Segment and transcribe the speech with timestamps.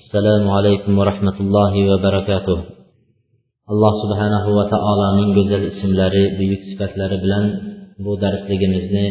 [0.00, 2.58] assalomu alaykum va rahmatullohi va barakatuh.
[3.72, 7.44] Alloh subhanahu va taoloning go'zal ismlari buyuk sifatlari bilan
[8.04, 9.06] bu darsligimizni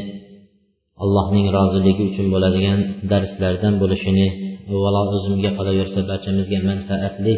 [1.04, 2.80] allohning roziligi uchun bo'ladigan
[3.12, 4.28] darslardan bo'lishini
[4.74, 7.34] avvalo o'zimga qolaversa barchamizga manfaatli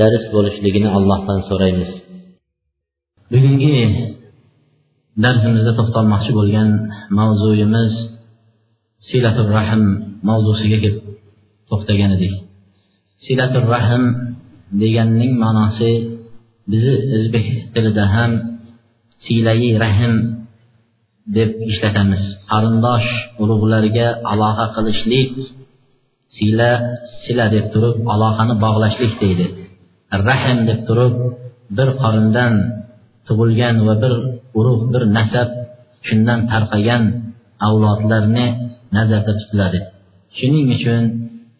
[0.00, 1.90] dars bo'lishligini allohdan so'raymiz.
[3.32, 3.76] Bugungi
[5.24, 6.68] darsimizda to'xtalmoqchi bo'lgan
[7.18, 7.92] mavzuyimiz
[9.08, 9.82] silatul rahm
[10.28, 10.96] mavzusiga kelib
[11.70, 12.34] to'xtagan edik.
[13.24, 14.04] Silatul rahm
[14.80, 15.92] deganning ma'nosi
[16.70, 18.32] bizni o'zbek tilida ham
[19.24, 20.14] siylai rahm
[21.36, 22.22] deb ishlatamiz.
[22.50, 23.08] Qarindosh
[23.42, 25.30] urug'larga aloqa qilishlik
[26.36, 26.70] siyla
[27.24, 29.46] sila deb turib aloqani bog'lashlik deydi.
[30.28, 31.14] Rahm deb turib
[31.76, 32.52] bir qorindan
[33.26, 34.12] tug'ilgan va bir
[34.58, 35.48] urug' bir nasab
[36.06, 37.02] shundan tarqagan
[37.66, 38.46] avlodlarni
[38.96, 39.78] nazarda tutiladi.
[40.38, 41.02] Shuning uchun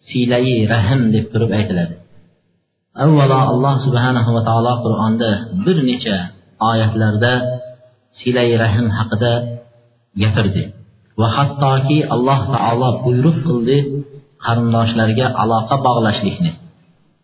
[0.09, 1.95] siylai rahm deb turib aytiladi.
[3.03, 5.31] Avvalo alloh subhanahu va taolo qur'onda
[5.65, 6.17] bir necha
[6.69, 7.33] oyatlarda
[8.19, 9.31] siylai rahm haqida
[10.21, 10.63] gapirdi.
[11.19, 13.77] Va hattoki alloh taolo buyruq qildi
[14.45, 16.51] qarindoshlarga aloqa bog'lashlikni.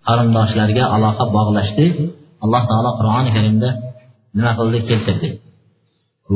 [0.08, 1.88] Qarindoshlarga aloqa bog'lashni
[2.44, 3.70] alloh taolo qur'oni karimda
[4.38, 4.78] nima qildi?
[4.90, 5.30] Keltirdi.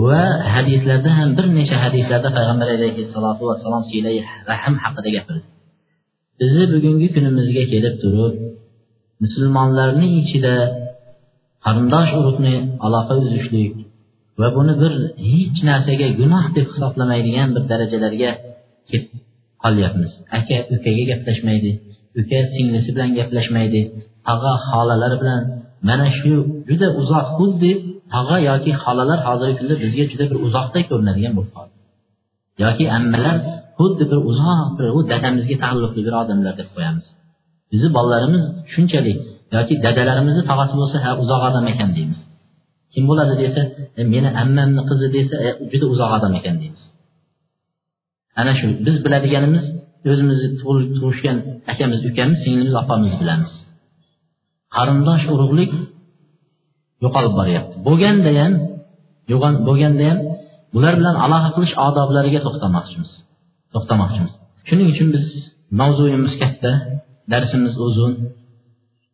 [0.06, 0.24] Va
[0.56, 4.18] hadislarda ham bir necha hadislarda payg'ambar alayhissalotu vassalom siylai
[4.50, 5.46] rahm haqida gapirdi.
[6.40, 8.34] Bizni bugungi kunimizga kelib turib
[9.24, 10.56] musulmonlarning ichida
[11.66, 13.74] qarindosh urug'ni aloqa uzishlik
[14.40, 14.94] va buni bir
[15.32, 18.32] hech narsaga gunoh deb hisoblamaydigan bir darajalarga
[18.90, 19.08] kelib
[19.64, 20.12] qolyapmiz.
[20.38, 21.72] Aka ukaga gaplashmaydi
[22.20, 23.82] uka singlisi bilan gaplashmaydi
[24.28, 25.42] tog'a xolalar bilan
[25.90, 26.34] mana shu
[26.70, 27.72] juda uzoq xuddi
[28.14, 31.77] tog'a yoki xolalar hozirgi kunda bizga juda bir uzoqda ko'rinadigan bo'lib qoldi.
[32.64, 33.38] Yoki ammalar
[33.78, 37.06] xuddi bir uzoq bir u dadamizga taalluqli bir odamlar deb qo'yamiz.
[37.72, 39.18] Bizni bolalarimiz shunchalik
[39.56, 42.20] yoki dadalarimizni tog'asi bo'lsa ha uzoq odam ekan deymiz.
[42.94, 43.62] Kim bo'ladi desa
[44.00, 46.84] e, meni ammamni qizi desa e, juda uzoq odam ekan deymiz.
[48.40, 49.66] Ana shu biz biladiganimiz
[50.12, 50.50] o'zimizni
[50.98, 51.38] tug'ishgan
[51.72, 53.52] akamiz ukamiz singlimiz opamiz bilamiz.
[54.76, 55.72] Qarindosh urug'lik
[57.04, 57.76] yo'qolib boryapti.
[57.88, 58.54] Bo'lganda ham
[59.68, 60.20] bo'lganda ham
[60.74, 63.12] bular bilan aloqa qilish odoblariga to'xtamoqchimiz.
[63.74, 64.34] To'xtamoqchimiz.
[64.68, 65.26] Shuning uchun biz
[65.80, 66.72] mavzuyimiz katta
[67.32, 68.14] darsimiz uzun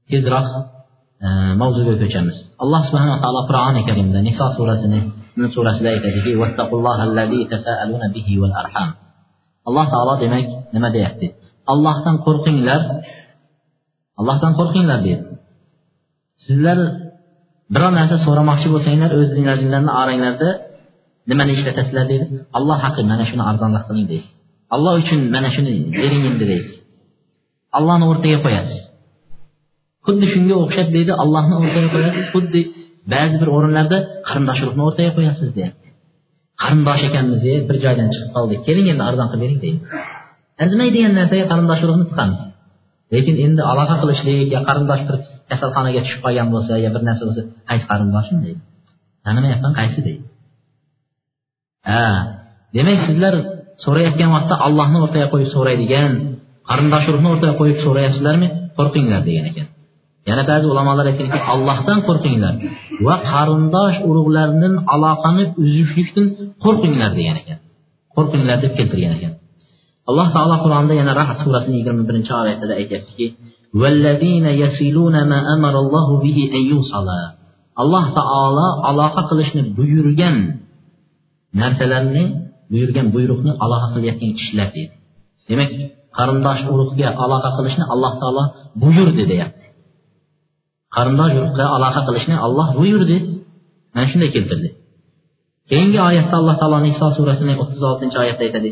[0.09, 0.47] tezroq
[1.25, 1.27] e,
[1.61, 2.37] mavzuga ko'chamiz.
[2.63, 4.99] Alloh subhanaa taolo qur'oni karimda niso surasini
[5.55, 6.31] surasida aytadiki
[9.67, 11.27] alloh taolo demak nima deyapti?
[11.73, 12.81] Allohdan qo'rqinglar.
[14.19, 15.23] Allohdan qo'rqinglar deydi.
[16.45, 16.77] Sizlar
[17.73, 20.49] biror narsa so'ramoqchi bo'lsanglar o'zlaringlarni oranglarda
[21.29, 22.25] nimani ishlatasizlar deydi
[22.57, 24.27] alloh haqqi mana shuni arzonroq qiling deydi
[24.75, 26.75] alloh uchun mana shuni bering endi deysiz
[27.77, 28.81] allohni o'rtaga qo'yasiz
[30.05, 32.61] xuddi shunga o'xshab deydi allohni o'rtaga qo'yasiz xuddi
[33.13, 33.97] ba'zi bir o'rinlarda
[34.27, 35.87] qarindosh urug'ni o'rtaga qo'yasiz deyapti
[36.63, 39.79] qarindosh ekanmiz bir joydan chiqib qoldik keling endi arzon qilib bering deydi
[40.63, 42.41] arzimaydigan narsaga qarindosh urug'ni tiqamiz
[43.13, 45.15] lekin endi aloqa qilishlik yo qarindosh bir
[45.49, 48.61] kasalxonaga tushib qolgan bo'lsa yo bir narsa bo'lsa qaysi qarindoshim deydi
[49.25, 50.23] tanimayapman qaysi deydi
[51.89, 52.05] ha
[52.75, 53.35] demak sizlar
[53.83, 56.11] so'rayotgan vaqtda allohni o'rtaga qo'yib so'raydigan
[56.69, 58.47] qarindosh urug'ni o'rtaga qo'yib so'rayapsizlarmi?
[58.77, 59.67] Qo'rqinglar degan ekan.
[60.29, 62.53] Yana ba'zi ulamolar aytganki allohdan qo'rqinglar
[63.07, 66.27] va qarindosh urug'lardan aloqani uzishlikdan
[66.63, 67.57] qo'rqinglar degan ekan.
[68.15, 69.33] Qo'rqinglar deb keltirgan ekan.
[70.09, 73.25] Alloh taolo qur'onda yana rahat surasini yigirma birinchi oyatida aytyaptiki
[77.81, 80.35] alloh taolo aloqa qilishni buyurgan
[81.60, 82.24] narsalarni
[82.72, 84.94] buyurgan buyruqni aloqa qilayotgan kishilar deydi
[85.48, 85.70] demak
[86.18, 88.44] qarindosh urug'ga aloqa qilishni alloh taolo
[88.82, 89.66] buyurdi deyapti
[90.96, 93.16] qarindosh urug'ga aloqa qilishni olloh buyurdi
[93.94, 94.68] mana shunday keltirdi
[95.70, 98.70] keyingi oyatda alloh taolo niso surasining o'ttiz oltinchi oyatda aytadi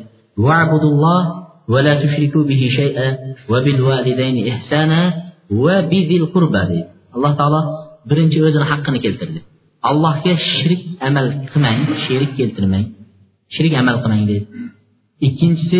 [1.68, 3.08] ولا تشركوا به شيئا
[3.50, 5.00] وبالوالدين إحسانا
[5.50, 6.82] وبذي القربى deydi
[7.16, 7.60] alloh taolo
[8.08, 9.40] birinchi o'zini haqqini keltirdi
[9.89, 12.85] Allohga shirik amal qilmang sherik keltirmang.
[13.55, 14.45] Shirik amal qilmang deydi.
[15.27, 15.79] Ikkinchisi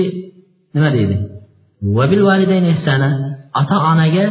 [0.76, 1.16] nima deydi?
[3.60, 4.26] Ota onaga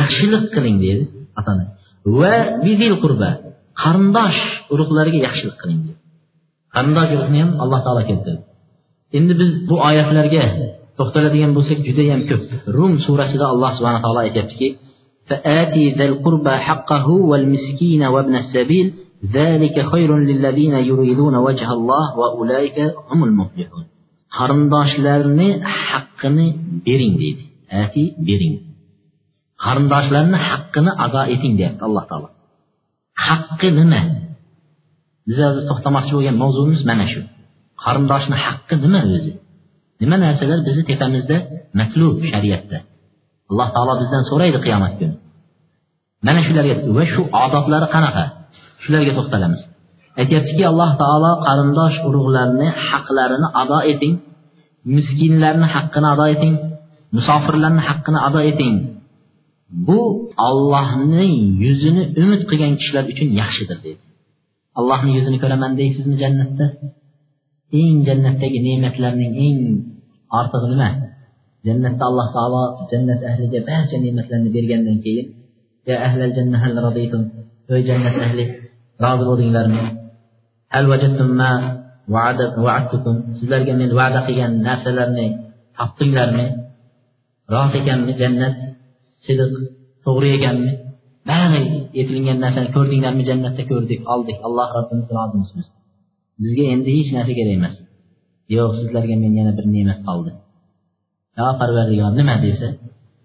[0.00, 1.04] yaxshilik qiling deydi
[1.40, 1.64] atani
[2.18, 2.34] va
[2.66, 3.30] vizil qurba
[3.82, 4.40] qarindosh
[4.72, 5.98] urug'larga yaxshilik qiling deydi.
[6.74, 8.42] Qarindosh urug'ni ham alloh taolo keltirdi.
[9.18, 10.44] Endi biz bu oyatlarga
[10.98, 12.42] to'xtaladigan bo'lsak judayam ko'p.
[12.76, 14.68] Rum surasida alloh subhana taolo aytyaptiki
[15.29, 18.93] فآتي ذا القربى حقه والمسكين وابن السبيل
[19.33, 22.77] ذلك خير للذين يريدون وجه الله وأولئك
[23.11, 23.85] هم المفلحون
[24.37, 25.47] qarindoshlarni
[25.89, 26.47] haqqini
[26.87, 27.43] bering deydi
[27.83, 28.55] ati bering
[29.63, 32.29] qarindoshlarni haqqini ado eting deyapti alloh taolo
[33.27, 34.01] haqqi nima
[35.27, 37.21] biz hozir to'xtamoqchi bo'lgan mavzuimiz mana shu
[37.83, 39.33] qarindoshni haqqi nima o'zi
[40.01, 41.37] nima narsalar bizni tepamizda
[41.79, 42.77] matlub shariatda
[43.50, 45.14] alloh taolo bizdan so'raydi qiyomat kuni.
[46.26, 48.24] Mana shularga va shu odoblari qanaqa?
[48.82, 49.60] Shularga to'xtalamiz.
[50.20, 54.14] Aytyaptiki alloh taolo qarindosh urug'larni haqlarini ado eting.
[54.96, 56.54] Miskinlarni haqqini ado eting.
[57.16, 58.74] Musofirlarni haqqini ado eting.
[59.86, 60.00] Bu
[60.48, 61.34] ollohning
[61.64, 64.02] yuzini umid qilgan kishilar uchun yaxshidir deydi.
[64.78, 66.66] Allohni yuzini ko'raman deysizmi jannatda?
[67.80, 69.58] Eng jannatdagi ne'matlarning eng
[70.38, 70.88] ortig'i nima?
[71.68, 75.26] Jannatda alloh taolo jannat ahliga barcha ne'matlarni bergandan keyin
[75.88, 77.22] ya ahlal janna hal radiytum
[77.72, 78.44] ey jannat ahli
[79.02, 79.82] rozi bo'ldinglarmi?
[80.74, 81.50] Hal vajadtum ma
[82.14, 85.26] va'adtukum sizlarga men va'da qilgan narsalarni
[85.78, 86.46] topdinglarmi?
[87.54, 88.54] Rost ekanmi jannat?
[89.24, 89.52] Sidiq
[90.04, 90.72] to'g'ri ekanmi?
[91.30, 91.62] Bari
[91.98, 93.62] aytilingan narsani ko'rdinglarmi jannatda?
[93.70, 94.36] Ko'rdik oldik.
[94.46, 95.66] Alloh robbimiz rozimisiz.
[96.42, 97.74] Bizga endi hech narsa kerak emas.
[98.56, 100.30] Yo'q sizlarga men yana bir ne'mat qoldi.
[101.38, 102.68] Yo parvardigor nima desa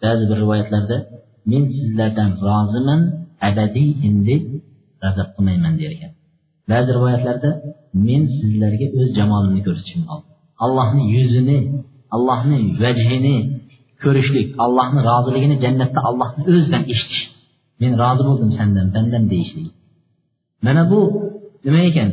[0.04, 0.98] ba'zi bir rivoyatlarda
[1.52, 3.02] men sizlardan roziman
[3.50, 4.36] abadiy endi
[5.02, 6.12] g'azab qilmayman der ekan.
[6.72, 7.50] Ba'zi rivoyatlarda
[8.08, 10.34] men sizlarga o'z jamolimni ko'rsatishim oldim
[10.66, 11.58] allohni yuzini
[12.16, 13.36] allohni vajhini
[14.04, 17.24] ko'rishlik allohni roziligini jannatda allohni o'zidan eshitish.
[17.82, 19.68] Men rozi bo'ldim sandan bandan deyishlik.
[20.66, 21.00] Mana bu
[21.66, 22.10] nima ekan?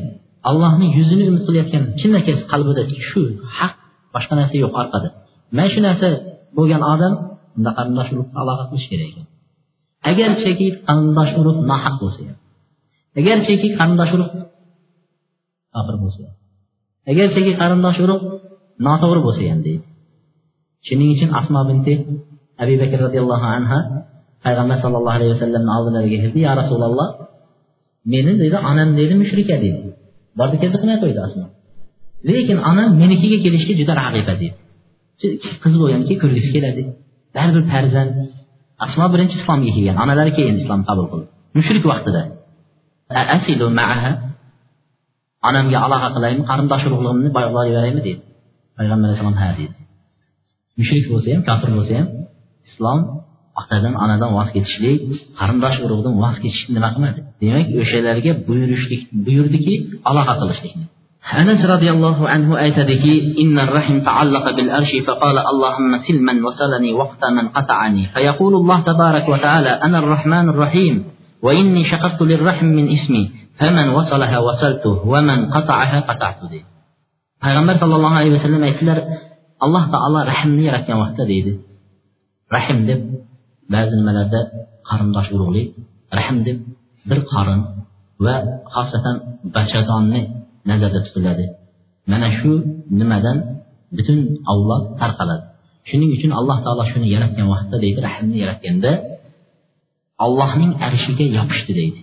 [0.50, 3.22] Allohni yuzini umid qilayotgan chinakam qalbida shu
[3.58, 3.74] haq
[4.14, 5.08] boshqa narsa yo'q orqada.
[5.56, 6.08] Mana shu narsa
[6.56, 7.12] bo'lgan odam
[7.56, 9.26] unda qarindosh urug'ga aloqa qilish kerak ekan.
[10.10, 12.38] Agarchaki qarindosh urug' nohaq bo'lsa ham
[13.18, 14.32] agarchaki qarindosh urug'
[15.74, 16.22] kofir bo'lsa
[17.10, 18.24] agarchaki qarindosh urug'
[18.86, 19.86] noto'g'ri bo'lsa ham deydi.
[20.86, 21.92] Shuning uchun asmo binti
[22.62, 23.78] abi bakr roziyallohu anha
[24.44, 27.08] payg'ambar sallallohu alayhi vasallamni oldilariga keldi ya rasululloh
[28.12, 29.88] meni dedi onam dedi mushrika dedi.
[30.38, 31.46] Bordi keldi qilmay qo'ydi asmo
[32.28, 34.59] lekin onam menikiga kelishga juda rag'iba dedi
[35.62, 36.82] qiz bo'lganki ko'rgisi keladi
[37.36, 38.14] baribir farzand
[38.84, 41.26] asmo birinchi islomga kelgan onalari keyin islom qabul qildi
[41.58, 42.22] mushrik vaqtida
[45.48, 48.22] onamga aloqa qilaymi qarindosh urug'lig'imni boylayveraymi deydi
[48.78, 49.76] payg'ambar alayhissalom ha deydi
[50.80, 52.08] mushrik bo'lsa ham kofir bo'lsa ham
[52.70, 53.00] islom
[53.60, 54.98] otadan onadan voz kechishlik
[55.40, 59.74] qarindosh urug'dan voz kechishni nima qilmadi demak o'shalarga buyurishlik buyurdiki
[60.10, 60.84] aloqa qilishlikni
[61.38, 63.04] أنس رضي الله عنه أيتدك
[63.38, 69.28] إن الرحم تعلق بالأرش فقال اللهم سل من وصلني وقت من قطعني فيقول الله تبارك
[69.28, 71.04] وتعالى أنا الرحمن الرحيم
[71.42, 76.64] وإني شققت للرحم من اسمي فمن وصلها وصلته ومن قطعها قطعته دي
[77.40, 78.98] payg'ambar sallallohu alayhi vasallam aytdilar
[79.64, 81.52] alloh taolo rahmni yaratgan vaqtda deydi
[82.56, 83.00] rahm deb
[83.72, 84.40] ba'zi nimalarda
[84.88, 85.68] qarindosh urug'lik
[86.18, 86.58] rahm deb
[87.08, 87.60] bir qorin
[88.24, 88.34] va
[88.74, 89.16] xosatan
[89.56, 90.20] bachadonni
[90.68, 91.44] nazarda tutiladi.
[92.10, 92.50] Mana shu
[93.00, 93.38] nimadan
[93.96, 94.18] butun
[94.52, 95.44] avlod tarqaladi.
[95.88, 98.90] Shuning uchun alloh taolo shuni yaratgan vaqtda deydi rahmni yaratganda
[100.24, 102.00] allohning arshiga yopishdi deydi.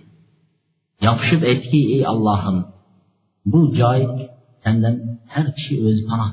[1.06, 2.56] Yopishib aytdiki ey allohim
[3.52, 4.00] bu joy
[4.64, 4.94] sandan
[5.32, 6.28] har kishi o'zi panoh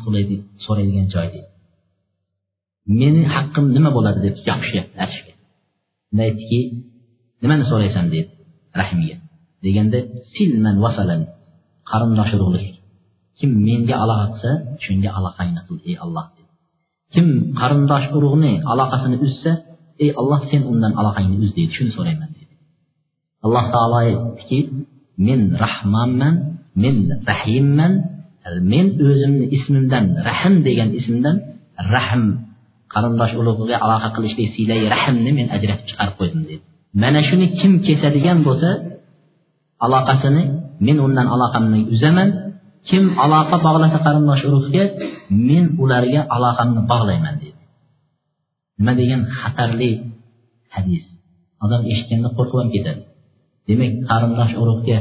[0.66, 1.50] so'raydigan joy deydi.
[3.00, 4.20] Meni haqqim nima bo'ladi?
[4.26, 5.32] deb yopishyapti arshga
[6.12, 6.60] unda aytdiki
[7.42, 8.06] nimani so'raysan?
[8.14, 8.30] dedi
[8.82, 9.16] rahimga
[9.66, 10.00] deganda
[10.36, 11.28] silman vasalani
[11.92, 12.74] qarindosh urug'lik
[13.38, 14.50] kim menga aloqatsa
[14.84, 16.52] shunga aloqangni qil ey alloh dedi
[17.14, 17.28] kim
[17.60, 19.52] qarindosh urug'ni aloqasini uzsa
[20.04, 21.72] ey alloh sen undan aloqangni uz deydi.
[21.78, 22.54] Shuni so'rayman dedi.
[23.46, 24.60] Alloh taolo aytdiki
[25.28, 26.36] men rahmonman
[26.84, 26.96] men
[27.30, 27.94] rahimman
[28.72, 31.38] men o'zimni ismimdan rahm degan ismimdan
[31.94, 32.24] rahm
[32.94, 36.64] qarindosh ulug'iga aloqa qilishlik siylai rahmni men ajratib chiqarib qo'ydim dedi.
[37.02, 38.70] Mana shuni kim kesadigan bo'lsa
[39.86, 40.44] aloqasini
[40.86, 42.30] men undan aloqamni uzaman.
[42.90, 44.84] Kim aloqa bog'lasa qarindosh urug'ga
[45.50, 47.62] men ularga aloqamni bog'layman dedi.
[48.80, 49.92] Nima degan xatarli
[50.76, 51.04] hadis.
[51.64, 53.02] Odam eshitganda qo'rqib ham ketadi.
[53.68, 54.98] Demak qarindosh urug'ga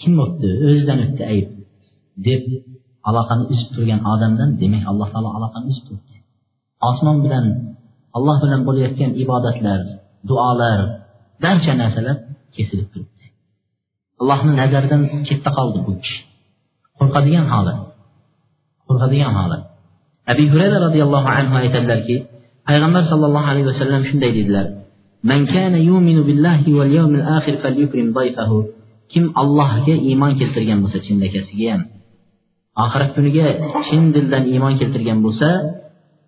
[0.00, 0.48] kim o'tdi?
[0.66, 1.48] O'zidan o'tdi ayb.
[2.26, 2.42] Deb
[3.08, 6.16] aloqani uzib turgan odamdan demak alloh taolo aloqani uzib turibdi.
[6.88, 7.44] Osmon bilan
[8.16, 9.80] alloh bilan bo'layotgan ibodatlar
[10.28, 10.78] duolar
[11.44, 12.16] barcha narsalar
[12.56, 13.13] kesilib turibdi.
[14.20, 16.20] allohni nazaridan chetda qoldi bu kishi.
[16.98, 17.78] Qo'rqadigan holat
[18.88, 19.62] qo'rqadigan holat
[20.32, 22.16] abi hurayra roziyallohu anhu aytadilarki
[22.68, 24.66] payg'ambar sollallohu alayhi vasallam shunday dedilar
[25.30, 28.58] man kana yuminu billahi val yawmil akhir falyukrim dayfahu.
[29.12, 31.82] Kim allohga iymon keltirgan bo'lsa chindakasiga ham.
[32.84, 33.46] Oxirat kuniga
[33.88, 35.48] chin dildan iymon keltirgan bo'lsa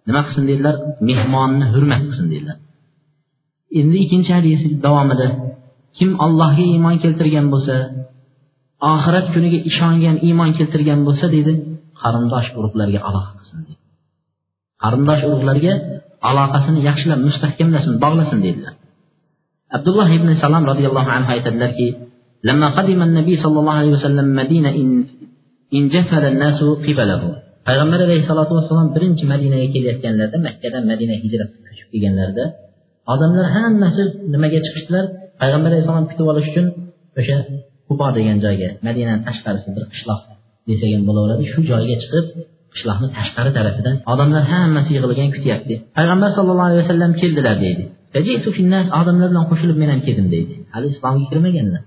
[0.07, 0.75] nima qilsin dedilar?
[1.09, 2.57] Mehmonni hurmat qilsin dedilar.
[3.81, 5.27] Endi ikkinchi hadis davomida
[5.98, 7.76] kim allohga iymon keltirgan bo'lsa
[8.94, 11.54] oxirat kuniga ishongan iymon keltirgan bo'lsa deydi
[12.02, 13.82] qarindosh urug'larga aloqa qilsin deydi
[14.84, 15.74] qarindosh urug'larga
[16.30, 18.74] aloqasini yaxshilab mustahkamlasin bog'lasin dedilar
[19.78, 21.90] abdulloh ibn salom roziyallohu anhu aytadilarki
[22.50, 24.90] لما قدم النبي صلى الله عليه وسلم مدينة إن
[25.78, 27.22] انجفل الناس قبله
[27.68, 32.46] payg'ambar alayhissalotu vassalom birinchi madinaga kelayotganlarida makkadan madinaga hijrat ko'chib kelganlarida
[33.14, 35.06] odamlar hammasi nimaga chiqishdilar
[35.41, 36.67] Payg'ambar alayhissalom kutib olish uchun
[37.21, 37.37] o'sha
[37.89, 40.21] qubo degan joyga madinani tashqarisi bir qishloq
[40.69, 41.43] desak ham bo'laveradi.
[41.53, 42.27] Shu joyga chiqib
[42.75, 45.75] qishloqni tashqari tarafidan odamlar hammasi yig'ilgan kutyapti.
[45.99, 47.85] Payg'ambar sallallohu alayhi vasallam keldilar deydi.
[49.01, 50.55] Odamlar bilan qo'shilib men ham keldim deydi.
[50.75, 51.83] Hali islomga kirmaganlar.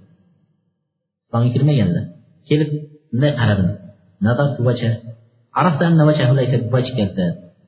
[1.25, 2.03] Islomga kirmaganlar.
[2.49, 2.69] Kelib
[3.11, 3.67] bunday qaradim.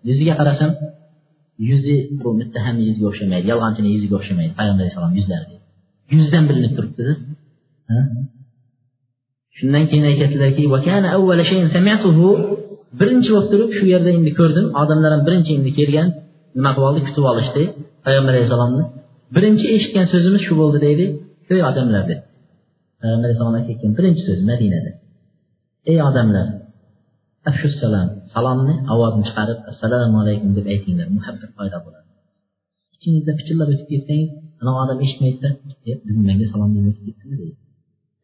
[0.09, 0.71] Yuziga qarasam
[1.69, 5.60] yuzi bu muttahamni yuziga o'xshamaydi yolg'onchini yuziga o'xshamaydi payg'ambar alayhissalom yuzlari
[6.15, 7.13] yuzdan bilinib turibdida
[9.57, 10.61] shundan keyin aytyaptilarki
[12.99, 14.65] birinchi bo'lib turib shu yerda endi ko'rdim.
[14.81, 16.07] Odamlar ham birinchi endi kelgan
[16.57, 16.99] nima qilib oldi?
[17.07, 17.63] Kutib olishdi.
[18.05, 18.83] Payg'ambar alayhissalomni.
[19.35, 21.05] Birinchi eshitgan so'zimiz shu bo'ldi deydi.
[21.53, 22.19] Ey odamlar deb
[23.01, 24.91] payg'ambar alayhissalom aytayotgan birinchi so'z madinada.
[25.91, 26.47] Ey odamlar
[27.49, 31.07] afshussalom salomni ovozni chiqarib assalomu alaykum deb aytinglar.
[31.17, 32.07] Muhabbat paydo bo'ladi.
[32.95, 34.29] Ichingizda pichirlab o'tib ketsangiz
[34.61, 35.49] anavi odam eshitmaydida
[36.07, 37.55] bugun menga salom bermay ketdimi deydi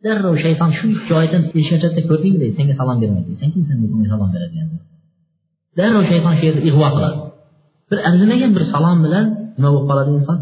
[0.06, 4.08] darrov shayton shu joyidan eshik ochadida ko'rdingmi deydi senga salom bermaydi sen kimsan deb unga
[4.14, 4.68] salom beradigan
[5.80, 7.20] darrov shayton shu yerda ig'vo qiladi
[7.90, 9.26] bir arzimagan bir salom bilan
[9.58, 10.40] nima bo'lib qoladi inson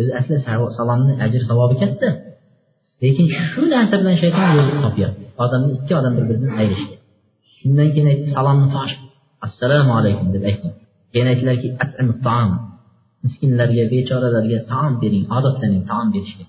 [0.00, 0.34] o'zi asli
[0.78, 2.08] salomni ajr savobi katta
[3.02, 6.98] lekin shu narsa bilan shayton yo'l topyapti odamni ikki odam bir biridan ayrishgan
[7.58, 8.94] shundan keyin aytdi salomni tosh
[9.46, 10.68] assalomu alaykum deb aytdi
[11.12, 11.68] keyin aytdilarki
[13.24, 16.44] miskinlarga bechoralarga taom bering odatlaning taom berishga.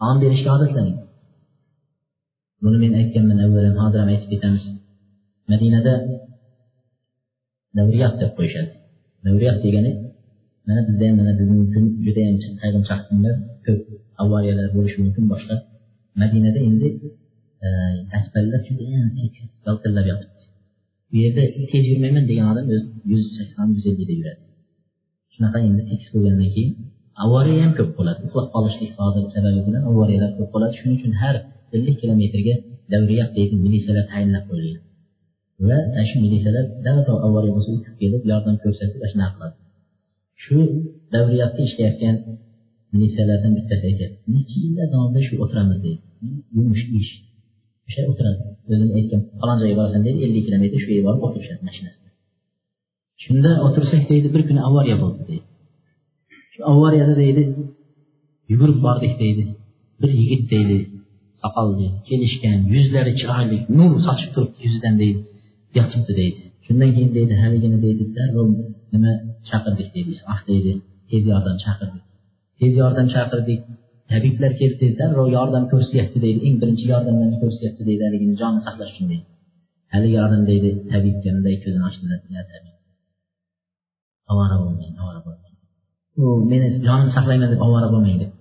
[0.00, 0.98] Taom berishga odatlaning
[2.62, 4.64] buni men aytganman avval ham hozir ham aytib ketamiz.
[5.52, 5.92] Madinada
[7.78, 8.72] davriyat deb qo'yishadi.
[9.26, 9.92] Davriyat degani
[10.66, 13.34] mana bizda ham mana bizni uchun judayam qayg'imchoq kunlar
[13.66, 13.80] ko'p
[14.22, 15.24] avariyalar bo'lishi mumkin.
[15.32, 15.54] Boshqa
[16.22, 16.88] madinada endi
[18.18, 20.40] asfallar judayam tekis daltillab yotibdi.
[21.10, 24.49] Bu yerda tez yurmayman degan odam o'zi yuz sakson yuz ellida yuradi
[25.40, 26.72] shunaqa endi tekis bo'lgandan keyin
[27.24, 28.20] avariya ham ko'p bo'ladi.
[28.26, 28.90] Uxlab qolishlik
[29.34, 30.72] sababi bilan avariyalar ko'p bo'ladi.
[30.80, 31.36] Shuning uchun har
[31.76, 32.54] ellik kilometrga
[32.92, 34.82] davriyat deydi militsiyalar tayinlab qo'yilgan.
[35.68, 35.78] Va
[36.08, 39.56] shu militsiyalar darrov avariya bo'lsa uchib kelib yordam ko'rsatib shunaqa qiladi.
[40.44, 40.58] Shu
[41.14, 42.16] davriyatda ishlayotgan
[42.94, 46.02] militsiyalardan bittasi aytyapti necha yillar davomida shu o'tiramiz deydi.
[46.56, 47.12] Yumush ish.
[47.88, 48.42] O'sha o'tiradi.
[48.70, 52.09] O'zini aytgan falon joyga borasan deydi ellik kilometr shu yerga borib o'tirishadi mashinasida
[53.24, 55.46] shunda o'tirsak deydi bir kuni avariya bo'ldi deydi.
[56.52, 57.42] Shu avariyada deydi
[58.50, 59.44] yugurib bordik deydi.
[60.00, 60.78] Bir yigit deydi
[61.42, 65.20] soqolli kelishgan yuzlari chiroyli nur sochib turibdi yuzidan deydi.
[65.78, 66.40] Yotibdi deydi.
[66.66, 68.48] Shundan keyin deydi haligini deydi darrov
[68.92, 69.12] nima
[69.48, 70.12] chaqirdik deydi.
[70.32, 70.72] Ah deydi
[71.10, 72.04] tez yordam chaqirdik.
[72.60, 73.60] Tez yordam chaqirdik.
[74.10, 76.38] Tabiblar keldi darrov yordam ko'rsatyapti deydi.
[76.46, 79.26] Eng birinchi yordamlarni ko'rsatyapti deydi haligini jonni saqlash uchun deydi.
[79.94, 82.18] Haligi odam deydi tabibga bunday ko'zini ochdilar.
[82.52, 82.79] Tabib
[84.32, 85.54] ovora bo'lmang ovora bo'lmang
[86.22, 88.32] u meni jonim saqlayman deb ovora bo'lmang deb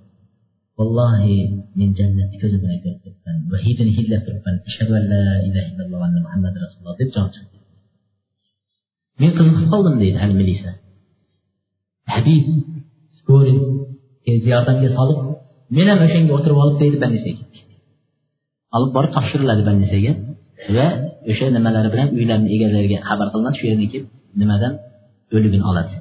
[0.80, 1.38] vallohi
[1.80, 4.56] men jannatni ko'zim bilan ko'rib turibman va hidini hidlab turibman.
[4.70, 7.58] Ashhadu an la ilaha illalloh anna muhammad rasululloh deb jon chiqdi
[9.22, 10.72] men qiziqib qoldim deydi hali milisa.
[12.14, 12.46] Habib
[13.20, 13.60] skoriy
[14.26, 15.20] tez yordamga solib
[15.78, 17.44] men ham o'shanga o'tirib olib deydi bannisaga
[18.78, 20.12] olib borib topshiriladi bannisaga
[20.76, 20.88] va
[21.32, 23.56] o'sha nimalari bilan uylarni egalariga xabar qilinadi.
[23.60, 24.08] Shu yerdan kelib
[24.42, 24.74] nimadan
[25.36, 25.96] o'ligini oladi.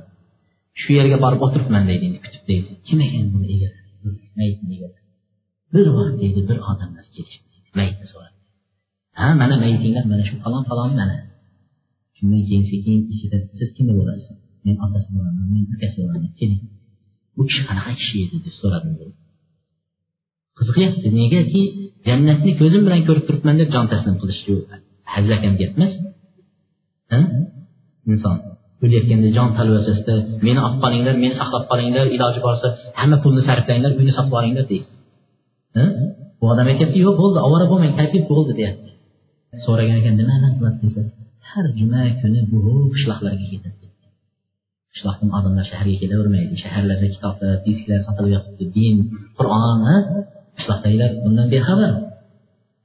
[0.80, 2.70] Shu yerga borib o'tiribman deydi endi kutib deydi.
[2.86, 3.80] Kim ekan buni egasi?
[4.38, 4.98] Mayitni egasi.
[5.74, 8.36] Bir vaqt deydi bir odamlar kelishdi mayitni so'radi.
[9.18, 11.16] Ha mana mayitinglar mana shu falon falon mana.
[12.16, 14.36] Shundan keyin sekin ichida siz kim bo'lasiz?
[14.64, 16.62] Men otasi bo'laman men ukasi bo'laman keling.
[17.36, 18.92] Bu kishi qanaqa kishi edi deb so'radim
[20.58, 21.62] qiziqyapti negaki
[22.08, 24.54] jannatni ko'zim bilan ko'rib turibman deb jon taslim qilish shu
[25.14, 25.92] hazilakam gap emas
[28.12, 28.36] inson.
[28.84, 30.14] O'layotganda jon talvasasida
[30.46, 32.66] meni olib qolinglar meni saqlab qolinglar iloji borsa
[33.00, 34.88] hamma pulni sarflanglar uyni sotib olinglar deydi.
[36.40, 38.90] Bu odam aytyapti yo'q bo'ldi ovora bo'lmang taklif bo'ldi deyapti.
[39.64, 41.00] So'ragan ekan nima amal qiladi desa
[41.50, 42.58] har juma kuni bu
[42.94, 43.86] qishloqlarga ketadi
[44.94, 48.96] qishloqdan odamlar shaharga kelavermaydi shaharlarda kitoblar disklar sotilib yotibdi din
[49.38, 49.80] qur'on
[50.56, 51.92] qishloqdagilar bundan bexabar.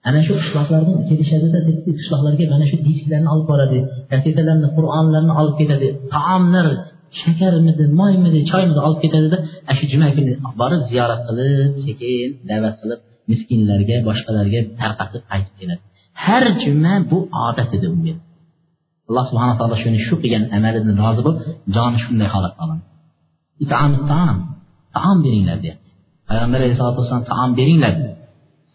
[0.07, 3.79] Ana shu qishloqlardan kelishadida bitta qishloqlarga mana shu disklarni olib boradi.
[4.12, 5.88] Kasetalarni qur'onlarni olib ketadi.
[6.15, 6.67] Taomlar
[7.22, 9.38] shakarmidi moymidi choymidi olib ketadida
[9.69, 10.31] ana shu juma kuni
[10.62, 13.00] borib ziyorat qilib sekin da'vat qilib
[13.31, 15.81] miskinlarga boshqalarga tarqatib qaytib keladi.
[16.25, 17.17] Har juma bu
[17.48, 18.15] odat edi unga.
[19.10, 21.39] Alloh subhana taolo shuni shu qilgan amalidan rozi bo'lib
[21.75, 22.83] joni shunday holatga oladi
[24.95, 25.89] taom beringlar deyapti.
[26.29, 27.93] Payg'ambar alayhisalotu vassalom taom beringlar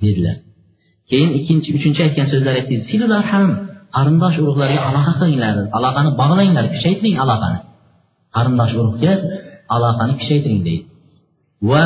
[0.04, 0.37] dedilar
[1.10, 3.48] keyin ikkinchi uchinchi aytgan so'zlar aytdingiz ham
[3.96, 5.54] qarindosh urug'larga aloqa qilinglar.
[5.78, 7.58] Aloqani bog'langlar kuchaytiring aloqani.
[8.36, 9.12] Qarindosh urug'ga
[9.74, 10.84] aloqani kuchaytiring deydi.
[11.70, 11.84] Va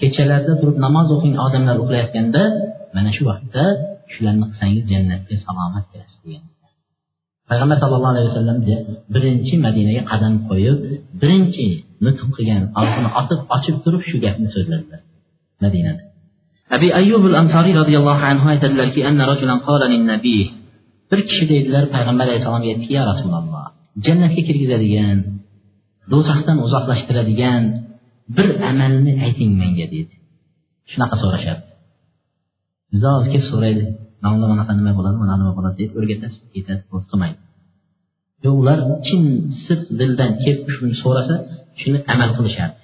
[0.00, 2.42] kechalarda turib namoz o'qing odamlar uxlayotganda
[2.94, 3.64] mana shu vaqtda
[4.12, 6.44] shularni qilsangiz jannatga salomat kirasiz degan.
[7.50, 8.58] Payg'ambar sallallohu alayhi vasallam
[9.14, 10.78] birinchi madinaga qadam qo'yib
[11.20, 11.66] birinchi
[12.04, 15.00] nutq qilgan og'zini otib ochib turib shu gapni so'zladilar
[15.64, 16.02] madinada.
[16.76, 20.42] Abi ayyub al ansoriy roziyallohu anhu aytadilarki anna rajulan qala nabiy
[21.10, 23.66] bir kishi deydilar payg'ambar alayhissalomga aytdiki ya rasululloh
[24.06, 25.18] jannatga kirgizadigan
[26.12, 27.62] do'zaxdan uzoqlashtiradigan
[28.36, 30.14] bir amalni ayting menga deydi.
[30.92, 31.62] Shunaqa so'rashadi
[32.92, 33.82] bizda hozir kelib so'raydi
[34.24, 35.76] manda bunaqa nima bo'ladi mana nima bo'ladi?
[35.82, 37.40] deb o'rgatasiz ketadi qilmaydi
[38.44, 39.22] yo'q ular chin
[39.66, 41.34] sidq dildan kelib shuni so'rasa
[41.80, 42.76] shuni amal qilishadi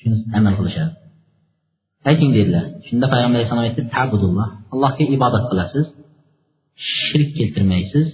[0.00, 0.92] shuni amal qilishadi
[2.06, 4.48] Lakin dedilər, şunda Peyğəmbər əleyhissalam etdi, təbudullah.
[4.74, 5.90] Allah'a ibadət qıləsiz,
[6.90, 8.08] şirk keltirməyisiz,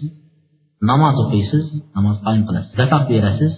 [0.90, 1.66] namaz oxuyasız,
[1.96, 3.54] namaz qaim qıləsiz, zəkat verəsiz,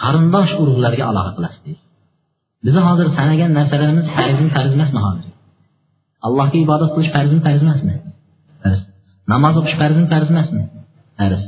[0.00, 1.76] qarındaş urğularga əlaqə qıləsiz.
[2.66, 5.28] Bizə hazır sənəgən nərsələrimiz fərzin fərzməsmi hazır?
[6.28, 7.94] Allah'a ibadət qilish fərzin fərzməsmi?
[8.64, 8.82] Fərz.
[9.32, 10.64] Namaz oxuş fərzin fərzməsmi?
[11.20, 11.46] Fərz.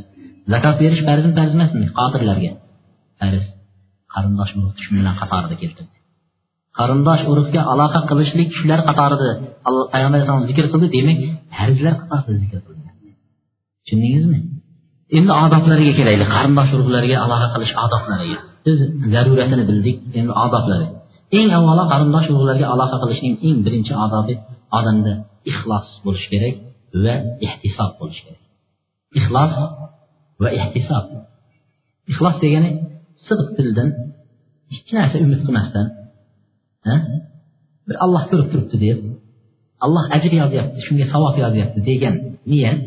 [0.54, 2.54] Zəkat veriş fərzin fərzməsmi qadirlərə?
[3.20, 3.50] Fərz.
[4.14, 6.01] Qarındaş urğu düşmənlə qatarında keltirdi
[6.78, 9.28] qarindosh urug'ga aloqa qilishlik shular qatorida
[9.92, 10.86] payg'ambar alayhisalom zikr qildi.
[10.96, 11.18] Demak
[11.56, 12.94] farzlar qatorida zikr qilingan
[13.84, 14.38] tushundingizmi?
[15.16, 16.28] Endi odoblariga kelaylik.
[16.36, 18.38] Qarindosh urug'larga aloqa qilish odoblariga.
[18.66, 18.78] Biz
[19.14, 19.96] zaruratini bildik.
[20.18, 20.86] Endi odoblari.
[21.38, 24.34] Eng avvalo qarindosh urug'larga aloqa qilishning eng birinchi odobi
[24.78, 25.12] odamda
[25.50, 26.54] ixlos bo'lishi kerak
[27.04, 27.14] va
[27.46, 28.42] ehtisob bo'lishi kerak.
[29.18, 29.52] İxlos
[30.42, 31.04] va ehtisob.
[32.12, 32.70] İxlos degani
[33.26, 33.88] sidq dildan
[34.72, 35.86] hech narsa umid qilmasdan
[37.86, 38.98] bir alloh ko'rib turibdi deb
[39.84, 42.14] alloh ajr yozyapti shunga savob yozyapti degan
[42.50, 42.80] niyat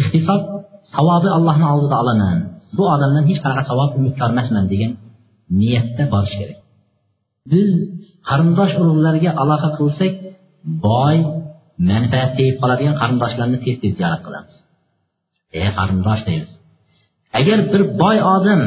[0.00, 0.40] ixtisob
[0.94, 2.38] savobi allohni oldida olaman.
[2.76, 4.92] Bu odamdan hech qanaqa savob umidvor emasman degan
[5.60, 6.58] niyatda borish kerak.
[7.52, 7.68] Biz
[8.28, 10.12] qarindosh urug'larga aloqa qilsak
[10.86, 11.16] boy
[11.90, 14.54] manfaat tegib qoladigan qarindoshlarni tez tez ziyorat qilamiz.
[15.60, 16.52] E qarindosh deymiz.
[17.38, 18.60] Agar bir boy odam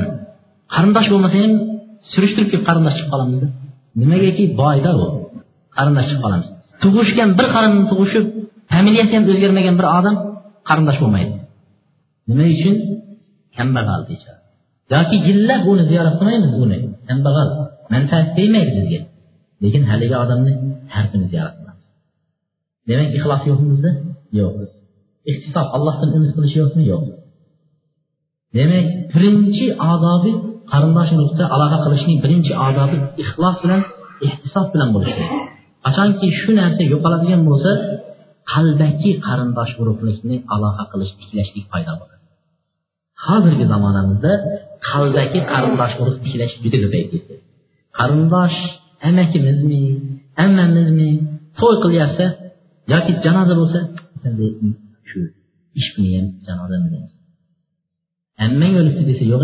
[0.75, 1.53] qarindosh bo'lmasa ham
[2.11, 3.47] surishtirib kelib qarindosh chiqib qolamizda.
[4.01, 5.05] Nimagaki boyda u
[5.75, 6.47] qarindosh chiqib qolamiz.
[6.83, 8.25] Tug'ishgan bir qarinni tug'ishib
[8.73, 10.15] familiyasi ham o'zgarmagan bir odam
[10.69, 11.33] qarindosh bo'lmaydi.
[12.29, 12.75] Nima uchun?
[13.57, 14.39] Kambag'al deyishadi.
[14.93, 16.77] Yoki yillab uni ziyorat qilmaymiz uni.
[17.09, 17.49] Kambag'al.
[17.93, 18.99] Manfaat tegmaydi bizga.
[19.63, 20.51] Lekin haligi odamni
[20.93, 21.85] har kuni ziyorat qilamiz.
[22.87, 23.91] Demak ixlos yo'qmi bizda?
[24.39, 24.55] Yo'q.
[25.29, 26.83] Ehtisob allohdan umid qilish yo'qmi?
[26.91, 27.03] Yo'q.
[28.57, 30.31] Demak birinchi odobi
[30.71, 33.81] qarindosh urug'da aloqa qilishning birinchi odobi ixlos bilan
[34.27, 35.23] ehtisob bilan bo'lishi.
[35.85, 37.71] Qachonki shu narsa yo'qoladigan bo'lsa
[38.53, 42.25] qalbaki qarindosh urug'likni aloqa qilish tiklashlik paydo bo'ladi.
[43.25, 44.33] Hozirgi zamonamizda
[44.89, 47.35] qalbaki qarindosh urug' tiklash juda ko'payib ketdi.
[47.99, 48.59] Qarindosh
[49.09, 49.81] amakimizmi
[50.43, 51.09] ammamizmi
[51.59, 52.25] to'y qilyapsa
[52.93, 53.79] yoki janoza bo'lsa
[55.09, 55.19] shu
[55.79, 57.09] ish bilan ham janozami amma
[58.45, 59.43] ammang o'libdi desa yo'q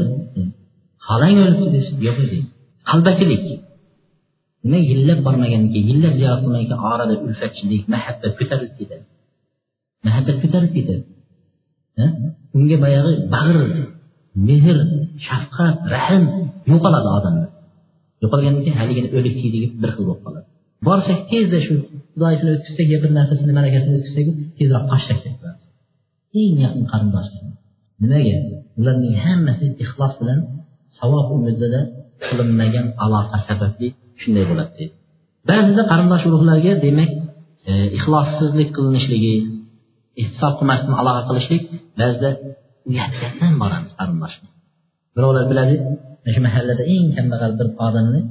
[1.08, 2.40] xolang o'libdi desib yo'q edi.
[2.90, 3.44] Qalbakilik
[4.64, 9.04] nima yillab bormagandan keyin yillab ziyorat qilmagan keyin orada ulfatchilik muhabbat ko'tarilib ketadi.
[10.06, 11.04] Muhabbat ko'tarilib ketadi.
[12.58, 13.58] Unga boyagi bag'r
[14.48, 14.78] mehr
[15.28, 16.24] shafqat rahm
[16.72, 17.48] yo'qoladi odamda.
[18.24, 20.48] Yo'qolgandan keyin haligini o'likdek deb bir xil bo'lib qoladi.
[20.88, 21.74] Borsak tezda shu
[22.14, 25.20] xudoyisini o'tkazsak yo bir narsasini marakasini o'tkazsak tezroq qochsak
[26.42, 27.30] eng yaqin qarindosh
[28.02, 28.38] nimaga?
[28.80, 30.40] Ularning hammasi ixlos bilan
[31.00, 31.80] savob umidida
[32.28, 33.88] qilinmagan aloqa sababli
[34.22, 34.96] shunday bo'ladi deydi
[35.50, 37.12] ba'zida qarindosh urug'larga demak
[37.70, 39.36] e, ixlossizlik qilinishligi
[40.22, 41.64] ehtisob qilmasdan aloqa qilishlik
[42.00, 42.30] ba'zida
[42.90, 44.48] uyatgandan boramiz qarindoshga
[45.16, 45.76] birovlar biladi?
[46.24, 48.22] Mana shu mahallada eng kambag'al bir odamni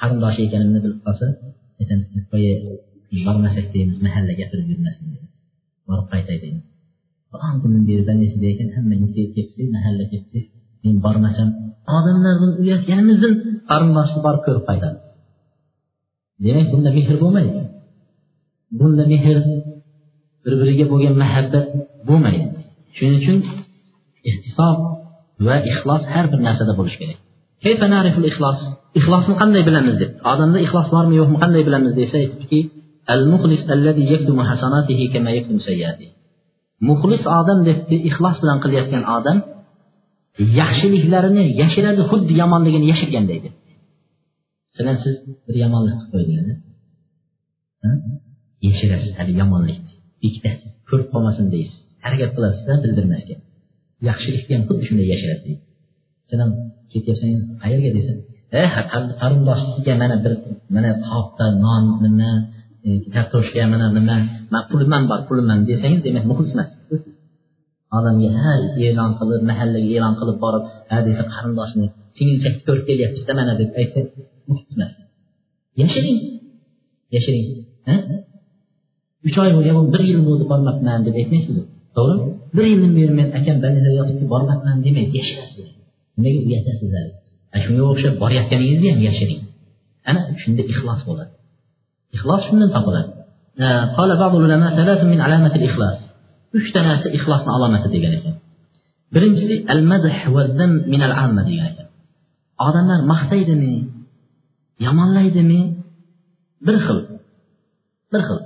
[0.00, 1.26] qarindoshi ekanimni bilib qolsa
[1.80, 2.54] aytamiz qo'ya
[3.26, 5.06] bormasak deymiz mahallaga kirib yurmasin
[5.88, 6.64] borib qaytay deymiz.
[7.46, 8.94] O'n kundan beri banesida ekan hamma
[9.36, 10.44] ketsak mahalla ketsak
[10.84, 11.48] men bormasam
[11.96, 13.34] odamlardan uyatganimizdan
[13.70, 15.04] qarindoshni borib ko'rib qaytamiz
[16.44, 17.60] demak bunda mehr bo'lmaydi.
[18.78, 19.38] Bunda mehr
[20.44, 21.66] bir biriga bo'lgan muhabbat
[22.08, 22.46] bo'lmaydi.
[22.96, 23.38] Shuning uchun
[24.30, 24.76] ehtisob
[25.46, 27.18] va ixlos har bir narsada bo'lishi kerak.
[28.30, 28.58] Ixlos?
[28.98, 30.10] Ixlosni qanday bilamiz deb.
[30.32, 32.60] Odamda ixlos bormi yo'qmi qanday bilamiz desa aytibdiki
[36.88, 39.36] muxlis odam debdi ixlos bilan qilayotgan odam
[40.60, 43.54] yaxshiliklarini yashiradi xuddi yomonligini yashirganday deb
[44.70, 45.14] masalan siz
[45.46, 46.58] bir yomonlik qilib qo'ydingiz
[48.66, 51.76] yashirasiz hali yomonlikni bekitasiz ko'rib qolmasin deysiz.
[52.04, 53.36] Harakat qilasizda bildirmasga.
[54.08, 55.62] Yaxshilikni ham xuddi shunday yashiradi deydi.
[56.22, 56.52] Masalan ham
[56.92, 57.30] ketyapsan
[57.62, 58.12] qayerga desa
[58.58, 58.70] e eh,
[59.20, 60.32] qarindoshga mana bir
[60.74, 62.30] mana qopda non nima
[62.86, 64.16] e, kartoshka mana nima
[64.52, 66.68] man pulim bor pulim desangiz demak muxlis emas.
[67.96, 68.52] odamga ha
[68.86, 74.00] e'lon qilib mahallaga e'lon qilib borib ha desa qarindoshini singilchak ko'rib kelyaptida mana deb aytsa
[75.80, 76.18] yashiring.
[77.14, 77.46] Yashiring.
[77.88, 77.96] Ha?
[79.26, 81.56] Uch oy bo'lgan bir yil bo'ldi bormabman deb aytmaysiz
[81.96, 82.26] to'g'rimi
[82.56, 85.66] bir yildan beri men akam bolnizada yotibdi bormabman demaydi yashirasiz.
[86.16, 86.90] Nimaga uyatasiz
[87.64, 89.42] shunga o'xshab borayotganingizni ham yashiring.
[90.10, 91.32] Ana shunda ixlos bo'ladi.
[92.16, 93.10] Ixlos shundan topiladi.
[93.98, 94.70] قال بعض العلماء
[95.12, 95.98] min alamati علامة الإخلاص
[96.58, 98.34] uchta narsa ixlosni alomati degan ekan.
[99.14, 101.86] Birinchisi al madh va zam min al amma degan ekan.
[102.66, 103.74] Odamlar maqtaydimi
[104.86, 105.60] yomonlaydimi?
[106.66, 106.98] Bir xil.
[108.12, 108.38] Bir xil.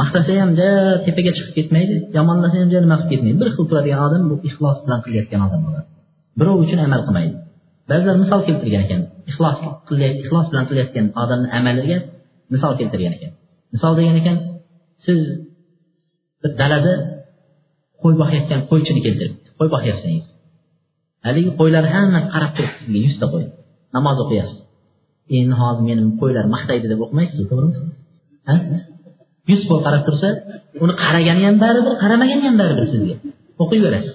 [0.00, 0.70] Maqtasa ham ja
[1.06, 3.36] tepaga chiqib ketmaydi yomonlasa ham ja nima qilib ketmaydi.
[3.42, 5.88] Bir xil turadigan odam bu ixlos bilan qilayotgan odam bo'ladi.
[6.38, 7.34] Birov uchun amal qilmaydi.
[7.90, 9.00] Ba'zilar misol keltirgan ekan.
[9.30, 9.56] Ixlos
[10.24, 11.98] ixlos bilan qilayotgan odamni amaliga
[12.54, 13.32] misol keltirgan ekan.
[13.74, 14.36] Misol degan ekan
[15.04, 15.20] siz
[16.44, 16.92] bir dalada
[18.02, 19.46] qo'y boqayotgan qo'ychini keltiribdi.
[19.58, 20.22] Qo'y boqyapsiz
[21.26, 22.78] haligi qo'ylar hammasi qarab turibdi.
[22.84, 23.44] Sizga yuzta qo'y.
[23.96, 24.60] Namoz o'qiyapsiz.
[25.38, 27.78] Endi hozir meni qo'ylar maqtaydi deb o'qimaysiz to'g'rimi?
[29.50, 30.28] Yuz qo'y qarab tursa
[30.84, 33.16] uni qaragani ham baribir qaramagani ham baribir sizga.
[33.62, 34.14] O'qiyverasiz.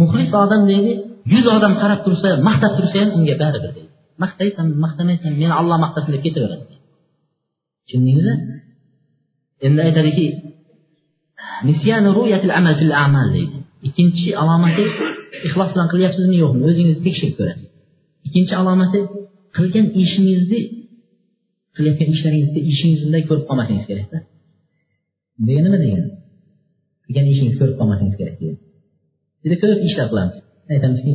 [0.00, 0.92] Muxlis odam deydi
[1.34, 3.90] yuz odam qarab tursa maqtab tursa ham unga baribir deydi.
[4.22, 6.64] Maqtaysan maqtamaysan meni olloh maqtasin deb ketaveradi.
[7.84, 8.34] Tushundingizmi?
[9.66, 10.26] Endi aytadiki
[13.04, 13.56] amal deydi.
[13.88, 14.84] Ikkinchi alomati
[15.46, 16.60] ixlos bilan qilyapsizmi yo'qmi?
[16.68, 17.68] O'zingizni tekshirib ko'rasiz.
[18.26, 19.00] Ikkinchi alomati
[19.56, 20.60] qilgan ishingizni
[21.76, 24.18] qilayotgan ishlaringizni ishingizni ko'rib qolmasangiz kerakda
[25.48, 26.08] degani nima degani
[27.06, 28.58] qilgan ishingizni ko'rib qolmasangiz kerak deydi
[29.42, 30.36] juda ko'p ishlar qilamiz.
[30.74, 31.12] Aytamizki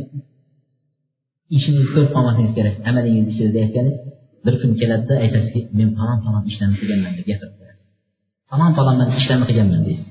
[1.56, 2.74] ishingizni ko'rib qolmasangiz kerak.
[2.88, 3.82] Amalingizni ichida
[4.46, 7.86] bir kun keladida aytasizki men falon falon ishlarni qilganman deb gapirib qo'yasiz
[8.50, 10.08] falon falon ishlarni qilganman deysiz.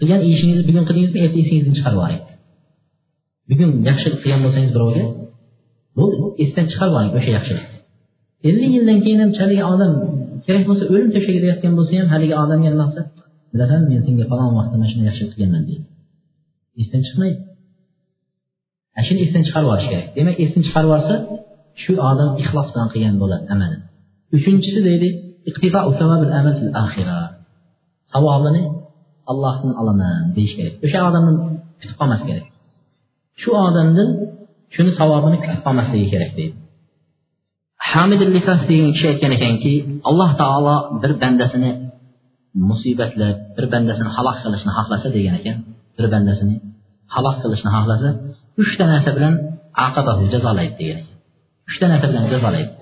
[0.00, 1.18] Qilgan ishingizni bugun qildingizmi?
[1.24, 2.22] Erta esingizdan chiqarib yuboring
[3.50, 5.04] bugun yaxshilik qilgan bo'lsangiz birovga
[5.98, 7.78] bo'ldi esdan chiqarib yuboring o'sha yaxshilikni
[8.48, 9.92] ellik yildan keyin ham haligi odam
[10.46, 13.02] kerak bo'lsa o'lim to'shagida yotgan bo'lsa ham haligi odamga nima qilsa
[13.52, 15.84] bilasanmi men senga falon vaqtda mana shunday yaxshilik qilganman deydi.
[16.82, 17.40] Esdan chiqmaydi.
[18.96, 20.06] Ana shuni esdan chiqarib yuborish kerak.
[20.16, 21.14] Demak esdan chiqarib yuborsa
[21.82, 23.78] shu odam ixlos bilan qilgan bo'ladi amalni
[24.36, 25.08] uchinchisi deydi
[28.12, 28.62] savobini
[29.30, 30.74] allohdan olaman deyish kerak.
[30.86, 31.32] O'sha odamni
[31.80, 32.46] kutib qolmas kerak.
[33.40, 34.08] Shu odamdan
[34.74, 36.56] shuni savobini kutib qolmasligi kerak deydi.
[37.90, 38.58] Hamid degan
[38.94, 39.72] kishi aytgan ekanki
[40.08, 41.70] alloh taolo bir bandasini
[42.68, 45.56] musibatlab bir bandasini halok qilishni xohlasa degan ekan
[45.96, 46.56] bir bandasini
[47.14, 48.08] halok qilishni xohlasa
[48.62, 49.34] uchta narsa bilan
[49.86, 51.16] aqabahu jazolaydi degan ekan.
[51.70, 52.72] Uchta narsa bilan jazolaydi.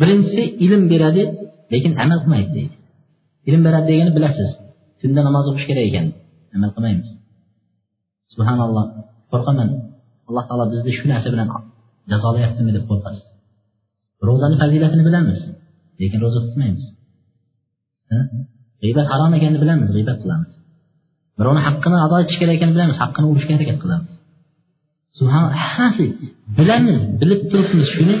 [0.00, 1.22] Birinchisi ilm beradi
[1.72, 2.74] lekin amal qilmaydi deydi.
[3.48, 4.50] Ilm beradi degani bilasiz
[5.00, 6.06] tunda namoz o'qish kerak ekan.
[6.56, 7.08] Amal qilmaymiz.
[8.32, 8.84] Subhanalloh.
[9.32, 9.68] Qo'rqaman.
[10.28, 11.48] Alloh taolo bizni shu narsa bilan
[12.10, 13.26] jazolayaptimi deb qo'rqasiz.
[14.28, 15.38] Ro'zani fazilatini bilamiz
[16.00, 16.84] lekin ro'za tutmaymiz.
[18.82, 20.50] G'iybat harom ekanini bilamiz g'iybat qilamiz.
[21.38, 24.12] Birovni haqqini ado etish kerak ekanini bilamiz haqqini urishga harakat qilamiz.
[25.34, 26.06] Hammasi
[26.58, 28.16] bilamiz bilib turibmiz shuni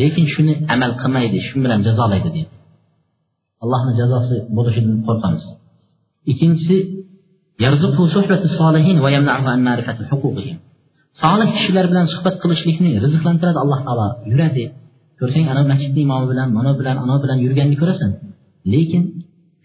[0.00, 2.54] lekin shuni amal qilmaydi shu bilan jazolaydi deydi.
[3.62, 5.44] Allohni jazosi bo'lishidan qo'rqamiz.
[6.30, 6.76] Ikkinchisi
[11.22, 14.08] solih kishilar bilan suhbat qilishlikni rizqlantiradi alloh taolo.
[14.30, 14.64] Yuradi.
[15.18, 18.10] Ko'rsang ana masjidni imomi bilan mana bilan ana bilan yurganini ko'rasan.
[18.72, 19.02] Lekin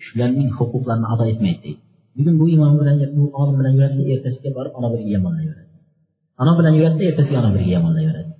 [0.05, 1.81] shularning huquqlarini ado etmaydi deydi.
[2.17, 5.69] Bugun bu imom bilan bu olim bilan yuradi ertasiga borib ana biriga yomonlayveradi
[6.41, 8.31] ana bilan yuradida ertasiga ana biriga yomonlayveradi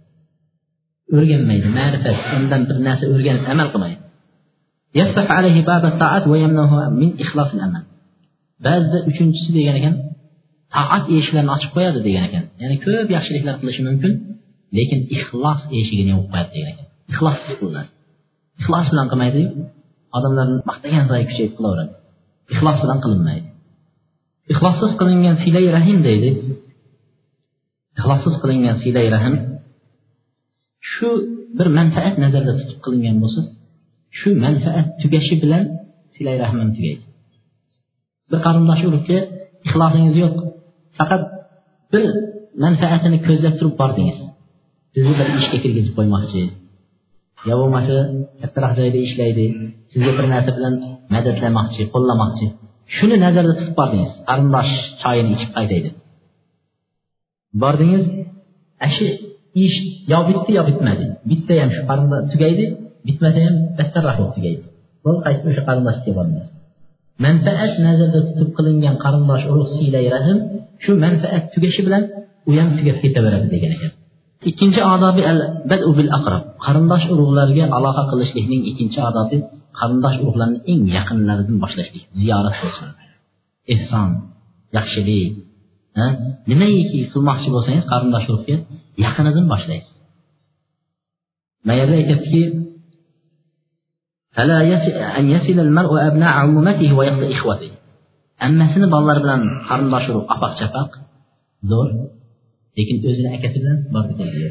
[1.15, 4.01] o'rganmaydi ma'rifat undan bir narsa o'rganib amal qilmaydi.
[8.65, 9.95] Ba'zida uchinchisi degan ekan
[10.75, 12.43] taat eshiklarini ochib qo'yadi degan ekan.
[12.61, 14.11] Ya'ni ko'p yaxshiliklar qilishi mumkin
[14.77, 16.87] lekin ixlos eshigini yopib qo'yadi degan ekan.
[17.11, 17.89] Ixlossiz qilinadi
[18.61, 19.47] ixlos bilan qilmaydiyu
[20.17, 21.93] odamlarni maqtagan sayin kuchayib qilaveradi.
[22.53, 23.47] Ixlos bilan qilinmaydi.
[24.53, 26.29] Ixlossiz qilingan silay rahim deydi.
[27.97, 29.35] Ixlossiz qilingan silay rahim
[30.91, 31.09] shu
[31.57, 33.41] bir manfaat nazarda tutib qilingan bo'lsa
[34.19, 35.63] shu manfaat tugashi bilan
[36.15, 37.03] silay rahmim tugaydi.
[38.31, 39.17] Bir qarindoshi uribdi.
[39.65, 40.35] Ixlosingiz yo'q.
[40.97, 41.21] Faqat
[41.93, 42.03] bir
[42.63, 44.19] manfaatini ko'zlab turib bordingiz.
[44.93, 46.41] Sizni bir ishga kirgizib qo'ymoqchi.
[47.49, 47.95] Yo bo'lmasa
[48.41, 49.45] kattaroq joyda ishlaydi.
[49.91, 50.73] Sizga bir narsa bilan
[51.15, 52.45] madadlamoqchi qo'llamoqchi.
[52.95, 54.11] Shuni nazarda tutib bordingiz.
[54.29, 55.95] Qarindosh choyini ichib qaytay deb
[57.63, 58.03] bordingiz
[58.95, 59.05] shu
[59.65, 59.77] ish
[60.11, 61.05] yo bitdi yo bitmadi.
[61.29, 62.65] Bitsa ham shu qarindosh tugaydi
[63.07, 64.63] bitmasa ham battarroq bo'lib tugaydi.
[65.03, 66.58] Bo'ldi qaytib o'sha qarindoshga bormaysiz.
[67.25, 70.37] Manfaat nazarda tutib qilingan qarindosh urug' siylay rahm
[70.83, 72.03] shu manfaat tugashi bilan
[72.47, 73.91] u ham tugab ketaveradi degan ekan.
[74.49, 75.39] Ikkinchi odobi al
[75.71, 79.37] badu bil aqrab qarindosh urug'larga aloqa qilishlikning ikkinchi odobi
[79.79, 82.97] qarindosh urug'larni eng yaqinlaridan boshlashlik ziyorat qilishlik
[83.73, 84.09] ehson
[84.77, 85.31] yaxshilik
[86.49, 88.57] nimaiki qilmoqchi bo'lsangiz qarindosh urug'ga
[89.05, 89.95] yaqinidan boshlaysiz.
[94.37, 94.55] Mana
[97.05, 97.67] yerda aytyaptiki
[98.45, 100.89] ammasini bolalari bilan qarindosh urug' apoq chapoq
[101.71, 101.89] zo'r
[102.77, 104.45] lekin o'zini akasi bilan borib keldi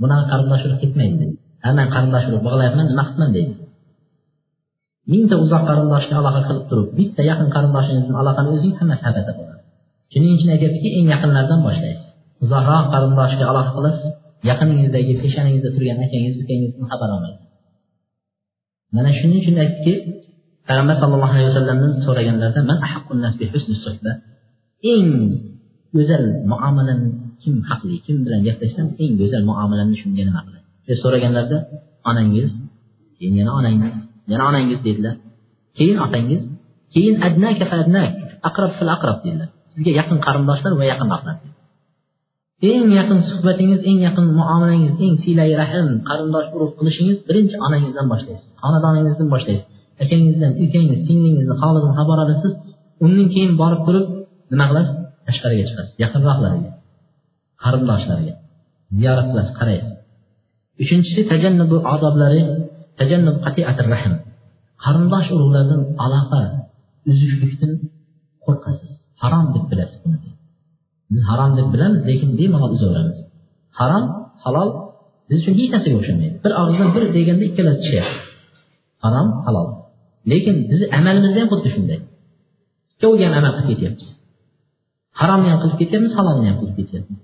[0.00, 1.26] bunaqa qarindosh urug' ketmaydi
[1.64, 3.54] ha man qarindosh urug' bog'layapman nima qilibman deydi
[5.12, 9.62] mingta uzoq qarindoshga aloqa qilib turib bitta yaqin qarindoshingiz bilan aloqani o'zingiz hammasi habata bo'ladi
[10.12, 12.06] shuning uchun aytyaptiki eng yaqinlardan boshlaysiz
[12.44, 14.10] uzoqroq qarindoshga aloqa qilasiz
[14.50, 17.47] yaqiningizdagi peshonangizda turgan akangiz ukangizdan xabar olmaysiz
[18.94, 19.94] mana shuning uchun aytdiki
[20.68, 22.78] payg'ambar sallallohu alayhi vasallamdan so'raganlarida man
[24.92, 25.06] eng
[25.94, 27.08] go'zal muomalani
[27.42, 27.96] kim haqli?
[28.06, 31.58] Kim bilan gaplashsam eng go'zal muomalamni shunga nima qilay deb so'raganlarida
[32.10, 32.48] onangiz?
[33.16, 33.94] Keyin yana onangiz?
[34.30, 34.78] Yana onangiz?
[34.86, 35.14] dedilar.
[35.78, 36.42] Keyin otangiz?
[36.94, 38.12] Keyin adnaka adnak
[38.48, 39.48] aqrab fil aqrab dedilar.
[39.72, 41.36] Sizga yaqin qarindoshlar va yaqin yaqinroqlar
[42.66, 48.48] eng yaqin suhbatingiz eng yaqin muomalangiz eng siylai rahm qarindosh urug' qilishingiz birinchi onangizdan boshlaysiz
[48.62, 49.66] xonadoningizdan boshlaysiz.
[50.02, 52.52] Akangizdan ukangiz singlingizni holidan xabar olasiz.
[53.04, 54.06] Undan keyin borib turib
[54.52, 54.96] nima qilasiz?
[55.26, 56.70] Tashqariga chiqasiz yaqinroqlarga
[57.62, 58.34] qarindoshlarga.
[58.98, 59.92] Ziyorat qilasiz qaraysiz.
[60.82, 62.42] Uchinchisi tajannubu odoblari
[62.98, 64.14] tajannub qatiatir rahm.
[64.84, 66.40] Qarindosh urug'lardan aloqa
[67.10, 67.72] uzishlikdan
[68.44, 68.90] qo'rqasiz.
[69.22, 70.18] Harom deb bilasiz buni.
[71.12, 73.18] Biz harom deb bilamiz lekin bemalol uzaveramiz
[73.80, 74.04] harom
[74.44, 74.70] halol
[75.28, 76.36] biz uchun hech narsaga o'xshamaydi.
[76.44, 78.18] Bir og'izdan bir deganda ikkalasi tushyapti
[79.04, 79.68] harom halol.
[80.30, 81.98] Lekin bizni amalimizda ham xuddi shunday.
[82.94, 84.08] Ikkoviga ham amal qilib ketyapmiz.
[85.20, 87.20] Haromni ham qilib ketyapmiz halolni ham qilib ketyapmiz.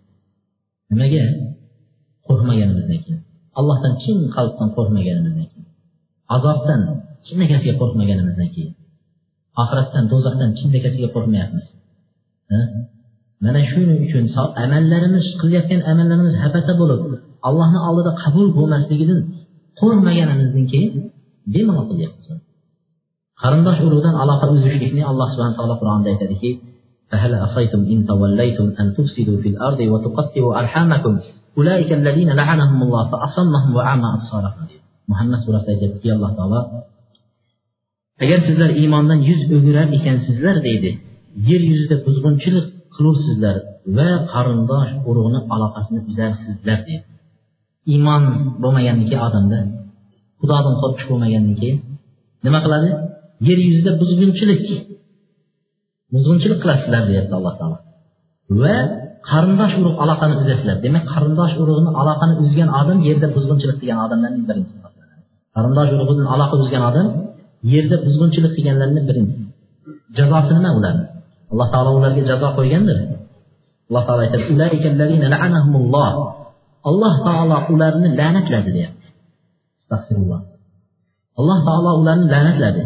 [0.90, 1.22] Nimaga?
[2.26, 3.20] Qo'rqmaganimizdan keyin.
[3.58, 5.68] Allohdan chin qalbdan qo'rqmaganimizdan keyin.
[6.36, 6.80] Azobdan
[7.26, 8.72] chinakasiga qo'rqmaganimizdan keyin.
[9.62, 11.66] Oxiratdan do'zaxdan chinakasiga qo'rqmayapmiz.
[13.45, 14.23] mana shuning uchun
[14.65, 16.99] amallarimiz qilayotgan amallarimiz habata bo'lib
[17.47, 19.19] allohni oldida qabul bo'lmasligidan
[19.79, 20.91] qo'rqmaganimizdan keyin
[21.53, 22.27] bemalol qilyapmiz
[23.41, 26.51] qarindosh urug'dan aloqa uzishlikni alloh subhana taolo qur'onda aytadiki
[27.12, 31.13] فهل عصيتم إن توليتم أن تفسدوا في الأرض وتقطعوا أرحامكم
[31.57, 34.65] أولئك الذين لعنهم الله فأصمهم وأعمى أبصارهم
[35.12, 36.62] muhammad surasida aytyaptiki alloh taolo
[38.23, 40.89] agar sizlar iymondan yuz o'girar ekansizlar deydi
[41.49, 43.57] yer yuzida buzg'unchilik qilursizlar
[43.96, 47.04] va qarindosh urug'ni aloqasini uzarsizlar deydi.
[47.92, 48.22] Iymon
[48.62, 49.59] bo'lmagandan keyin odamda
[50.40, 51.78] xudodan qo'rqish bo'lmagandan keyin
[52.44, 52.90] nima qiladi?
[53.48, 54.62] Yer yuzida buzg'unchilik
[56.14, 57.76] buzg'unchilik qilasizlar deyapti alloh taolo.
[58.62, 58.76] Va
[59.30, 64.78] qarindosh urug' aloqani uzasizlar demak qarindosh urug'ni aloqani uzgan odam yerda buzg'unchilik qilgan odamlarning birinchisi.
[65.57, 67.07] Qarindosh urug' bilan aloqa uzgan odam
[67.72, 69.44] yerda buzg'unchilik qilganlarni birinchisi.
[70.16, 71.04] Jazosi nima ularni
[71.52, 72.98] alloh taolo ularga jazo qo'ygandir.
[73.88, 74.44] Alloh taolo aytadi
[76.88, 79.07] alloh taolo ularni la'natladi deyapti.
[79.83, 80.40] Astag'firulloh
[81.38, 82.83] alloh taolo ularni la'natladi.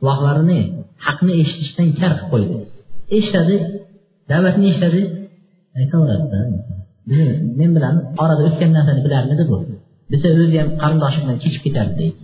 [0.00, 0.60] Quloqlarini
[1.06, 2.54] haqni eshitishdan kar qilib qo'ydi.
[3.16, 3.56] Eshitadi
[4.30, 5.02] da'vatni eshitadi.
[5.78, 6.40] Aytaveradida
[7.58, 9.56] men bilan orada o'tgan narsani bilarmidi bu?
[10.12, 12.22] Desa o'zi ham qarindoshi bilan kechib ketardi deydi.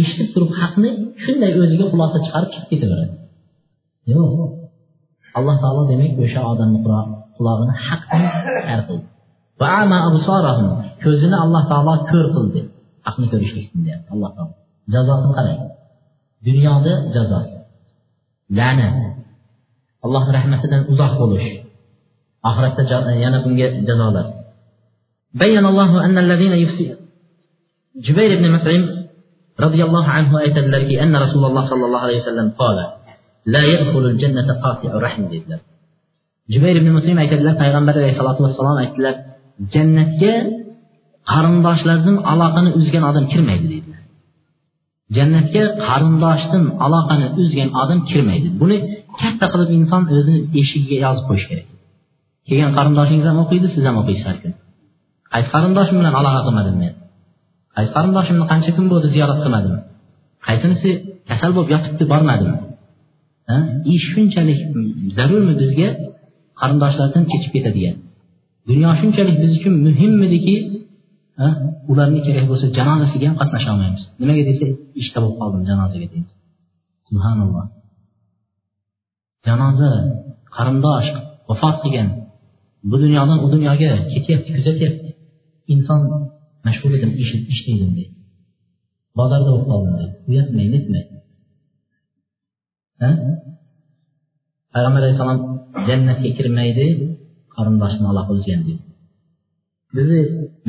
[0.00, 0.90] eshitib turib haqni
[1.24, 3.14] shunday o'ziga xulosa chiqarib chiqib ketaveradi
[4.12, 4.32] yo'q
[5.38, 6.78] alloh taolo demak o'sha odamni
[7.36, 8.22] qulog'ini haqdan
[8.68, 9.06] kar qildi
[11.04, 12.60] ko'zini alloh taolo ko'r qildi
[13.06, 14.54] haqni ko'rishlikdan deyapti alloh taolo
[14.94, 15.60] jazosini qarang
[16.46, 17.40] dunyoda jazo
[18.58, 18.96] la'nat
[20.04, 21.48] allohni rahmatidan uzoq bo'lish
[22.48, 24.26] oxiratda yana bunga jazolar
[25.34, 26.96] بين الله أن الذين يفسدون
[27.96, 28.93] جبير بن مطعم
[29.63, 32.85] roziyallohu anhu aytadilarki anna rasululloh sollallohu alayhi vasallam qola
[33.53, 35.59] la yadkhulul jannata qati'u rahim dedilar.
[36.53, 39.15] Jubayr ibn muslim aytadilar payg'ambar alayhisalotu vassalom aytdilar
[39.73, 40.33] jannatga
[41.31, 44.01] qarindoshlardan aloqani uzgan odam kirmaydi deydilar
[45.17, 48.47] jannatga qarindoshdan aloqani uzgan odam kirmaydi.
[48.61, 48.77] Buni
[49.21, 51.67] katta qilib inson o'zini eshigiga yozib qo'yish kerak.
[52.47, 54.55] Kelgan qarindoshingiz ham o'qiydi siz ham o'qiysiz har kuni
[55.33, 56.93] qaysi qarindoshim bilan aloqa qilmadim men?
[57.75, 59.75] Qaysi qarindoshimni qancha kun bo'ldi ziyorat qilmadim.
[60.47, 60.89] Qaysinisi
[61.29, 62.51] kasal bo'lib yotibdi bormadim.
[63.95, 64.59] Ish shunchalik
[65.17, 65.89] zarurmi bizga?
[66.61, 67.95] Qarindoshlardan kechib ketadigan
[68.69, 70.55] dunyo shunchalik biz uchun muhimmidiki
[71.91, 74.03] ularni kerak bo'lsa janozasiga ham qatnasha olmaymiz.
[74.21, 74.65] Nimaga desa
[75.01, 76.33] ishda bo'lib qoldim janozaga deymiz.
[77.07, 77.65] Subhanalloh.
[79.47, 79.91] Janoza
[80.57, 81.09] qarindosh
[81.49, 82.09] vafot qilgan.
[82.89, 85.09] Bu dunyodan u dunyoga ketyapti kuzatyapti.
[85.73, 86.01] Inson
[86.65, 87.11] mashg'ul edim
[87.53, 88.13] ishlaydim deydi
[89.19, 91.03] bozorda bo'lib qoldim deydi uyatmay netmay
[94.73, 95.39] payg'ambar alayhissalom
[95.87, 96.85] jannatga kirmaydi
[97.55, 98.83] qarindoshni aloqa uzgan deydi
[99.97, 100.19] bizni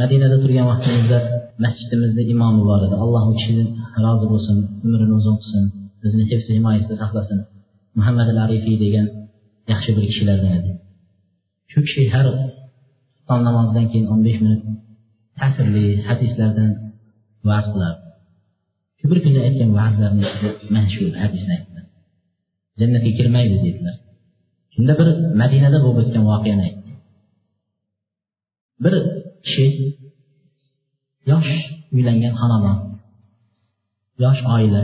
[0.01, 1.19] madinada turgan vaqtimizda
[1.65, 3.69] masjidimizda imomi bor edi alloh u kishidan
[4.05, 4.57] rozi bo'lsin
[4.87, 5.65] umrini uzun qilsin
[6.03, 7.39] bizni hifzi himoyasida saqlasin
[7.99, 9.07] muhammad al arifiy degan
[9.73, 10.73] yaxshi bir kishilardan edi
[11.71, 12.27] shu kishi har
[13.27, 14.63] son namozidan keyin o'n besh minut
[15.41, 16.71] ta'sirli hadislardan
[17.49, 18.07] va'z qilardi
[18.99, 21.77] shu bir kunda aytgan va'zlarini ichida mana shu hadisni aytdi
[22.81, 23.97] jannatga kirmaydi dedilar.
[24.75, 25.09] Shunda bir
[25.43, 26.91] madinada bo'lib o'tgan voqeani aytdi.
[28.85, 28.95] Bir
[29.45, 29.67] kishi
[31.31, 31.53] yosh
[31.95, 32.79] uylangan xonadon
[34.25, 34.83] yosh oila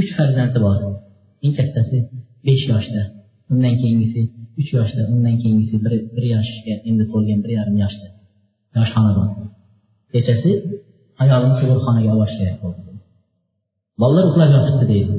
[0.00, 0.78] uch farzandi bor.
[1.44, 1.96] Eng kattasi
[2.46, 3.02] besh yoshda
[3.52, 4.20] undan keyingisi
[4.60, 8.06] uch yoshda undan keyingisi bir bir yoshga endi to'lgan bir yarim yoshda.
[8.76, 9.28] Yosh xonadon
[10.12, 10.50] kechasi
[11.22, 12.82] ayolini tug'ruqxonaga olib borish kerak bo'ldi
[14.00, 15.14] bolalar uxlab yotibdi deydi.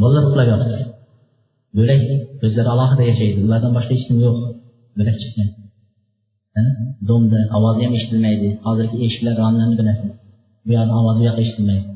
[0.00, 0.82] Bolalar uxlab yotibdi.
[1.78, 2.00] Bo'lak
[2.46, 3.38] o'zlari alohida yashaydi.
[3.46, 4.36] Ulardan boshqa hech kim yo'q.
[4.98, 5.48] Bo'lak chiqqan
[7.08, 8.48] domda ovozi ham eshitilmaydi.
[8.66, 10.12] Hozirgi eshiklar romlarni bilasiz
[10.66, 11.86] bu yoqni ovozi bu yoqqa eshitilmaydi.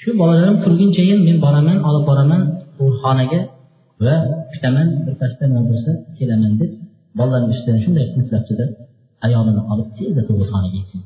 [0.00, 2.42] Shu bolalarim turgunchayin men boraman olib boraman
[2.76, 3.40] tug'ruqxonaga
[4.06, 4.14] va
[4.52, 6.70] kutaman birpasda nima bo'lsa kelaman deb
[7.18, 8.64] bolalarni ustidan shunday qulflabdida
[9.26, 11.02] ayolini olib tezda tug'ruqxonaga yetsin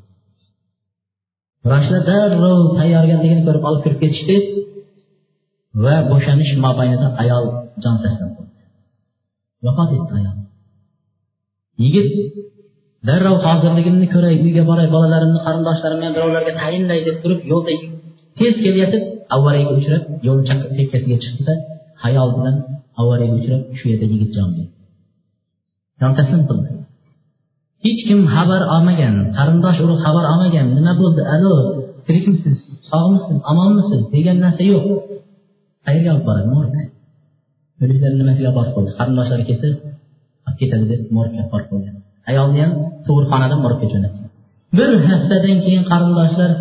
[1.65, 4.37] vrachlar darrov tayyorgarligini ko'rib olib kirib ketishdi
[5.83, 7.45] va bo'shanish mobaynida ayol
[7.83, 8.63] jon saqlab qoldi
[9.65, 10.37] vafot etdi ayol.
[11.83, 12.09] Yigit
[13.07, 17.73] darrov hozirligimni ko'ray uyga boray bolalarimni qarindoshlarim bilan birovlarga tayinlay deb turib yo'lda
[18.39, 19.03] tez kelyotib
[19.35, 20.43] avariyaga uchrab yo'lni
[20.77, 21.53] chekkasiga chiqdida
[22.03, 22.55] hayol bilan
[23.01, 24.73] avariyaga uchrab shu yerda yigit jon berdi.
[26.01, 26.69] Jon taslim qildi.
[27.85, 31.53] Hech kim xabar olmagan qarindosh urug' xabar olmagan nima bo'ldi alo
[32.05, 32.57] tirikmisiz
[32.91, 34.85] sog'misiz omonmisiz degan narsa yo'q.
[35.85, 36.81] Qayerga olib boradi morgga?
[37.83, 38.91] O'liklarni nimasiga olib borib qo'ydi?
[38.99, 39.67] Qarindoshlari kelsa
[40.47, 41.89] olib ketadi deb morgga olib borib qo'ydi.
[42.29, 42.71] Ayolni ham
[43.05, 44.21] tug'ruqxonadan morgga jo'natdi
[44.77, 46.51] bir haftadan keyin qarindoshlar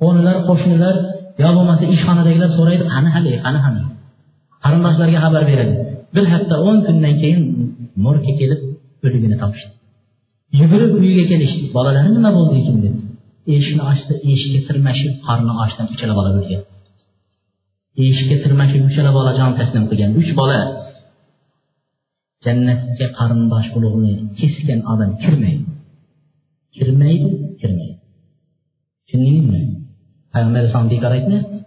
[0.00, 0.94] qo'nilar qo'shnilar
[1.42, 3.82] yo bo'lmasa ishxonadagilar so'raydi qani hali qani hani
[4.64, 5.74] qarindoshlarga xabar beradi.
[6.14, 7.40] Bir hafta o'n kundan keyin
[8.04, 8.60] morgga kelib
[9.06, 9.75] o'ligini topishdi.
[10.59, 12.95] yugurib uyiga kelishdi bolalari nima bo'ldi ekan deb
[13.55, 16.61] eshikni ochdi eshikka tirmashib qorni ochdan uchala bola o'lgan
[18.07, 20.59] eshikka tirmashib uchala bola jon taslim qilgan uch bola
[22.45, 25.65] jannatga qarindosh urug'ni kesgan odam kirmaydi
[26.75, 27.29] kirmaydi
[27.61, 27.95] kirmaydi
[29.05, 29.61] tushundingizmi
[30.33, 31.57] payg'ambar alayhisalom bekor aytmayapti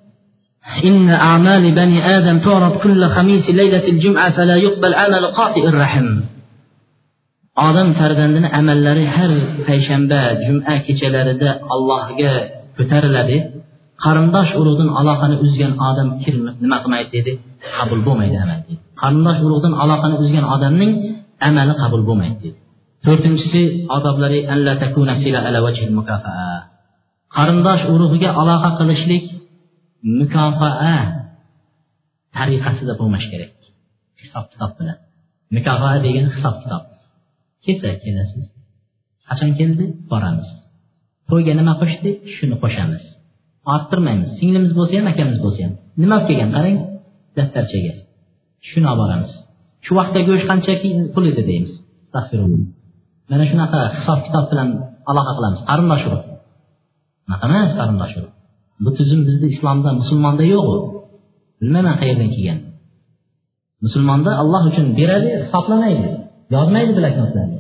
[0.89, 6.09] إن أعمال بني آدم تعرض كل خميس ليلة الجمعة فلا يقبل عمل قاطئ الرحم
[7.68, 9.32] odam farzandini amallari har
[9.68, 12.34] payshanba juma kechalarida allohga
[12.78, 13.38] ko'tariladi.
[14.04, 16.08] Qarindosh urug'dan aloqani uzgan odam
[16.64, 17.32] nima qilmaydi dedi?
[17.78, 20.92] Qabul bo'lmaydi amal deydi qarindosh urug'dan aloqani uzgan odamning
[21.48, 22.60] amali qabul bo'lmaydi dedi.
[23.06, 23.62] To'rtinchisi
[23.96, 24.40] odoblari
[27.36, 29.26] qarindosh urug'iga aloqa qilishlik
[30.20, 31.00] mukofaa
[32.36, 33.52] tariqasida bo'lmashi kerak.
[34.22, 34.98] Hisob kitob bilan.
[35.56, 36.84] Mukofaa degani hisob kitob
[37.70, 38.46] kelsa kelasiz.
[39.28, 39.86] Qachon keldi?
[40.12, 40.50] Boramiz.
[41.30, 42.12] To'yga nima qo'shdi?
[42.36, 43.04] Shuni qo'shamiz.
[43.74, 44.30] Orttirmaymiz.
[44.40, 46.78] Singlimiz bo'lsa ham akamiz bo'lsa ham nima olib kelgan qarang?
[47.38, 47.94] Daftarchaga.
[48.70, 49.32] Shuni olib boramiz.
[49.86, 50.74] Shu vaqtda go'sht qancha
[51.14, 51.74] pul edi deymiz.
[53.30, 54.70] Mana shunaqa hisob kitob bilan
[55.12, 55.60] aloqa qilamiz.
[55.70, 56.26] Qarindosh urug'
[57.28, 58.36] unaqa emas qarindosh urug'
[58.84, 60.78] bu tuzum bizni islomda musulmonda yo'q u.
[61.60, 62.60] Bilmayman qayerdan kelgan.
[63.86, 66.10] Musulmonda alloh uchun beradi hisoblamaydi.
[66.56, 67.60] Yozmaydi bloknotlarga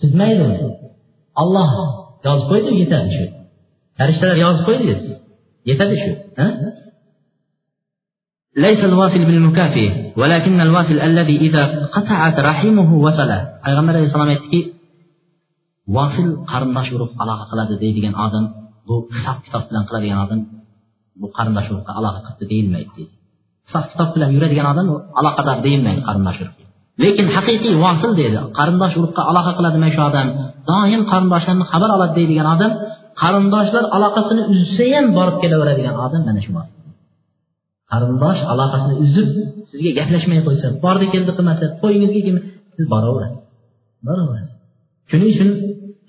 [0.00, 0.58] chizmaydi uni
[1.42, 1.70] olloh
[2.26, 3.26] yozib qo'ydi yetadi shu
[3.98, 4.94] farishtalar yozib qo'ydi
[5.70, 6.12] yetadi shu
[8.66, 9.88] ليس الواصل بالمكافئ
[10.20, 11.62] ولكن الواصل الذي إذا
[11.94, 14.60] قطعت رحمه وصله payg'ambar alayhissalom aytdiki
[15.96, 18.44] vosil qarindosh urug' aloqa qiladi deydigan odam
[18.86, 20.40] bu hisob kitob bilan qiladigan odam
[21.20, 23.14] bu qarindosh urug'ga aloqa qilibdi deyilmaydi deydi
[23.66, 24.86] hisob kitob bilan yuradigan odam
[25.20, 26.63] aloqador deyilmaydi qarindosh urug'
[27.02, 28.38] lekin haqiqiy vosil deydi.
[28.58, 30.26] Qarindosh urug'ga aloqa qiladi mana shu odam.
[30.70, 32.72] Doim qarindoshlarni xabar oladi deydigan odam
[33.22, 36.52] qarindoshlar aloqasini uzsa ham borib kelaveradigan odam mana shu
[37.92, 39.28] qarindosh aloqasini uzib
[39.70, 43.42] sizga gaplashmay qo'ysa bordi keldi qilmasa to'yingizga kelmasa siz boraverasiz.
[44.08, 44.52] Boraverasiz.
[45.10, 45.50] Shuning uchun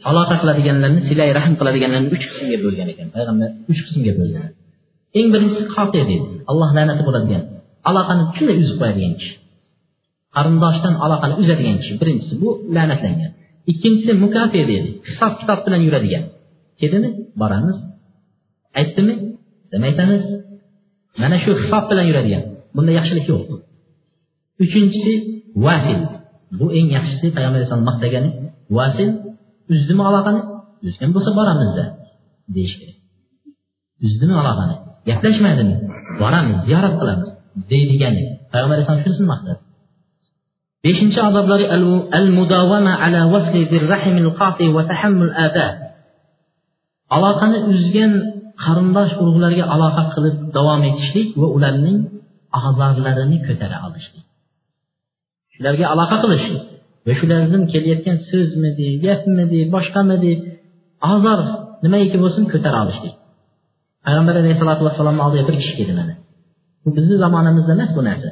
[0.09, 3.07] aloqa qiladiganlarni silay rahm qiladiganlarni uch qismga bo'lgan ekan.
[3.15, 4.47] Payg'ambar uch qismga bo'lgan.
[5.19, 6.27] Eng birinchisi qotiy deydi.
[6.51, 7.43] Alloh la'nati bo'ladigan.
[7.89, 9.33] Aloqani shunday uzib qo'yadigan kishi.
[10.35, 11.93] Qarindoshdan aloqani uzadigan kishi.
[12.01, 13.31] Birinchisi bu la'natlangan.
[13.71, 14.89] Ikkinchisi mukafe deydi.
[15.07, 16.23] Hisob kitob bilan yuradigan.
[16.79, 17.09] Keldimi?
[17.41, 17.77] Boramiz.
[18.79, 19.13] Aytdimi?
[19.63, 20.23] Biz aytamiz.
[21.21, 22.43] Mana shu hisob bilan yuradigan.
[22.75, 23.41] Bunda yaxshilik yo'q.
[24.63, 25.13] Uchinchisi
[25.65, 25.99] vasil.
[26.59, 28.29] Bu eng yaxshisi payg'ambar alayhisalom maqtagani.
[28.77, 29.09] Vasil
[29.73, 30.41] uzdimi aloqani?
[30.87, 31.85] Uzgan bo'lsa boramizda
[32.55, 32.97] deyish kerak.
[34.05, 34.75] Uzdimi aloqani.
[35.09, 35.75] Gaplashmadimi
[36.21, 37.29] boramiz ziyorat qilamiz.
[37.71, 38.23] Deydigani.
[38.51, 39.59] Payg'ambar alayhisalom shunisini maqtadi
[40.85, 41.65] beshinchi odoblari
[42.19, 43.61] al mudovama ala wasli
[43.93, 45.67] rahimil qati va tahammul ada
[47.15, 48.13] aloqani uzgan
[48.63, 51.97] qarindosh urug'larga aloqa qilib davom etishlik va ularning
[52.57, 54.25] a'zolarini ko'tara olishlik.
[55.53, 56.45] Shularga aloqa qilish
[57.07, 60.33] va shulardan kelayotgan so'zmidi gapmidi boshqamidi
[61.13, 61.39] ozor
[61.85, 63.15] nimaiki bo'lsin ko'tara olishlik.
[64.05, 66.13] Payg'ambar alayhisalotu vassalomni oldiga bir kishi keldi mana.
[66.83, 68.29] Bu bizni zamonamizda emas bu narsa.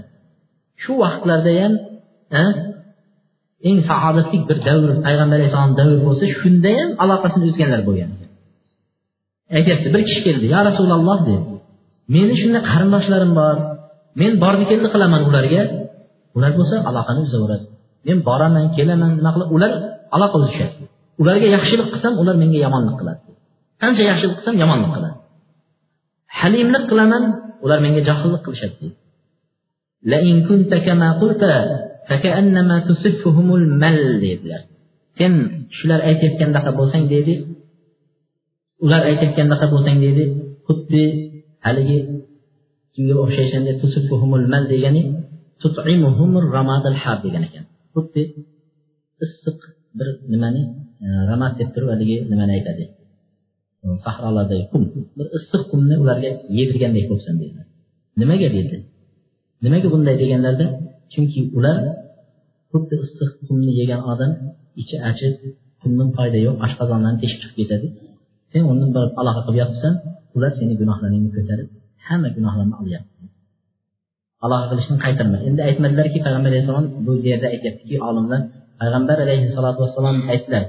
[0.81, 1.73] Shu vaqtlarda ham
[3.69, 8.11] eng saodatli bir davr payg'ambar alayhissalom davri bo'lsa shunda ham aloqasini uzganlar bo'lgan.
[9.57, 11.43] Aytyapti bir kishi keldi yo rasululloh dedi.
[12.15, 13.55] Meni shunday qarindoshlarim bor
[14.21, 15.61] men bordi keldi qilaman ularga?
[16.37, 17.65] Ular bo'lsa aloqani uzaveradi
[18.07, 19.49] men boraman kelaman nima qilib?
[19.55, 19.71] Ular
[20.15, 20.83] aloqa uzishadi.
[21.21, 23.21] Ularga yaxshilik qilsam ular menga yomonlik qiladi.
[23.81, 25.17] Qancha yaxshilik qilsam yomonlik qiladi.
[26.39, 27.23] Halimlik qilaman
[27.65, 28.85] ular menga johillik qilishadi.
[34.25, 34.61] Dedilar.
[35.17, 35.33] Sen
[35.77, 37.33] shular aytayotgandaqa bo'lsang deydi
[38.85, 40.23] ular aytayotgandaqa bo'lsang deydi
[40.67, 41.03] xuddi
[41.65, 41.97] haligi
[42.93, 43.61] kimga o'xshaysan
[44.73, 45.01] degani
[47.25, 47.65] degan ekan.
[47.93, 48.21] Xuddi
[49.25, 49.59] issiq
[49.97, 50.61] bir nimani
[51.05, 52.83] e, ramad deb turib haligi nimani aytadi?
[53.83, 54.83] E, Sahrolardagi qum.
[55.17, 57.61] Bir issiq qumni ularga yedirgandek bo'lsin deydi
[58.19, 58.77] nimaga deydi
[59.63, 60.65] nimaga bunday deganlarda
[61.13, 61.77] chunki ular
[62.71, 64.31] xuddi issiq qumni yegan odam
[64.81, 67.87] ichi achib tuxumdan foyda yo'q oshqozondan teshib chiqib ketadi.
[68.51, 69.93] Sen undan bir aloqa qilib yotibsan
[70.35, 71.67] ular seni gunohlaringni ko'tarib
[72.07, 73.23] hamma gunohlarni olyapti.
[74.45, 75.37] Aloqa qilishni qaytarma.
[75.47, 78.41] Endi aytmadilarki payg'ambar alayhissalom bu yerda aytyaptiki olimlar
[78.81, 80.63] payg'ambar alayhissalotu vassalom aytdilar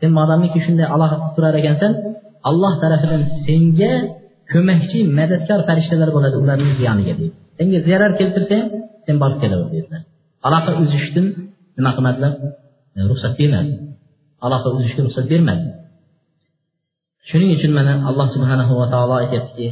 [0.00, 1.92] sen modomiki shunday aloqa qilib turar ekansan
[2.50, 3.92] alloh tarafidan senga
[4.52, 8.56] ko'makchi madadkor farishtalar bo'ladi ularning ziyoniga deydi senga zarar keltirsa
[9.06, 10.02] sen borib kelaver dedilar
[10.46, 11.26] aloqa uzishdan
[11.76, 12.32] nima qilmadilar
[13.10, 13.72] ruxsat bermadi
[14.46, 15.68] aloqa uzishga ruxsat bermadi
[17.28, 19.66] shuning uchun mana alloh subhanahu va taolo aytyaptiki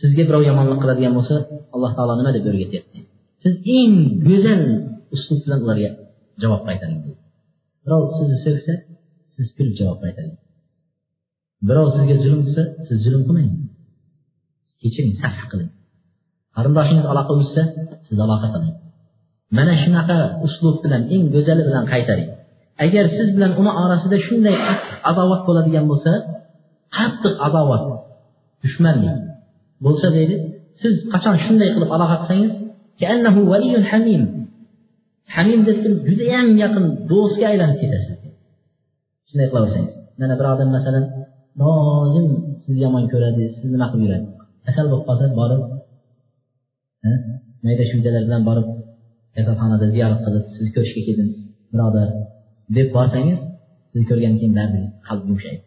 [0.00, 1.34] sizga birov yomonlik qiladigan bo'lsa
[1.74, 2.98] alloh taolo nima deb o'rgatyapti
[3.42, 3.94] siz eng
[4.28, 4.62] go'zal
[5.14, 5.90] uslub bilan ularga
[6.42, 7.00] javob qaytaring
[7.84, 8.74] birov sizni sevsa
[9.34, 10.36] siz kulib javob qaytaring
[11.68, 13.50] birov sizga zulm qilsa siz zulm qilmang
[14.82, 15.70] kechiring safh qiling.
[16.56, 17.62] Qarindoshingiz aloqa uzsa
[18.06, 18.74] siz aloqa qiling.
[19.56, 22.28] Mana shunaqa uslub bilan eng go'zali bilan qaytaring.
[22.84, 24.56] Agar siz bilan uni orasida shunday
[25.10, 26.12] adovat bo'ladigan bo'lsa
[26.96, 27.82] qattiq adovat
[28.62, 29.16] dushmanlik
[29.84, 30.36] bo'lsa deydi
[30.80, 32.52] siz qachon shunday qilib aloqa qilsangiz
[35.36, 38.16] hamim hamim deb turib judayam yaqin do'stga aylanib ketasiz
[39.28, 41.04] shunday qilaversangiz mana bir odam masalan
[41.62, 42.26] doim
[42.62, 44.26] sizni yomon ko'radi sizni nima qilib yuradi?
[44.66, 45.62] Kasal bo'lib qolsa borib
[47.64, 48.66] mayda shuydalar bilan borib
[49.36, 51.28] kasalxonada ziyorat qilib sizni ko'rishga keldim
[51.72, 52.08] birodar
[52.76, 53.40] deb borsangiz
[53.90, 55.62] sizni ko'rgandan keyin baribir qalb yumshaydi.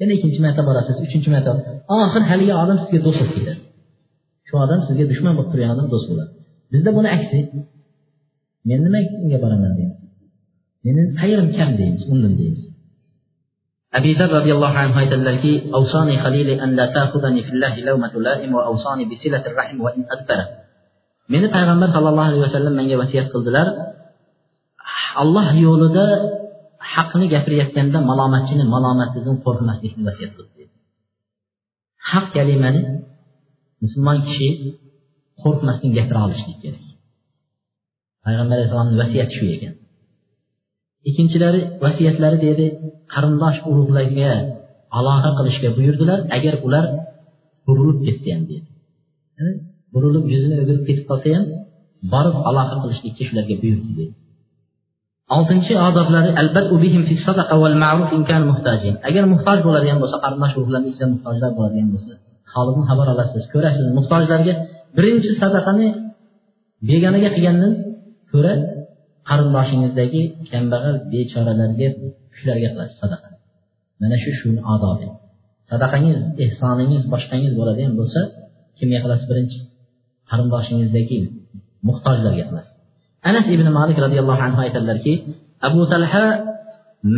[0.00, 1.50] Yana ikkinchi marta borasiz uchinchi marta
[2.04, 3.60] oxir haligi odam sizga do'st bo'lib ketadi.
[4.48, 6.32] Shu odam sizga dushman bo'lib turgan odam do'st bo'ladi.
[6.72, 7.38] Bizda buni aksi
[8.67, 9.99] men nima unga boraman deymiz
[10.85, 12.63] meni xayrim kam deymiz undan deymiz
[13.99, 18.51] أبي ذر رضي الله عنه aytadilarki أوصاني خليلي أن لا تأخذني في الله لومة لائم
[18.55, 20.39] وأوصاني بصلة الرحم وإن أدبر
[21.31, 23.67] meni payg'ambar sallallohu alayhi vasallam menga vasiyat qildilar
[25.21, 26.05] alloh yo'lida
[26.93, 30.63] haqni gapirayotganda malomatchini malomatidan qo'rqmaslikni vasiyat qildi
[32.11, 32.81] haq kalimani
[33.83, 34.49] musulmon kishi
[35.43, 36.84] qo'rqmasdan gapira olishlik kerak
[38.26, 39.74] Payg'ambar alayhissalomni vasiyati shu ekan.
[41.08, 42.66] Ikkinchilari vasiyatlari dedi
[43.12, 44.30] qarindosh urug'larga
[44.98, 46.84] aloqa qilishga buyurdilar agar ular
[47.66, 48.66] burilib ketsa ham dedi.
[49.94, 51.44] Burilib yuzini o'girib ketib qolsa ham
[52.12, 54.12] borib aloqa qilishlikka shularga buyurdi dedi.
[55.36, 56.30] Oltinchi odoblari
[59.08, 62.12] agar muhtoj bo'ladigan bo'lsa qarindosh urug'larni ichida muhtojlar bo'ladigan bo'lsa
[62.54, 63.42] holini xabar olasiz.
[63.54, 64.54] Ko'rasiz muhtojlarga
[64.96, 65.86] birinchi sadaqani
[66.88, 67.72] begonaga qilgandan
[68.32, 68.52] ko'ra
[69.28, 71.88] qarindoshingizdagi kambag'al bechoralarga
[72.38, 73.28] shularga qilasiz sadaqa.
[74.00, 75.06] Mana shu shuni odobi
[75.70, 78.20] sadaqangiz ehsoningiz boshqangiz bo'ladigan bo'lsa
[78.78, 79.58] kimga qilasiz birinchi?
[80.30, 81.18] Qarindoshingizdagi
[81.88, 82.72] muhtojlarga qilasiz.
[83.28, 85.14] Anas ibn malik roziyallohu anhu aytadilarki
[85.68, 86.24] abu talha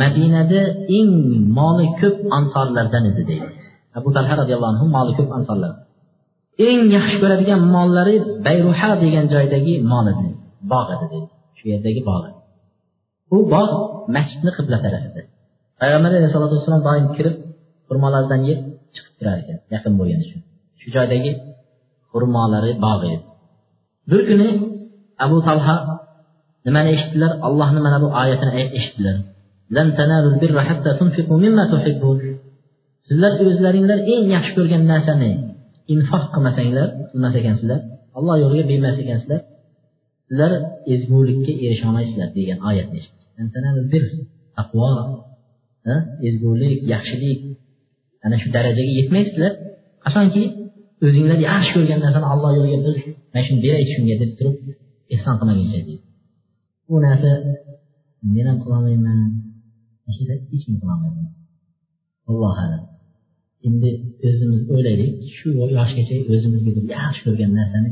[0.03, 0.61] madinada
[0.99, 1.11] eng
[1.59, 3.49] moli ko'p ansorlardan edi deydi.
[3.99, 5.73] Abu talha roziyallohu anhu moli ko'p ansorlar.
[6.69, 10.29] Eng yaxshi ko'radigan mollari bayruha degan joydagi mol edi.
[10.73, 11.29] Bog' edi deydi.
[11.59, 12.27] Shu yerdagi bog'
[13.35, 13.75] u bog'
[14.17, 15.23] masjidni qibla tarafida
[15.81, 17.37] payg'ambar alayhisalotu vassalom doim kirib
[17.89, 18.61] xurmolardan yeb
[18.95, 20.41] chiqib turar ekan yaqin bo'lgani uchun.
[20.81, 21.31] Shu joydagi
[22.13, 23.25] xurmolari bog' edi.
[24.11, 24.49] Bir kuni
[25.25, 25.77] abu talha
[26.67, 27.33] nimani eshitdilar?
[27.47, 29.17] Allohni mana bu oyatini eshitdilar.
[33.07, 35.31] Sizlar o'zlaringlar eng yaxshi ko'rgan narsani
[35.95, 37.81] infoq qilmasanglar qilmas ekansizlar
[38.19, 39.41] alloh yo'liga bermas ekansizlar
[40.29, 40.53] sizlar
[40.95, 43.01] ezgulikka erisha olmaysizlar degan oyatni
[44.59, 44.89] taqvo
[46.29, 47.41] ezgulik yaxshilik
[48.25, 49.53] ana shu darajaga yetmaysizlar.
[50.05, 50.43] Qachonki
[51.07, 52.97] o'zinglar yaxshi ko'rgan narsani alloh yo'liga biz
[53.33, 54.57] mana shuni beray shunga deb turib
[55.15, 55.95] ehson qilmaguncha deydi
[56.89, 57.31] bu narsa
[58.35, 59.19] men ham qilolmayman
[60.07, 61.23] hech kim qilolmaydi.
[62.31, 62.83] Allohu alam.
[63.69, 63.91] Endi
[64.29, 67.91] o'zimiz o'ylaylik shu yoshgacha o'zimizga bir yaxshi ko'rgan narsani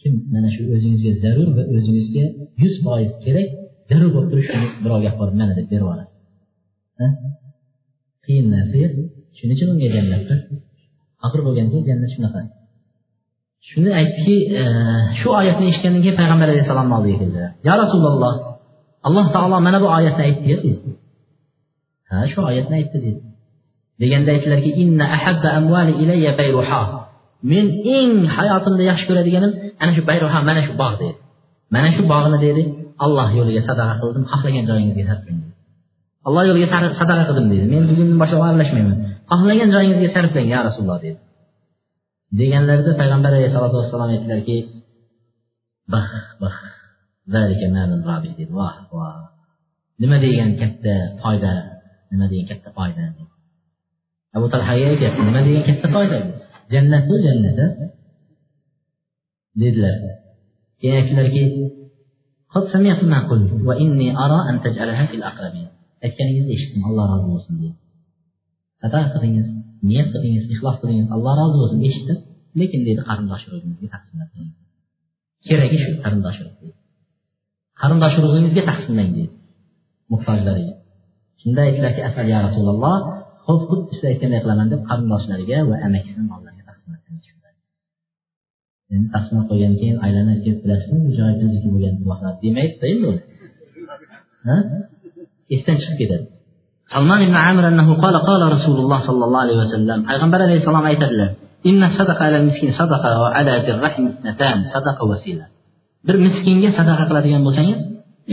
[0.00, 2.24] kim mana shu o'zingizga zarur va o'zingizga
[2.62, 3.48] yuz foiz kerak
[3.90, 6.06] zarur bo'lib turib shuni birovga olib borib mana deb berib yuboradi
[8.24, 8.76] qiyin narsa
[9.36, 10.36] shuning uchun unga jannatda
[11.26, 12.40] oxir bo'lganda jannat shunaqa.
[13.70, 14.62] Shuni aytdiki e,
[15.20, 18.34] shu oyatni eshitgandan keyin payg'ambar alayhissalomni oldiga keldi yo rasululloh
[19.06, 20.70] alloh taolo mana bu oyatni aytdi dedi.
[22.10, 23.20] Ha shu oyatni aytdi dedi.
[24.02, 24.70] Deganda aytdilarki
[27.42, 27.66] men
[27.96, 31.14] eng hayotimda yaxshi ko'radiganim ana shu bayroha mana shu bog' dedi
[31.74, 32.62] mana shu bog'ni dedi
[33.04, 35.40] alloh yo'liga sadaqa qildim xohlagan joyingizga sarflang
[36.28, 36.68] alloh yo'liga
[37.00, 38.96] sadaqa qildim dedi men bugundan boshlab aralashmayman.
[39.30, 41.18] Xohlagan joyingizga sarflang ya rasululloh dedi
[42.38, 44.56] deganlarida payg'ambar alayhisalotu vassalom aytdilarki
[45.92, 46.06] bah
[46.42, 46.56] bah
[48.24, 49.16] dedi voh voh
[50.00, 51.52] nima degan katta foyda?
[52.10, 53.04] Nima degan katta foyda?
[54.36, 56.18] abu talhaga aytyapti nima degan katta foyda?
[56.72, 57.58] Jannat bu jannat
[59.62, 59.96] dedilar.
[60.80, 61.42] Keyin aytdilarki
[66.04, 67.74] aytganingizni eshitdim alloh rozi bo'lsin dedi.
[68.82, 69.48] Sadaqa qildingiz
[69.88, 72.18] niyat qildingiz ixlos qildingiz alloh rozi bo'lsin eshitdim.
[72.60, 74.30] Lekin deydi qarindosh urug'ingizga taqsimlang
[75.48, 76.74] keragi shu qarindosh urug'
[77.80, 79.34] qarindosh urug'ingizga taqsimlang deydi
[80.12, 80.74] muhtojlariga.
[81.40, 82.96] Shunda aytdilarki asal ya rasululloh
[83.46, 86.26] ho'p xuddi siz aytganday qilaman deb qarindoshlariga va amakisini
[88.94, 91.10] endi taqsimlab qo'ygandan keyin aylanib kelib bilasizmi bu
[91.40, 93.12] bizniki bo'lgan guvohlar demaydi endi u
[95.54, 96.26] esdan chiqib ketadi.
[96.92, 101.30] Salmon ibn amir annahu qala qala rasululloh sollallohu alayhi vasallam payg'ambar alayhissalom aytadilar
[101.70, 103.52] inna sadaqa ala miskin sadaqa va ala
[103.86, 105.46] rahim natan sadaqa vasila.
[106.06, 107.78] Bir miskinga sadaqa qiladigan bo'lsangiz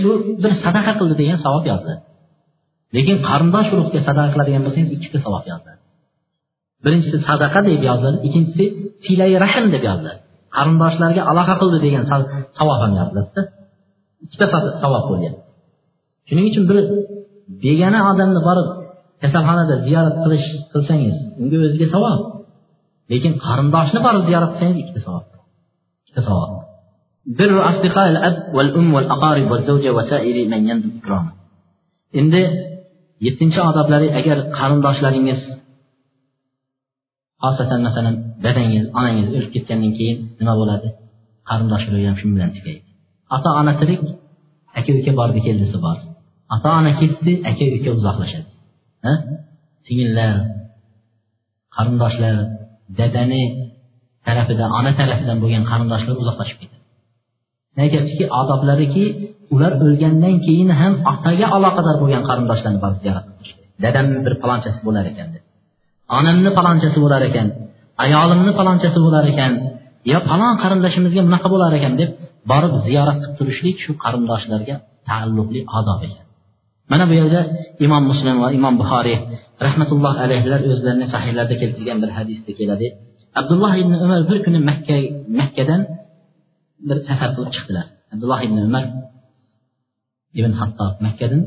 [0.03, 0.11] bu
[0.43, 2.01] bir sadaqa qildi degan savob yoziladi
[2.95, 5.81] lekin qarindosh urug'ga sadaqa qiladigan bo'lsangiz ikkita savob yoziladi
[6.85, 8.65] birinchisi sadaqa deb yoziladi ikkinchisi
[9.05, 10.19] silai rahm deb yoziladi
[10.56, 12.04] qarindoshlarga aloqa qildi degan
[12.58, 13.42] savob ham yoziladida
[14.24, 14.46] ikkita
[14.82, 15.48] savob bo'lyapti
[16.28, 16.76] shuning uchun bir
[17.64, 18.68] begona odamni borib
[19.22, 22.20] kasalxonada ziyorat qilish qilsangiz unga o'ziga savob
[23.12, 25.24] lekin qarindoshni borib ziyorat qilsangiz ikkita savob
[26.06, 26.50] ikkita savob
[27.38, 31.32] بر أصدقاء الأب والأم والأقارب والزوجة وسائر من يندب إكرامه
[32.20, 32.42] endi
[33.26, 35.40] yettinchi odoblari agar qarindoshlaringiz
[37.42, 38.14] xosatan masalan
[38.45, 40.87] dadangiz onangiz o'lib ketgandan keyin nima bo'ladi?
[41.49, 42.87] Qarindoshlar ham shu bilan tugaydi
[43.35, 44.01] ota ona tirik
[44.79, 45.97] aka uka bordi keldisi bor.
[46.55, 48.49] Ota ona ketdi aka uka uzoqlashadi.
[49.85, 50.31] Singillar
[51.75, 52.35] qarindoshlar
[52.99, 53.43] dadani
[54.27, 56.83] tarafida ona tarafidan bo'lgan qarindoshlar uzoqlashib ketadi.
[57.83, 59.05] Aytyaptiki odoblariki
[59.55, 65.05] ular o'lgandan keyin ham otaga aloqador bo'lgan qarindoshlarni borib ziyorat qilish dadamni bir palonchasi bo'lar
[65.11, 65.43] ekan deb.
[66.17, 67.47] Onamni palonchasi bo'lar ekan.
[68.03, 69.53] Ayolimni palonchasi bo'lar ekan
[70.11, 72.09] yo falon qarindoshimizga bunaqa bo'lar ekan deb
[72.51, 74.75] borib ziyorat qilib turishlik shu qarindoshlarga
[75.09, 76.25] taalluqli odob ekan.
[76.91, 77.41] Mana bu yerda
[77.85, 79.17] imom muslim va imom buxoriy
[79.65, 82.87] rahmatulloh alayhilar o'zlarini sahiylarida keltirgan bir hadisda keladi.
[83.39, 84.97] Abdulloh ibn umar bir kuni makka
[85.39, 85.81] makkadan
[86.87, 87.85] bir safar qilib chiqdilar.
[88.13, 88.83] Abdulloh ibn umar
[90.39, 91.41] ibn hattob makkadan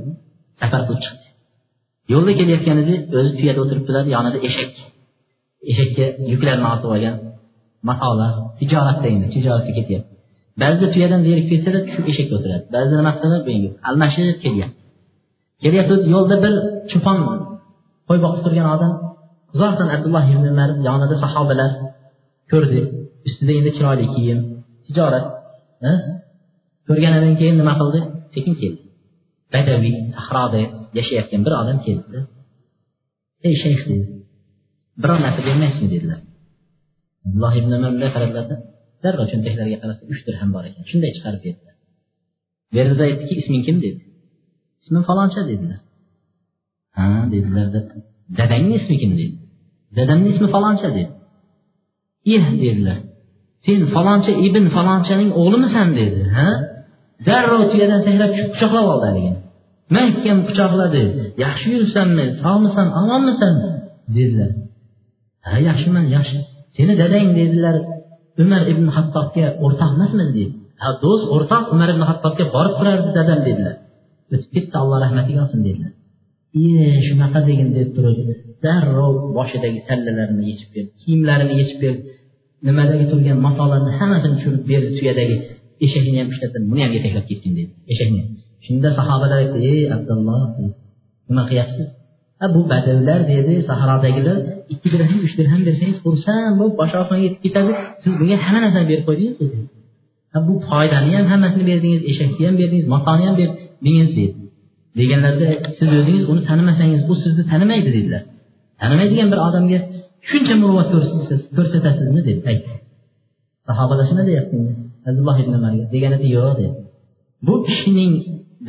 [0.61, 1.27] safar qilib chiqdi.
[2.13, 4.73] Yo'lda kelayotgan edi o'zi tuyada o'tiribdilar yonida eshak
[5.71, 7.17] eshakka yuklarni ortib olgan
[7.89, 10.13] matolar tijoratda endi tijoratga ketyapti.
[10.63, 12.65] Ba'zida tuyadan zerikib ketsalar tushib eshakka o'tiradi.
[12.75, 13.55] Ba'zida nima qiladi
[13.89, 14.81] almashib kelyapti.
[15.65, 16.55] Kelyapti yo'lda bir
[16.91, 17.19] cho'pon
[18.09, 18.93] qo'y boqib turgan odam
[19.55, 21.71] uzoqdan abdulloh ibn umar yonida sahobalar
[22.53, 22.81] ko'rdi.
[23.27, 24.39] Ustida endi chiroyli kiyim
[24.87, 25.25] tijorat
[26.89, 28.01] ko'rganidan keyin nima qildi?
[28.35, 28.83] Sekin keldi.
[29.55, 30.61] Badaviy sahroda
[30.99, 32.21] yashayotgan bir odam keldida
[33.49, 34.05] ey shayx dedi.
[35.03, 36.21] Biror narsa bermaysizmi dedilar.
[37.27, 38.57] Abdulloh ibn umar bunday qaradilarda
[39.03, 41.75] darrov cho'ntaklariga qarasa uch dirham bor ekan shunday chiqarib berdilar.
[42.75, 44.01] Berdida aytdiki isming kim dedi?
[44.83, 45.81] Ismim faloncha dedilar.
[46.99, 47.67] Ha dedilar
[48.39, 49.37] dadangni ismi kim dedi?
[49.99, 51.13] Dadamni ismi faloncha dedi.
[52.35, 52.99] Ih dedilar.
[53.67, 56.49] Sen faloncha ibn falonchaning o'g'limisan dedi ha?
[57.29, 59.39] Darrov tuyadan sakrab tushib quchoqlab oldi haligini
[59.97, 61.03] mahkam quchoqladi.
[61.45, 63.55] Yaxshi yuribsanmi sog'misan omonmisan?
[64.17, 64.51] dedilar.
[65.47, 66.39] Ha yaxshiman yaxshi.
[66.77, 67.77] Seni dadang dedilar
[68.43, 70.55] umar ibn hattobga o'rtoq emasmidi deydi.
[70.83, 73.75] Ha do'st o'rtoq umar ibn hattobga borib turardi dadam dedilar.
[74.35, 75.93] O'tib ketdi alloh rahmatiga olsin dedilar.
[76.63, 76.67] E
[77.07, 78.19] shunaqa degin deb turib
[78.65, 82.03] darrov boshidagi sallalarini yechib berdi kiyimlarini yechib berdi.
[82.67, 85.37] Nimadagi turgan matolarni hammasini tushirib berdi tuyadagi
[85.85, 88.21] eshakni ham ushlatib buni ham yetaklab ketgin dedi eshakni.
[88.67, 90.41] Shunda sahobalar aytdi ey abdulloh
[91.29, 91.87] nima qilyapsiz?
[92.55, 94.39] Bu badavlar dedi sahrodagilar
[94.73, 97.71] ikki dirham uch dirham bersangiz xursand bo'lib boshi osmonga yetib ketadi.
[98.03, 99.59] Siz bunga hamma narsani berib qo'ydingiz dedi.
[100.33, 104.35] Ha bu foydani ham hammasini berdingiz eshakni ham berdingiz matoni ham berdingiz dedi.
[104.99, 105.47] Deganlarida
[105.79, 108.23] siz o'zingiz uni tanimasangiz u sizni tanimaydi dedilar.
[108.81, 109.79] Tanimaydigan bir odamga
[110.29, 110.89] shuncha muruvvat
[111.57, 112.73] ko'rsatasizmi deb aytdi
[113.71, 114.57] sahobalar shuni deyapti
[115.09, 116.79] abdulloh ibn umarga degan yo'q dedi.
[117.47, 118.13] Bu kishining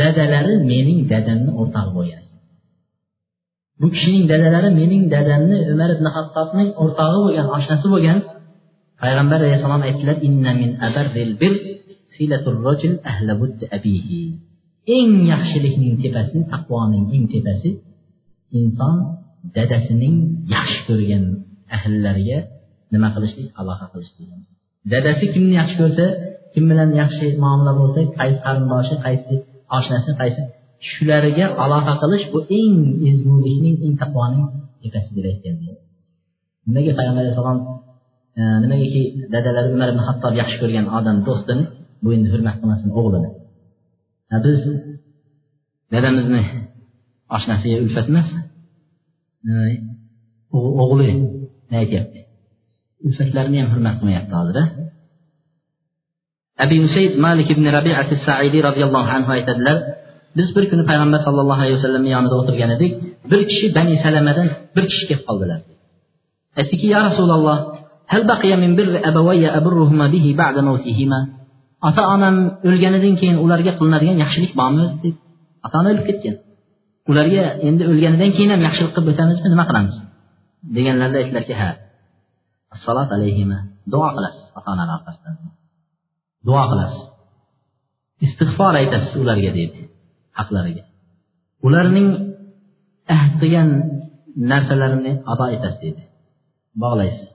[0.01, 2.24] dadalari mening dadamni o'rtog'i bo'lgan.
[3.82, 8.17] Bu kishining dadalari mening dadamni umar ibn hattobning o'rtog'i bo'lgan oshnasi bo'lgan
[9.01, 10.15] payg'ambar alayhissalom aytdilar
[14.97, 17.69] eng yaxshilikning tepasi taqvoning eng tepasi
[18.59, 18.95] inson
[19.55, 20.15] dadasining
[20.55, 21.23] yaxshi ko'rgan
[21.75, 22.38] ahllariga
[22.93, 24.27] nima qilishlik aloqa qilishlik
[24.91, 26.05] dadasi kimni yaxshi ko'rsa
[26.53, 29.34] kim bilan yaxshi muomala bo'lsa qaysi qarindoshi qaysi
[29.77, 30.41] oshnasi qaysi
[30.89, 32.75] shularga aloqa qilish bu eng
[33.09, 34.45] ezgulikning eng taqvoning
[34.82, 35.55] tepasi deb aytgan
[36.65, 37.59] nimaga payg'ambar alayhissalom
[38.39, 39.01] e, nimagaki
[39.34, 41.63] dadalari umar ibn hattob yaxshi ko'rgan odam do'stini
[42.03, 43.29] bu endi hurmat qilmasin o'g'lini.
[44.45, 44.59] Biz
[45.93, 46.43] dadamizni
[47.36, 48.27] oshnasiga ulfat emas
[49.49, 49.51] e,
[50.84, 51.09] o'g'li
[51.82, 52.19] aytyapti.
[53.07, 54.57] Ulfatlarini ham hurmat qilmayapti hozir
[56.63, 59.77] abi musayd malik ibn rabiat saidiy roziyallohu anhu aytadilar
[60.38, 62.91] biz bir kuni payg'ambar sallallohu alayhi vasallamni yonida o'tirgan edik.
[63.32, 65.59] Bir kishi bani salamadan bir kishi kelib qoldilar.
[66.59, 67.57] Aytdiki ya rasululloh
[68.11, 71.19] hal baqiya min birri abawayya aburruhuma bihi ba'da mawtihima?
[71.88, 72.36] Ota onam
[72.67, 74.86] o'lganidan keyin ularga qilinadigan yaxshilik bormi?
[75.03, 75.15] deb
[75.65, 76.36] ota ona o'lib ketgan.
[77.11, 79.47] Ularga endi o'lganidan keyin ham yaxshilik qilib o'tamizmi?
[79.53, 79.95] Nima qilamiz?
[80.75, 81.69] deganlarida aytdilarki ha
[82.75, 83.57] assalot alayhima
[83.93, 85.36] duo qilasiz ota onalar orqasidan.
[86.47, 87.01] Duo qilasiz.
[88.25, 89.82] Istig'for aytasiz ularga deydi
[90.39, 90.84] haqlariga.
[91.67, 92.07] Ularning
[93.15, 93.69] ahd qilgan
[94.51, 96.03] narsalarini ado etasiz deydi
[96.84, 97.27] bog'laysiz.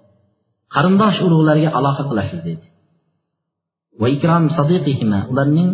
[0.75, 2.67] Qarindosh urug'larga aloqa qilasiz deydi
[4.01, 5.69] va ikrom sadiqihima ularning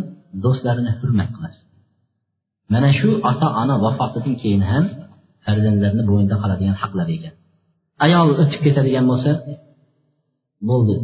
[0.45, 1.67] do'stlarini hurmat qilasiz.
[2.73, 4.85] Mana shu ota ona vafotidan keyin ham
[5.45, 7.35] farzandlarni bo'yinda qoladigan haqlar ekan.
[8.05, 9.31] Ayol o'tib ketadigan bo'lsa
[10.69, 10.95] bo'ldi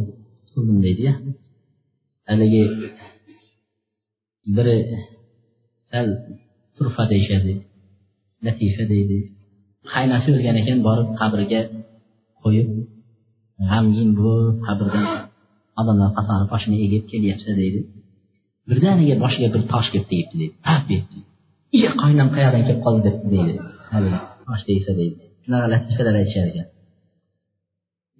[0.53, 1.13] qildim deydiya
[2.29, 2.63] haligi
[4.55, 4.77] biri
[5.91, 6.07] sal
[6.75, 7.53] turfa deyishadi
[8.45, 9.17] latifa deydi.
[9.93, 11.61] Qaynasi o'lgan ekan borib qabrga
[12.41, 12.69] qo'yib
[13.69, 15.05] g'amgin bo'lib qabrdan
[15.79, 17.81] odamlar qatori boshini egib kelyapsa deydi.
[18.69, 20.55] Birdaniga boshiga bir tosh kelib tegibdi deydi.
[20.67, 21.17] Tap etdi.
[21.77, 23.53] Iya qaynam qayerdan kelib qoldi debdi deydi.
[24.47, 25.21] Tosh tegsa deydi.
[25.43, 26.67] Shunaqa latifalar aytishar ekan.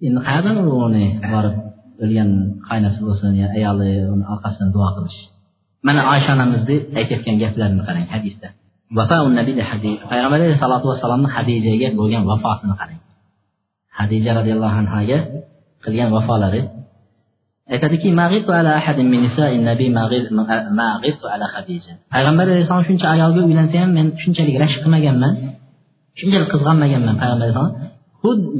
[0.06, 0.56] Endi qayerdan
[0.86, 1.56] uni borib
[2.02, 2.30] o'lgan
[2.68, 5.20] qaynasi bo'lsin yo ayoli uni orqasidan duo qilish?
[5.86, 8.48] Mana oysha onamizni aytayotgan gaplarini qarang hadisda.
[10.12, 13.00] Payg'ambar alayhisalotu vassalomni hadijaga bo'lgan vafosini qarang.
[13.98, 15.18] Hadija roziyallohu anhoga
[15.84, 16.60] qilgan vafolari.
[17.74, 18.08] Aytadiki
[22.14, 25.32] payg'ambar alayhissalom shuncha ayolga uylansa ham men shunchalik rashk qilmaganman
[26.18, 27.72] shunchalik qizg'anmaganman payg'ambar alayhissalom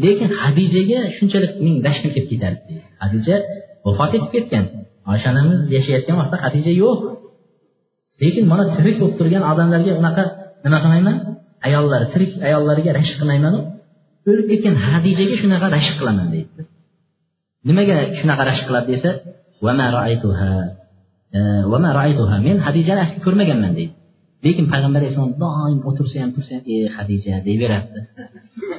[0.05, 2.75] lekin hadijaga shunchalik mening rashkim kelib ketardi.
[3.03, 3.35] Hadija
[3.87, 4.65] vafot etib ketgan.
[5.13, 5.31] Oysha
[5.77, 7.01] yashayotgan vaqtda hadija yo'q.
[8.23, 10.23] Lekin mana tirik bo'lib turgan odamlarga unaqa
[10.65, 11.17] nima qilmayman?
[11.67, 13.59] Ayollar tirik ayollarga rashk qilmaymanu.
[14.31, 16.61] O'lib ketgan hadijaga shunaqa rashk qilaman deydi.
[17.69, 19.11] Nimaga shunaqa rashk qiladi desa
[21.39, 21.41] e,
[22.47, 23.95] men hadijani asli ko'rmaganman deydi.
[24.47, 27.99] Lekin payg'ambar alayhissalom doim o'tirsa ham tursa ham ey hadija deyaveradi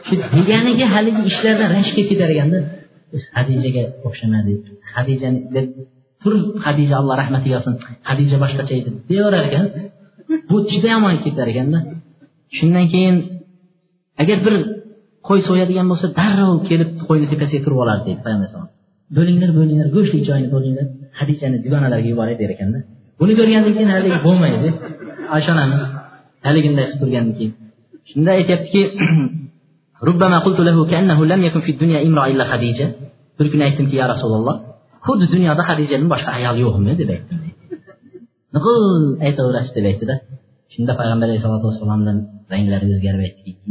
[0.07, 2.59] shu deganiga haligi ishlardan rashk kelib ketar ekanda
[3.37, 4.53] hadijaga o'xshamadi
[4.95, 5.65] hadijani deb
[6.23, 6.33] tur
[6.65, 7.73] hadija alloh rahmatiga olsin.
[8.09, 8.89] Hadija boshqacha edi.
[9.09, 9.65] Deyaverar ekan
[10.49, 11.79] bu juda yomon ketar ekanda
[12.57, 13.15] shundan keyin
[14.21, 14.55] agar bir
[15.27, 18.69] qo'y so'yadigan bo'lsa darrov kelib qo'yni tepasiga turib olardi deydi payg'ambar alayhisalom
[19.17, 20.85] bo'linglar bo'linglar go'shtli joyini bo'linglar.
[21.19, 22.79] Hadijani dugonalarga yuboray der ekanda.
[23.19, 24.69] Buni ko'rgandan keyin haligi bo'lmaydi.
[25.35, 25.81] Oysha onamiz
[26.47, 27.53] haliginday qilib turgandan keyin.
[28.09, 28.81] Shunda aytyaptiki
[33.41, 34.55] bir kuni aytdimki ya rasululloh
[35.05, 37.39] xuddi dunyoda hadijadan boshqa ayol yo'qmi deb aytdim
[38.55, 38.83] nuqul
[39.27, 40.15] aytaverasiz deb aytdida
[40.73, 42.17] shunda payg'ambar alayhisalotu vassalomdan
[42.51, 43.61] ranglari o'zgarib aytdiki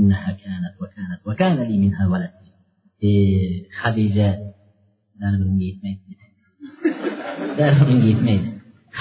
[3.82, 4.28] hadija
[5.20, 6.00] baribir unga yetmaydi
[7.58, 8.48] baribir unga yetmaydi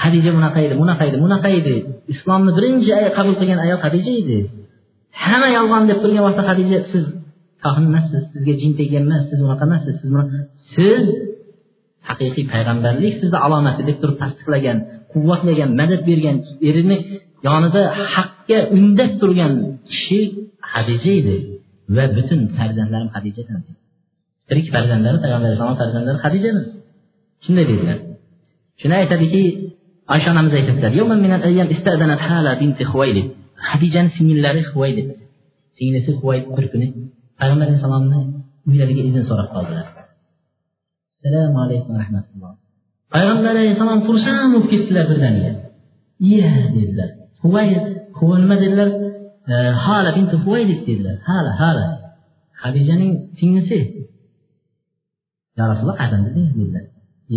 [0.02, 1.74] hadija bunaqa edi bunaqa edi bunaqa edi
[2.14, 4.38] islomni birinchi qabul qilgan ayol hadija edi
[5.24, 7.04] hamma yolg'on deb turgan vaqtda hadija siz
[7.64, 10.12] kohin emassiz sizga jin tegan emas siz unaqa emassiz siz
[10.74, 11.04] siz
[12.08, 14.78] haqiqiy payg'ambarlik sizni alomati deb turib tasdiqlagan
[15.12, 16.36] quvvatlagan madad bergan
[16.68, 16.96] erini
[17.46, 17.82] yonida
[18.14, 19.52] haqqa undab turgan
[19.90, 20.20] kishi
[20.72, 21.36] hadija edi.
[21.96, 23.60] Va butun farzandlarim hadijadan
[24.48, 26.64] tirik farzandlari payg'ambar alayhisalom farzandlari hadijadan
[27.44, 27.98] shunday dedilar.
[28.80, 29.42] Shuni aytadiki
[30.14, 30.92] oysha onamiz aytadilar
[33.68, 35.08] hadijani singillari huvaylid
[35.78, 36.86] singlisi huvayd bir kuni
[37.40, 38.20] payg'ambar alayhissalomni
[38.68, 39.99] uylariga izn so'rab qoldilar.
[41.20, 42.52] Assalomu alaykum rahmatulloh.
[43.14, 45.52] Payg'ambar alayhissalom xursand bo'lib ketdilar birdaniga.
[46.30, 47.10] Iya dedilar.
[47.42, 47.72] Huvayd
[48.42, 48.88] nima dedilar?
[49.52, 49.54] E,
[49.84, 51.16] hala binti huvaylid dedilar.
[51.28, 51.86] Hala hala.
[52.62, 53.80] Hadijaning singlisi.
[55.56, 56.84] Ya rasululloh qayerdan dedilar.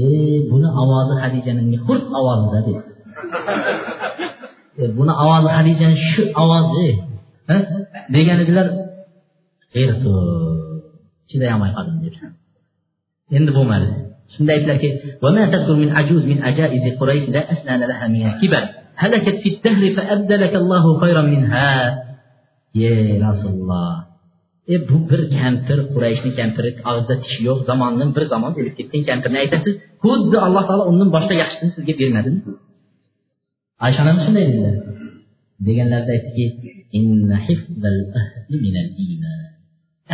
[0.02, 0.06] E
[0.52, 2.74] buni ovozi hadijaning xurt ovozida dedi
[4.80, 6.88] e, buni ovozi hadijani shu ovozi
[7.54, 7.56] e,
[8.16, 8.68] degan edilar
[11.30, 12.18] chiday olmay qoldim dedi
[13.37, 13.89] endi bo'lmadi
[14.35, 14.89] shunda aytdilarki
[15.23, 18.63] وما تذكر من عجوز من عجائز قريش لا أسنان لها من الكبر
[19.03, 21.71] هلكت في الدهر فأبدلك الله خيرا منها
[22.75, 22.95] يا
[23.31, 24.09] رسول الله
[24.75, 29.39] e bu bir kampir qurayshni kampiri og'zida tishi yo'q zamondan bir zamon o'lib ketgan kampirni
[29.45, 29.75] aytasiz
[30.05, 32.41] xuddi alloh taolo undan boshqa yaxshisini sizga bermadimi
[33.87, 34.77] oysha onamiz shunday dedilar
[35.67, 36.45] deganlarida aytdiki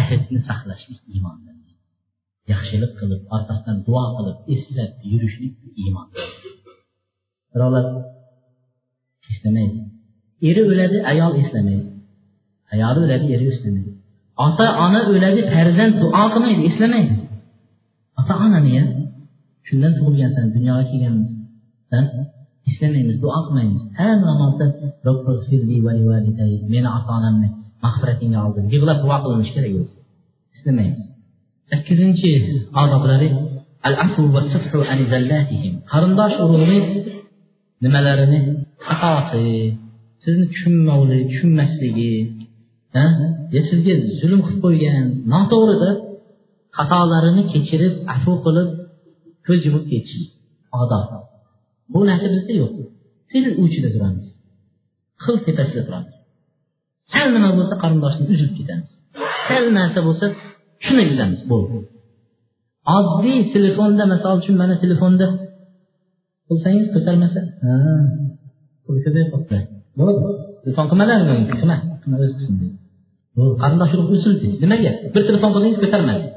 [0.00, 1.56] ahdni saqlashlik iymondan
[2.51, 6.07] yaxshilik qilib orqasidan duo qilib eslab yurishlik iymon.
[7.53, 7.85] Birovlar
[9.31, 9.79] eslamaydi.
[10.49, 11.87] Eri o'ladi ayol eslamaydi.
[12.73, 13.91] Ayoli o'ladi eri eslamaydi.
[14.45, 17.15] Ota ona o'ladi farzand duo qilmaydi eslamaydi.
[18.19, 18.89] Ota onani ham
[19.67, 21.31] shundan tug'ilgansan dunyoga kelganmiz.
[22.69, 23.83] Eslamaymiz duo qilmaymiz.
[23.99, 24.65] Har namozda
[26.73, 27.49] meni ota onamni
[27.83, 28.65] mag'firatingga oldim.
[28.73, 29.95] Yig'lab duo qilinishi kerak o'zi
[30.55, 31.08] eslamaymiz.
[31.99, 32.31] Sakkizinchi
[32.73, 33.29] odoblari
[33.87, 35.73] al afu va sufhu an zallatihim.
[35.91, 36.79] Qarindosh urug'ni
[37.83, 38.39] nimalarini
[38.87, 39.45] xatosi
[40.23, 42.13] sizni tushunmovlik tushunmasligi
[43.55, 45.91] ya sizga zulm qilib qo'ygan noto'g'rida
[46.77, 48.69] xatolarini kechirib afu qilib
[49.45, 50.25] ko'z yumib ketish
[50.81, 51.07] odob.
[51.93, 52.73] Bu narsa bizda yo'q.
[53.29, 54.25] Fil uchida turamiz.
[55.23, 56.15] Xil tepasida turamiz.
[57.11, 58.89] Sal nima bo'lsa qarindoshni uzib ketamiz.
[59.47, 60.25] Sal narsa bo'lsa
[60.85, 61.57] shuni bilamiz bu.
[62.97, 65.25] Oddiy telefonda misol uchun mana telefonda
[66.47, 67.73] qilsangiz ko'tarmasa ha
[68.85, 69.57] puli ko'payib qolibdi.
[69.99, 70.27] Bo'ldi.
[70.63, 72.55] Telefon qilmalaring qilma qilma o'zi qilsin
[73.61, 74.91] qarindosh urug' uzildi nimaga?
[75.13, 76.27] Bir telefon qildingiz ko'tarmadi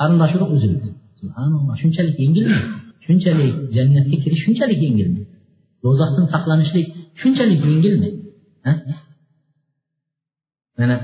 [0.00, 0.88] qarindosh urug' uzildi
[1.20, 2.60] subhanalloh shunchalik yengilmi?
[3.06, 5.22] Shunchalik jannatga kirish shunchalik yengilmi?
[5.84, 6.86] Do'zaxdan saqlanishlik
[7.20, 8.10] shunchalik yengilmi?
[10.78, 10.96] Mana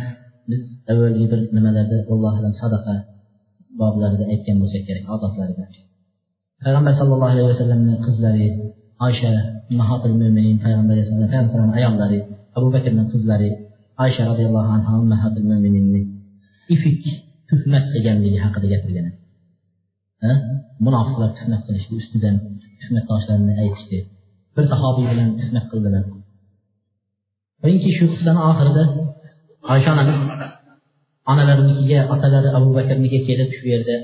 [0.53, 2.95] biz avvalgi bir nimalarda allohu alam sadaqa
[3.81, 5.65] boblarida aytgan bo'lsak kerak odoblarida
[6.65, 8.47] payg'ambar sallallohu alayhi vasallamni qizlari
[9.07, 9.33] oysha
[9.71, 10.97] ummahatul mo'minin payg'ambar
[11.33, 12.21] payg'ambar ayollari
[12.59, 13.51] abu bakrni qizlari
[14.05, 16.03] oysha roziyallohu anhu ummahatul mo'mininni
[16.75, 17.03] ifik
[17.51, 19.07] tuhmat qilganligi haqida gapirgan.
[20.87, 22.37] Munofiqlar tuhmat qilishdi ustidan
[22.81, 23.99] tuhmatdoshlarini aytishdi.
[24.57, 26.05] Bir sahobiy bilan tuhmat qildilar.
[27.63, 28.85] Bilingki shu qissani oxirida
[29.71, 30.19] oysha onamiz
[31.31, 33.97] onalarinikiga otalari abu bakrnikiga kelib shu yerda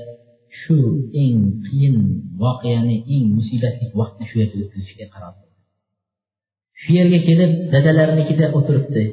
[0.59, 0.77] shu
[1.23, 1.97] eng qiyin
[2.41, 5.55] voqeani eng musibatli vaqtni shu yerda o'tkazishga qaror qildi.
[6.81, 9.03] Shu yerga kelib dadalarinikida o'tiribdi.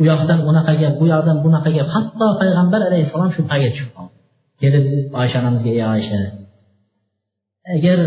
[0.00, 4.16] U yoqdan unaqa gap bu yoqdan bunaqa gap hatto payg'ambar alayhissalom shubhaga tushib qoldi.
[4.62, 4.84] Kelib
[5.20, 6.20] oysha onamizga ey oysha
[7.74, 7.98] agar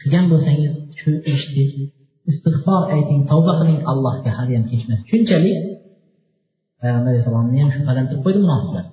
[0.00, 1.64] qilgan bo'lsangiz shu ishni
[2.30, 5.00] istig'for ayting tavba qiling allohga haliyam kechmas.
[5.10, 5.58] Shunchalik
[6.80, 8.84] payg'ambar alayhissalomni ham shubhalantirib qo'ydi munofiqlar.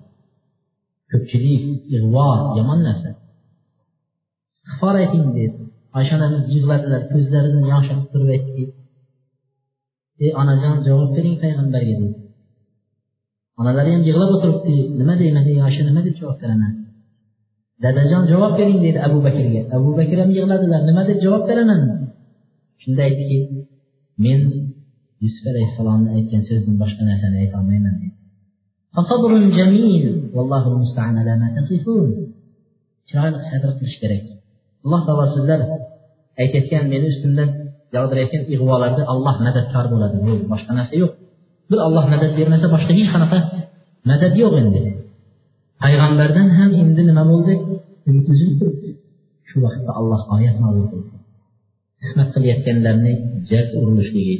[1.12, 1.64] Ko'pchilik
[1.96, 2.28] ig'vo
[2.58, 3.10] yomon narsa.
[4.56, 5.58] Istig'for ayting dedi
[5.98, 8.66] oysha onamiz yig'ladilar ko'zlaridan yosh oqib turib aytdiki
[10.24, 12.20] ey onajon javob bering payg'ambarga dedi.
[13.62, 16.74] Onalari ham yig'lab o'tiribdi nima deyman ey oysha nima deb javob beraman?
[17.84, 19.62] Dadajon javob bering dedi abu bakrga.
[19.78, 21.82] Abu bakr ham yig'ladilar nima deb javob beraman?
[22.82, 23.38] Shunda aytdiki
[24.26, 24.42] men
[25.24, 28.16] yusuf alayhissalomni aytgan so'zdan boshqa narsani aytolmayman dedi.
[33.08, 34.24] Chiroyli sabr qilish kerak.
[34.86, 35.60] Alloh taolo sizlar
[36.42, 37.50] aytayotgan meni ustimdan
[37.96, 40.16] yog'dirayotgan ig'volarda alloh madadkor bo'ladi.
[40.52, 41.12] Boshqa narsa yo'q.
[41.70, 43.40] Bir olloh madad bermasa boshqa hech qanaqa
[44.12, 44.82] madad yo'q endi.
[45.84, 47.54] Payg'ambardan ham endi nima bo'ldi?
[48.08, 48.90] Umid uzilib turibdi.
[49.50, 51.16] Shu vaqtda alloh oyat nozil qildi.
[52.02, 53.14] Tuhmat qilayotganlarni
[53.50, 54.36] jaz urilishligi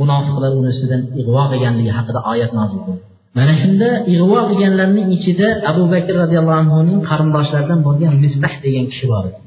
[0.00, 3.02] munofiqlar uni ustidan ig'vo qilganligi haqida oyat nozil bo'ldi.
[3.38, 9.24] Mana shunda ig'vo qilganlarning ichida abu bakr roziyallohu anhuning qarindoshlaridan bo'lgan mistah degan kishi bor
[9.28, 9.38] edi.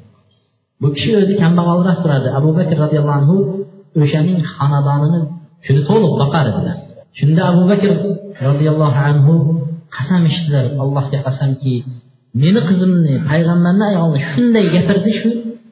[0.82, 2.30] Bu kishi o'zi kambag'alroq turadi.
[2.39, 3.36] Abu bakr roziyallohu anhu
[4.02, 5.20] o'shaning xonadonini
[5.66, 6.78] shuni to'liq boqar edilar.
[7.20, 7.89] Shunda abu bakr
[8.48, 9.34] roziyallohu anhu
[9.96, 10.66] qasam ichdilar.
[10.84, 11.76] Allohga qasamki
[12.43, 15.30] meni qizimni payg'ambarni ayolini shunday gapirdi shu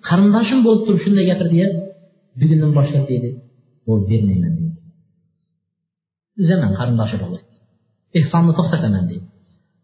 [0.08, 1.68] qarindoshim bo'lib turib shunday gapirdiya
[2.40, 3.30] bugundan boshlab deydi.
[3.88, 4.80] Bermayman deydi
[6.42, 7.40] uzaman qarindosh urug'ni
[8.20, 9.28] ehsonni to'xtataman deydi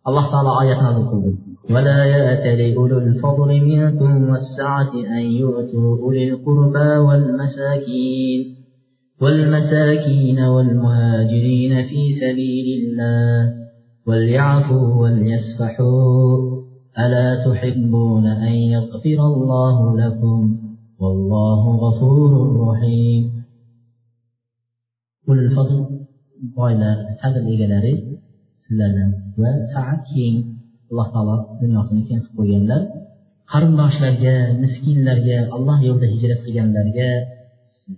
[0.08, 6.98] alloh taolo oyat nozil qildi ولا يأتل أولو الفضل منكم والسعة أن يؤتوا أولي القربى
[6.98, 8.56] والمساكين.
[9.22, 13.54] والمساكين والمهاجرين في سبيل الله.
[14.08, 16.38] وليعفوا وليصفحوا
[17.00, 20.58] ألا تحبون أن يغفر الله لكم؟
[21.00, 22.32] والله غفور
[22.68, 23.39] رحيم.
[25.30, 25.82] pulini sotib
[26.58, 27.94] boylar qadr egalari
[28.64, 29.10] sizlardan
[29.42, 30.36] va saat keng
[30.90, 32.82] alloh taolo dunyosini keng qilib qo'yganlar
[33.52, 37.10] qarindoshlarga miskinlarga alloh yo'lida hijrat qilganlarga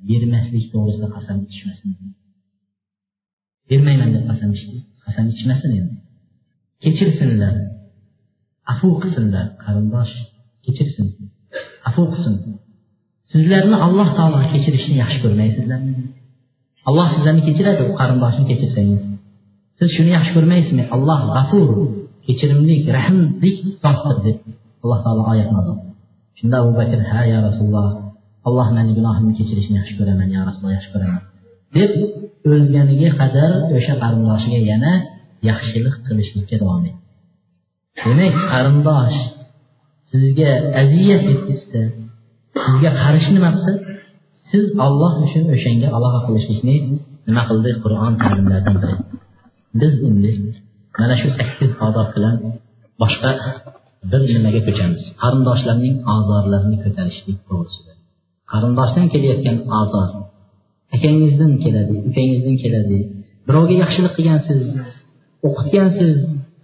[0.08, 1.90] bermaslik to'g'risida qasam ichmasin.
[3.70, 5.96] Bermayman deb qasam ichdi qasam ichmasin endi.
[6.84, 7.56] Kechirsinlar.
[8.74, 10.14] Afu qilsinlar qarindosh
[10.66, 11.08] kechirsin.
[11.90, 12.36] Afu qilsin.
[13.32, 15.94] Sizlarni alloh taolo kechirishni yaxshi ko'rmaysizlarmi?
[16.90, 19.02] Alloh sizlarni kechiradi qarindoshni kechirsangiz.
[19.78, 20.84] Siz shuni yaxshi ko'rmaysizmi?
[20.96, 21.70] Alloh g'afur
[22.26, 24.38] kechirimlik rahmlik zotdir deb
[24.84, 25.78] alloh taolo oyat nozil
[26.40, 27.90] shunda abu bakr ha ya rasululloh
[28.48, 31.22] alloh mani gunohimni kechirishni yaxshi ko'raman ya rasululloh yaxshi ko'raman.
[31.78, 31.92] deb
[32.52, 34.92] o'lganiga qadar o'sha qarindoshiga yana
[35.50, 37.00] yaxshilik qilishlikka davom etdi.
[38.06, 39.18] Demak qarindosh
[40.12, 40.52] sizga
[40.82, 41.82] aziyat yetkazsa
[42.64, 43.72] sizga qarish nima qilsa
[44.52, 46.76] siz olloh uchun o'shanga aloqa qilishlikni
[47.28, 47.72] nima qildi?
[47.84, 48.96] Qur'on ta'limlaridan biri.
[49.82, 50.32] Biz endi
[51.00, 52.36] mana shu sakkiz odob bilan
[53.02, 53.32] boshqa
[54.12, 55.02] bir nimaga ko'chamiz.
[55.22, 57.94] Qarindoshlarning ozorlarini ko'tarishlik to'g'risida.
[58.52, 60.10] Qarindoshdan kelayotgan ozor.
[60.96, 63.00] Akangizdan keladi ukangizdan keladi.
[63.48, 64.62] Birovga yaxshilik qilgansiz
[65.48, 66.16] o'qitgansiz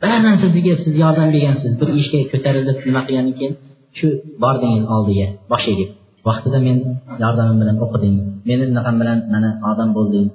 [0.02, 3.54] bir narsasiga siz yordam bergansiz bir ishga ko'tarilib nima qilgandan keyin
[3.98, 4.08] shu
[4.44, 5.86] bordingiz oldiga boshiga
[6.30, 6.78] vaqtida men
[7.24, 8.16] yordamim bilan o'qiding
[8.50, 10.28] meni bunaqam bilan mana odam bo'lding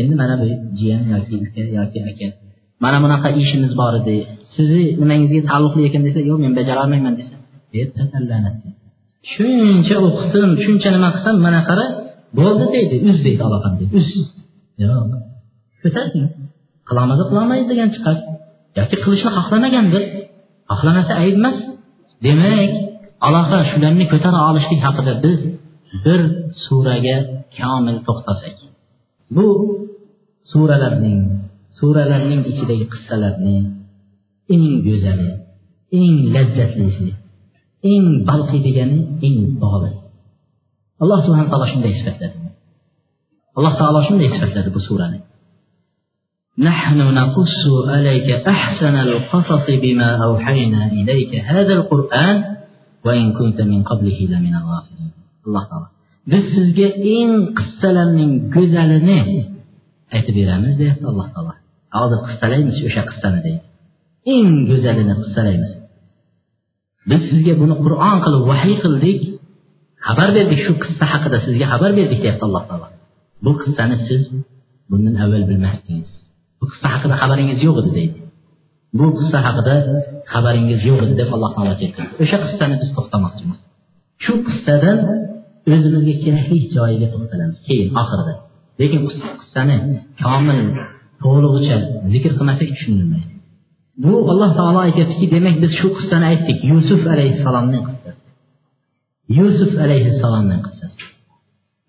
[0.00, 0.46] endi mana bu
[0.78, 2.28] jiyan yoki uka yoki aka.
[2.84, 4.16] Mana bunaqa ishimiz bor edi.
[4.54, 7.36] Sizni nimangizga taalluqli ekan desa yo'q men bajarolmayman desa.
[9.32, 11.84] Shuncha o'qisin shuncha nima qilsam mana qara
[12.38, 14.08] bo'ldi deydi uz deydi aloqani deydi uz.
[14.82, 15.10] Yo'q
[15.82, 16.26] ko'taring
[16.88, 18.22] qilamiz qilolmaydi degan chiqadi
[18.78, 20.02] yoki qilishni xohlamagandir.
[20.70, 21.56] Xohlamasa ayb emas.
[22.24, 22.72] Demak
[23.27, 25.39] aloqa shularni ko'tara olishlik haqida biz
[26.05, 26.21] bir
[26.65, 27.17] suraga
[27.57, 28.57] komil to'xtalsak
[29.35, 29.47] bu
[30.51, 31.19] suralarning
[31.79, 33.57] suralarning ichidagi qissalarni
[34.53, 35.29] eng go'zali
[35.99, 37.09] eng lazzatlisi
[37.93, 39.91] eng balqiydigani eng boli
[41.03, 42.37] alloh subhana taolo shunday sifatladi
[43.57, 45.19] alloh taolo shunday sifatladi bu surani
[46.69, 52.35] نحن نقص عليك أحسن القصص بما أوحينا إليك هذا القرآن
[55.46, 55.88] Allah taolo.
[56.32, 59.20] Biz sizga eng qissalarning go'zalini
[60.14, 61.52] aytib beramiz deyapti alloh taolo.
[61.98, 63.62] Hozir qissalaymiz o'sha qissani deydi.
[64.34, 65.72] Eng go'zalini qissalaymiz.
[67.10, 69.20] Biz sizga buni qur'on qilib vahiy qildik
[70.06, 72.86] xabar berdik shu qissa haqida sizga xabar berdik deyapti alloh taolo.
[73.44, 74.22] Bu qissani siz
[74.90, 76.10] bundan avval bilmasdingiz.
[76.60, 78.18] Bu qissa haqida xabaringiz yo'q edi deydi.
[78.98, 79.74] Bu qissa haqida
[80.32, 83.58] xabaringiz yo'q edi deb alloh taolo aytgan o'sha qissani biz to'xtamoqchimiz.
[84.24, 84.98] Shu qissadan
[85.72, 87.56] o'zimizga kerakli joyiga to'xtalamiz.
[87.68, 88.34] Keyin oxirida.
[88.80, 89.00] Lekin
[89.40, 89.76] qissani
[90.26, 90.60] komil
[91.22, 91.76] to'lig'icha
[92.12, 93.32] zikr qilmasak tushunilmaydi.
[94.04, 96.58] Bu alloh taolo aytyaptiki demak biz shu qissani aytdik.
[96.72, 98.22] Yusuf alayhissalomni qissasi.
[99.38, 101.02] Yusuf alayhissalomni qissasi.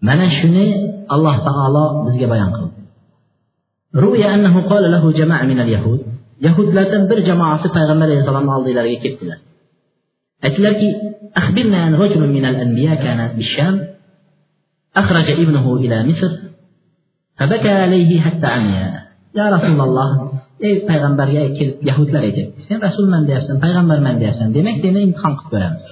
[0.07, 0.65] Mana shuni
[1.15, 2.79] alloh taolo bizga bayon qildi.
[6.46, 9.38] yahudlardan bir jamoasi payg'ambar alayhissalomni oldilariga keldilar
[10.46, 10.88] aytdilarki
[11.40, 13.74] أخبرنا عن رجل من الأنبياء كان بالشام
[14.96, 16.32] أخرج ابنه إلى مصر
[17.38, 18.76] فبكى عليه حتى عمي
[19.38, 20.10] يا رسول الله
[20.66, 25.84] ey payg'ambarga kelib yahudlar aytyapti sen rasulman deyapsan payg'ambarman deyapsan demak seni imtihon qilib ko'ramiz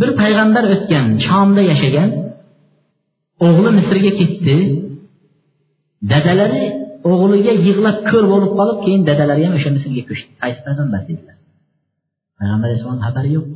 [0.00, 2.10] bir payg'ambar o'tgan shomda yashagan
[3.46, 4.56] o'g'li misrga ketdi
[6.12, 6.64] dadalari
[7.11, 10.29] o'g'liga yig'lab ko'r bo'lib qolib keyin dadalari ham o'sha misrga ko'chdi.
[10.43, 11.35] Qaysi payg'ambar dedilar?
[12.39, 13.47] Payg'ambar alayhissalom xabari yo'q.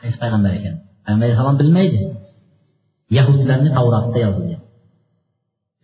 [0.00, 0.74] Qaysi payg'ambar ekan?
[1.04, 1.98] Payg'ambar alayhissalom bilmaydi.
[3.16, 4.60] Yahudlarni tavrotda yozilgan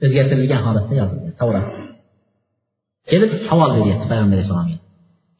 [0.04, 1.66] o'zgartirilgan holatda yozilgan tavrat.
[3.10, 4.76] Kelib savol beryapti payg'ambar alayhissalomga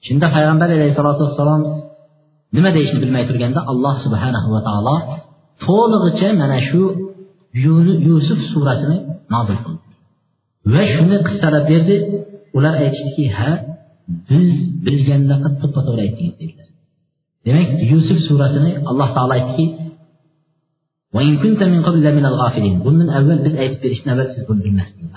[0.06, 1.62] shunda payg'ambar alayhissalotu vassalom
[2.56, 4.96] nima deyishni bilmay turganda alloh subhanahu va taolo
[5.66, 6.82] to'lig'icha mana shu
[8.08, 8.96] yusuf surasini
[9.34, 9.89] nozil qildi
[10.72, 11.96] va shuni qissalab berdi.
[12.56, 13.50] Ular aytishdiki ha
[14.30, 14.48] biz
[14.86, 16.68] bilgandaqa to'ppa to'g'ri aytdingiz dedilar.
[17.46, 19.66] Demak yusuf surasini alloh taolo aytdiki
[22.84, 25.12] bundan avval biz aytib berishdan avval siz buni bilmasdingiz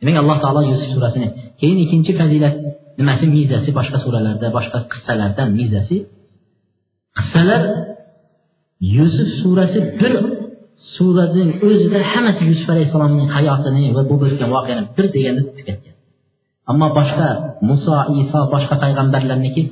[0.00, 1.28] demak alloh taolo yusuf surasini
[1.60, 2.54] keyin ikkinchi fazilat
[2.98, 3.24] nimasi?
[3.36, 5.96] Mizasi boshqa suralarda boshqa qissalardan mizasi.
[7.18, 7.62] Qissalar
[8.96, 10.12] yusuf surasi bir
[10.94, 15.94] suratning o'zida hammasi yusuf alayhissalomning hayotini va bo'lib o'tgan voqeani bir deganda tugatgan.
[16.70, 17.28] Ammo boshqa
[17.68, 19.62] muso iso boshqa payg'ambarlarniki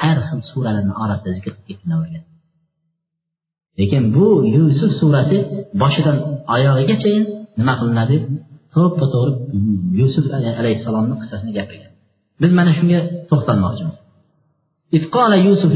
[0.00, 2.24] har xil suralarni orasida zikr qilib
[3.78, 4.26] lekin bu
[4.56, 5.38] yusuf surasi
[5.82, 6.16] boshidan
[6.54, 7.24] oyog'igachayin
[7.58, 8.16] nima qilinadi?
[8.74, 9.32] To'ppa to'g'ri
[10.00, 10.24] yusuf
[10.60, 11.92] alayhissalomni qissasini gapirgan.
[12.42, 13.00] Biz mana shunga
[13.30, 13.96] to'xtalmoqchimiz.
[15.48, 15.70] Yusuf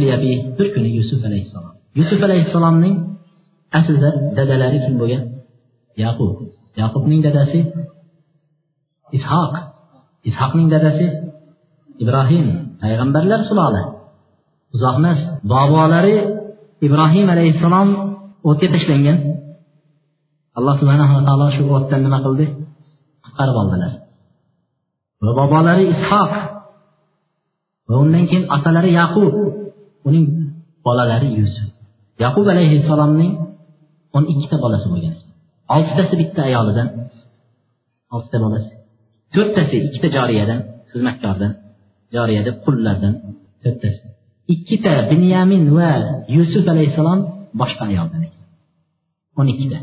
[0.59, 1.75] bir kuni yusuf alayhissalom.
[1.99, 2.95] Yusuf alayhissalomning
[3.79, 5.23] aslida dadalari kim bo'lgan?
[6.03, 6.31] Yaqub.
[6.81, 7.61] Yaqubning dadasi
[9.19, 9.55] ishoq
[10.29, 11.07] ishoqning dadasi
[12.03, 12.47] ibrohim.
[12.83, 13.83] Payg'ambarlar sulola
[14.75, 15.19] uzoq emas
[15.53, 16.17] bobolari
[16.87, 17.89] ibrohim alayhissalom
[18.49, 19.19] o'tga tashlangan.
[20.59, 22.47] Alloh subhanava taolo shu o'tdan nima qildi?
[23.25, 23.93] Qutqarib oldilar.
[25.25, 26.33] Va bobolari ishoq
[27.89, 29.35] va undan keyin otalari yaqub.
[30.09, 30.25] Uning
[30.87, 31.69] bolalari yusuf.
[32.23, 33.33] Yaqub alayhissalomning
[34.17, 35.15] o'n ikkita bolasi bo'lgan.
[35.75, 36.89] Oltitasi bitta ayolidan
[38.15, 38.73] oltita bolasi.
[39.35, 41.53] To'rttasi ikkita joriyadan xizmatkordan
[42.15, 43.15] joriya deb qullardan
[43.63, 44.01] to'rttasi.
[44.55, 45.91] Ikkita binyamin va
[46.37, 47.21] yusuf alayhissalom
[47.61, 48.45] boshqa ayoldan ekan.
[49.39, 49.79] O'n ikkita.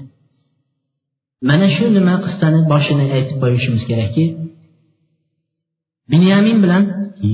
[1.49, 4.23] Mana shu nima qissani boshini aytib qo'yishimiz kerakki
[6.11, 6.83] binyamin bilan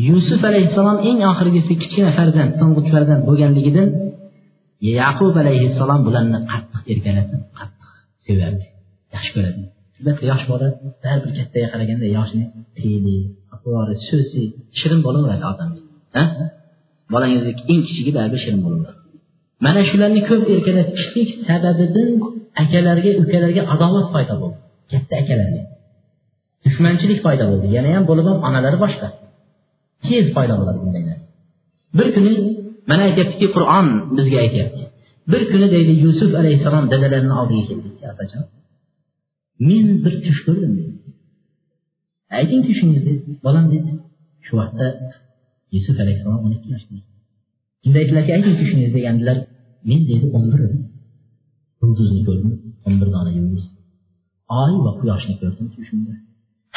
[0.10, 3.88] yusuf alayhissalom eng oxirgisi kichkina farzand to'ng'ich farzand bo'lganligidan
[5.00, 7.90] yaqub alayhissalom bularni qattiq erkalatib qattiq
[8.28, 8.66] sevardi.
[9.16, 9.64] Yaxshi ko'radi
[10.04, 10.68] albatta yosh bola
[11.10, 12.44] har bir kattaga qaraganda yoshni
[12.78, 13.18] fe'li
[13.56, 14.44] atvori so'zi
[14.80, 16.46] shirin bo'laveradi odamga
[17.14, 19.00] bolangizni eng kichigi baribir shirin bo'laveradi.
[19.66, 22.10] Mana shularni ko'p erkalatishlik sababidan
[22.64, 24.58] akalarga ukalarga adovat paydo bo'ldi.
[24.92, 25.62] Katta akalarga.
[26.66, 27.68] Dushmanchilik paydo bo'ldi.
[27.78, 29.08] Yana ham bo'lib ham onalari boshqa.
[30.06, 31.28] Tez paydo bo'ladi bunday narsa.
[31.98, 32.34] Bir kuni
[32.90, 34.82] mana aytyaptiki qur'on bizga aytyapti.
[35.32, 37.88] Bir kuni deydi yusuf alayhissalom dadalarini oldiga keldi.
[38.12, 38.46] Otajon
[39.70, 40.94] men bir tush ko'rdim dedi.
[42.40, 43.14] Ayting tushingizni
[43.46, 43.92] bolam dedi
[44.46, 44.88] shu vaqtda
[45.76, 46.96] yusuf alayhissalom o'n ikki yoshda
[47.84, 49.38] shunda aytdilarki ayting tushingizni degandilar
[49.90, 50.62] men dedi o'n bir
[51.82, 52.52] yulduzni ko'rdim
[52.88, 53.66] o'n bir dona yulduz
[54.62, 56.14] oy va quyoshni ko'rdim tushimda.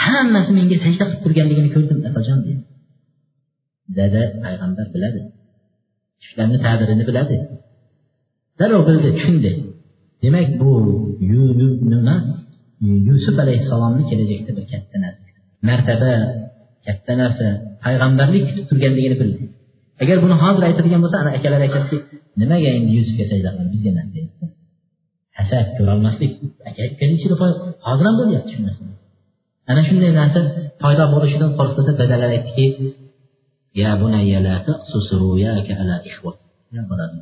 [0.04, 2.62] Hammasi menga sajda qilib turganligini ko'rdim otajon dedi.
[3.98, 5.20] Dada payg'ambar biladi
[6.20, 7.36] tushlarni ta'birini biladi.
[8.58, 9.50] Darrov bildi tushundi.
[10.22, 10.70] Demak bu
[11.92, 12.16] nima
[13.08, 15.24] yusuf alayhissalomni kelajakda bir katta narsa.
[15.68, 16.12] Martaba
[16.86, 17.46] katta narsa
[17.84, 19.44] payg'ambarlik kutib turganligini bildi.
[20.02, 21.96] Agar buni hozir aytadigan bo'lsa ana akalar aytadiki
[22.40, 24.08] nimaga endi yusufga sajda qildi bizga emas
[25.38, 26.32] hasad ko'rolmaslik
[26.68, 27.34] aka ukani ichida
[27.86, 28.82] hozir ham bo'lyapti shu narsa.
[29.70, 30.40] Ana shunday narsa
[30.82, 32.66] paydo bo'lishidan qo'rqdida dadalar aytdiki
[33.82, 35.96] ya bunayya la taqsus ruyaka ala
[36.74, 37.12] ya bolam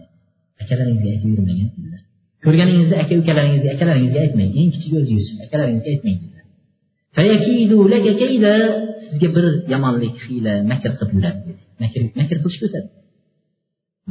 [0.62, 2.00] akalaringizga aytib yurmagin dedilar
[2.44, 4.50] ko'rganingizni aka ukalaringizga akalaringizga aytmang.
[4.60, 6.44] Eng kichigi o'zi yusuf akalaringizga aytmang dedilar
[9.04, 11.62] sizga bir yomonlik hiyla makr qilib yuradi dedi.
[11.82, 12.88] Makr makr qilishga o'tadi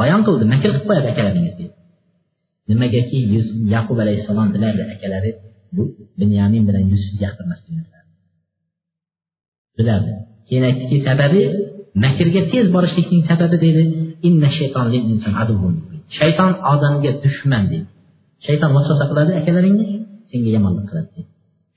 [0.01, 1.73] bayon qildi makr qilib qo'yadi akalaringiz dedi
[2.69, 3.17] nimagaki
[3.75, 5.31] yaqub alayhissalom bilardi akalari
[5.75, 5.83] bu
[6.19, 7.83] binyamin bilan yusuf yoqtirmasligini
[9.79, 10.11] bilardi.
[10.47, 11.41] Keyin aytdiki sababi
[12.05, 13.83] makrga tez borishlikning sababi deydi
[16.17, 17.87] shayton odamga dushman deydi
[18.45, 19.85] shayton vasvasa qiladi akalaringga
[20.31, 21.29] senga yomonlik qiladi deydi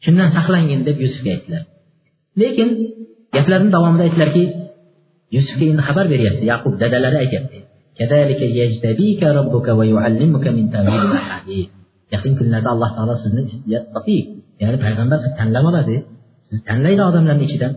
[0.05, 1.63] shundan saqlangin deb yusufga aytdilar
[2.41, 2.69] lekin
[3.35, 4.43] gaplarini davomida aytdilarki
[5.37, 7.59] yusufga endi xabar beryapti yaqub dadalari aytyapti
[12.15, 13.43] yaqin kunlarda alloh taolo sizni
[14.63, 15.97] ya'ni payg'ambar qilib tanlab oladi
[16.47, 17.73] sizni tanlaydi odamlarni ichidan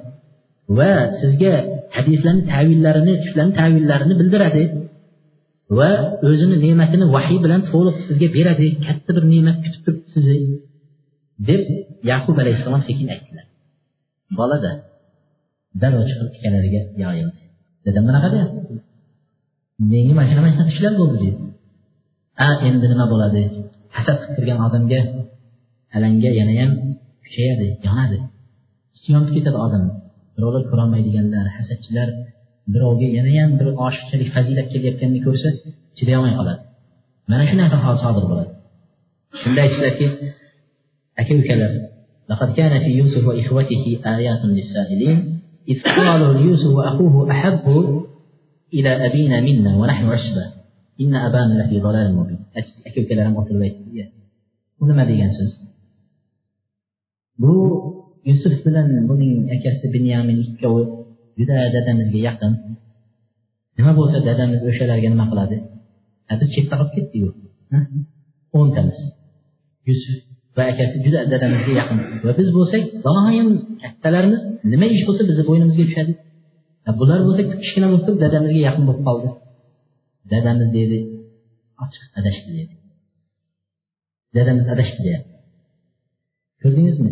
[0.77, 0.91] va
[1.21, 1.53] sizga
[1.95, 4.63] hadislarni tavillarini tushlarni tavillarini bildiradi
[5.77, 5.89] va
[6.29, 10.37] o'zini ne'matini vahiy bilan to'liq sizga beradi katta bir ne'mat kutib turibdi sizni
[11.49, 11.61] deb
[12.11, 13.45] yaqub alayhissalom sekin aytdilar.
[14.39, 14.71] Bolada
[15.81, 17.41] darrov chiqib akalariga yoyildi
[17.85, 18.59] dadam bunaqa deyapti.
[19.91, 21.43] Menga mana shunaqa shunaqa tushlar bo'ldi deydi
[22.45, 23.41] a endi nima bo'ladi?
[23.95, 24.99] Hasad qilib turgan odamga
[25.95, 26.71] alanga yanayam
[27.23, 28.17] kuchayadi yonadi.
[29.13, 29.83] Yonib ketadi odam
[30.35, 32.09] birovlar ko'rolmaydiganlar hasadchilar
[32.72, 35.48] birovga yanayam bir oshiqchalik fazilat kelayotganini ko'rsa
[35.96, 36.62] chidayolmay qoladi
[37.30, 38.52] mana shu narsa sodir bo'ladi
[39.40, 40.06] shunda aytishlarki
[41.20, 41.72] aka ukalar
[42.28, 45.18] لقد كان في يوسف وإخوته آيات للسائلين
[45.68, 47.66] إذ قالوا ليوسف وأخوه أحب
[48.74, 50.44] إلى أبينا منا ونحن عشبة
[51.00, 52.38] إن أبانا لفي ضلال مبين
[52.86, 53.76] أكل كلام في البيت
[54.80, 55.52] ونما degan so'z
[57.40, 57.52] bu
[58.28, 60.97] yusuf bilan buning akasi binyamin ikkovi
[61.39, 62.53] juda dadamizga yaqin.
[63.77, 65.57] Nima bo'lsa dadamiz o'shalarga nima qiladi?
[66.39, 67.29] Biz chetda qolib ketdiku
[68.59, 68.99] o'ntamiz.
[69.87, 70.17] Yusuf
[70.57, 71.99] va akasi juda dadamizga yaqin.
[72.25, 73.47] Va biz bo'lsak doim
[73.83, 76.13] kattalarimiz nima ish bo'lsa bizni bo'ynimizga tushadi.
[76.99, 79.29] Bular bo'lsa kichkina bo'lib turib dadamizga yaqin bo'lib qoldi.
[80.33, 80.99] Dadamiz deydi
[81.83, 82.75] ochiq adashdi deydi.
[84.35, 85.33] Dadamiz adashdi deyapti.
[86.61, 87.11] Ko'rdingizmi?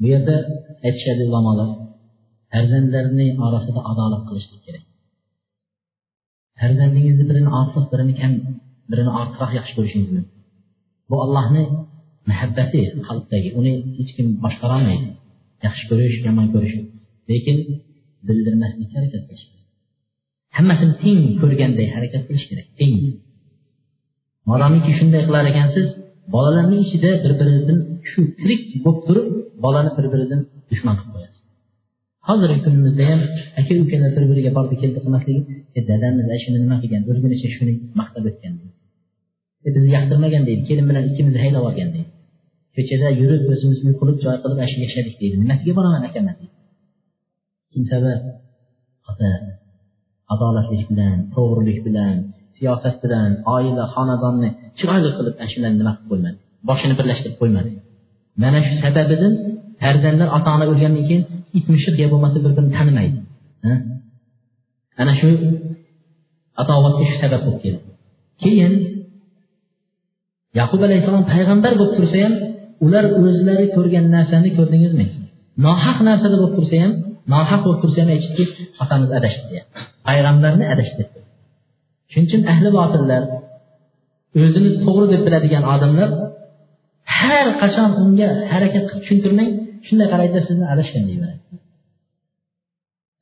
[0.00, 0.34] Bu yerda
[0.86, 1.70] aytishadi ulamolar
[2.52, 4.84] farzandlarni orasida adolat qilishlik kerak.
[6.60, 8.32] Farzandingizni birini ortiq birini kam
[8.90, 10.38] birini ortiqroq yaxshi ko'rishingiz mumkin.
[11.10, 11.62] Bu allohni
[12.30, 13.48] muhabbati qalbdagi.
[13.60, 15.08] Uni hech kim boshqarolmaydi.
[15.66, 16.74] Yaxshi ko'rish yomon ko'rish.
[17.30, 17.56] Lekin
[18.26, 19.66] bildirmaslikka harakat qilish kerak.
[20.56, 22.66] Hammasini teng ko'rganday harakat qilish kerak.
[22.80, 22.94] Teng.
[24.50, 25.86] Modomiki shunday qilar ekansiz
[26.34, 27.78] bolalarni ichida bir biridan
[28.10, 29.26] shu tirik bo'lib turib
[29.64, 30.40] bolani bir biridan
[30.70, 31.39] dushman qilib qo'yasiz.
[32.30, 33.20] Hozirgi kunimizda ham
[33.60, 35.42] aka ukalar bir biriga bordi keldi qilmasligi.
[35.78, 37.02] E dadamiz shuni nima qilgan?
[37.10, 38.54] O'zgunicha shuni maqtab o'tgan
[39.66, 42.10] e, bizni yoqtirmagan deydi kelin bilan ikkimizni haydab olgan deydi.
[42.76, 45.36] Ko'chada yurib o'zimizni qilib joy qilib shu yashadik deydi.
[45.42, 46.54] Nimasiga boraman akaman deydi.
[47.72, 48.20] Kim sabab
[49.10, 49.30] ota
[50.34, 52.14] adolatlik bilan to'g'rilik bilan
[52.58, 54.48] siyosat bilan oila xonadonni
[54.78, 56.38] chiroyli qilib ana shularni nima qilib qo'ymadi?
[56.68, 57.70] Boshini birlashtirib qo'ymadi.
[58.42, 59.34] Mana shu sababidan
[59.82, 61.24] farzandlar ota ona o'lgandan keyin
[61.58, 63.18] it mushiq yo bo'lmasa bir birini tanimaydi
[65.00, 65.28] ana shu
[66.62, 67.80] adovatga shu sabab bo'lib keldi
[68.42, 68.72] keyin
[70.60, 72.34] yaqub alayhissalom payg'ambar bo'lib tursa ham
[72.84, 75.06] ular o'zlari ko'rgan narsani ko'rdingizmi
[75.66, 76.92] nohaq narsada bo'lib tursa ham
[77.34, 78.44] nohaq bo'lib tursa ham aytishdiki
[78.82, 79.78] otamiz adashdi deyapti
[80.08, 81.02] payg'ambarni adashdi
[82.12, 83.22] shuning uchun ahli botillar
[84.42, 86.08] o'zini to'g'ri deb biladigan odamlar
[87.18, 89.50] har qachon unga harakat qilib tushuntirmang
[89.86, 91.42] shunday qaraydida sizni adashgan deyveradi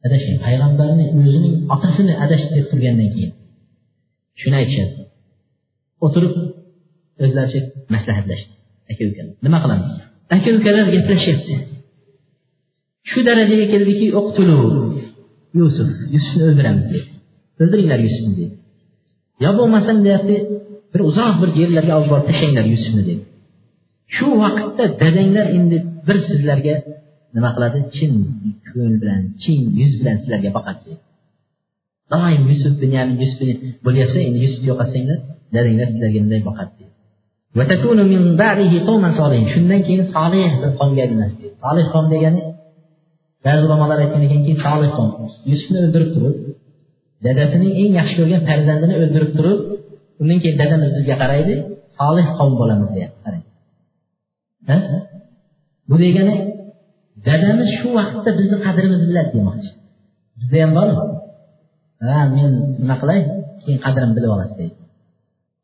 [0.07, 0.37] adashgan.
[0.47, 3.33] Payg'ambarni o'zining otasini adashdi deb turgandan keyin.
[4.41, 5.01] Shuni aytishadi.
[6.05, 6.35] O'tirib
[7.25, 7.61] o'zlaricha
[7.95, 8.53] maslahatlashdi.
[8.91, 9.91] Aka ukalar nima qilamiz?
[10.37, 11.55] Aka ukalar gaplashyapti
[13.11, 14.07] shu darajaga keldiki
[15.59, 17.11] yusuf yusufni o'ldiramiz deydi
[17.63, 18.57] o'ldiringlar yusufni deydi
[19.45, 20.37] yo bo'lmasam deyapti
[20.93, 23.25] bir uzoq bir yerlarga olib borib tashlanglar yusufni deydi
[24.17, 25.77] shu vaqtda dadanglar endi
[26.09, 26.75] bir sizlarga
[27.37, 27.79] nima qiladi?
[27.97, 28.13] Chin
[28.69, 30.91] ko'ngil bilan chin yuz bilan sizlarga boqadi.
[32.13, 33.41] Doim yusuf dunyoni yusuf
[33.87, 35.19] bo'lyapsa endi yusuf yo'qolsanglar
[35.55, 36.83] dadanglar sizlarga bunday boqadi.
[39.55, 42.43] Shundan keyin solih bir qomga aylanasiz solih qom degani
[43.47, 45.09] ba'zi ulamolar aytgan ekanki solih qom.
[45.51, 46.37] Yusufni o'ldirib turib
[47.27, 49.61] dadasining eng yaxshi ko'rgan farzandini o'ldirib turib
[50.21, 51.55] undan keyin dadamiz bizga qaraydi
[51.99, 53.21] solih qavm bo'lamiz deyapti.
[53.25, 53.45] Qarang.
[55.89, 56.37] Bu degani
[57.27, 59.69] dadamiz shu vaqtda bizni qadrimizni biladi demoqchi.
[60.39, 61.05] Bizda ham bormi?
[62.09, 62.51] Ha men
[62.81, 63.21] nima qilay?
[63.63, 64.79] Keyin qadrimni bilib olasiz deydi.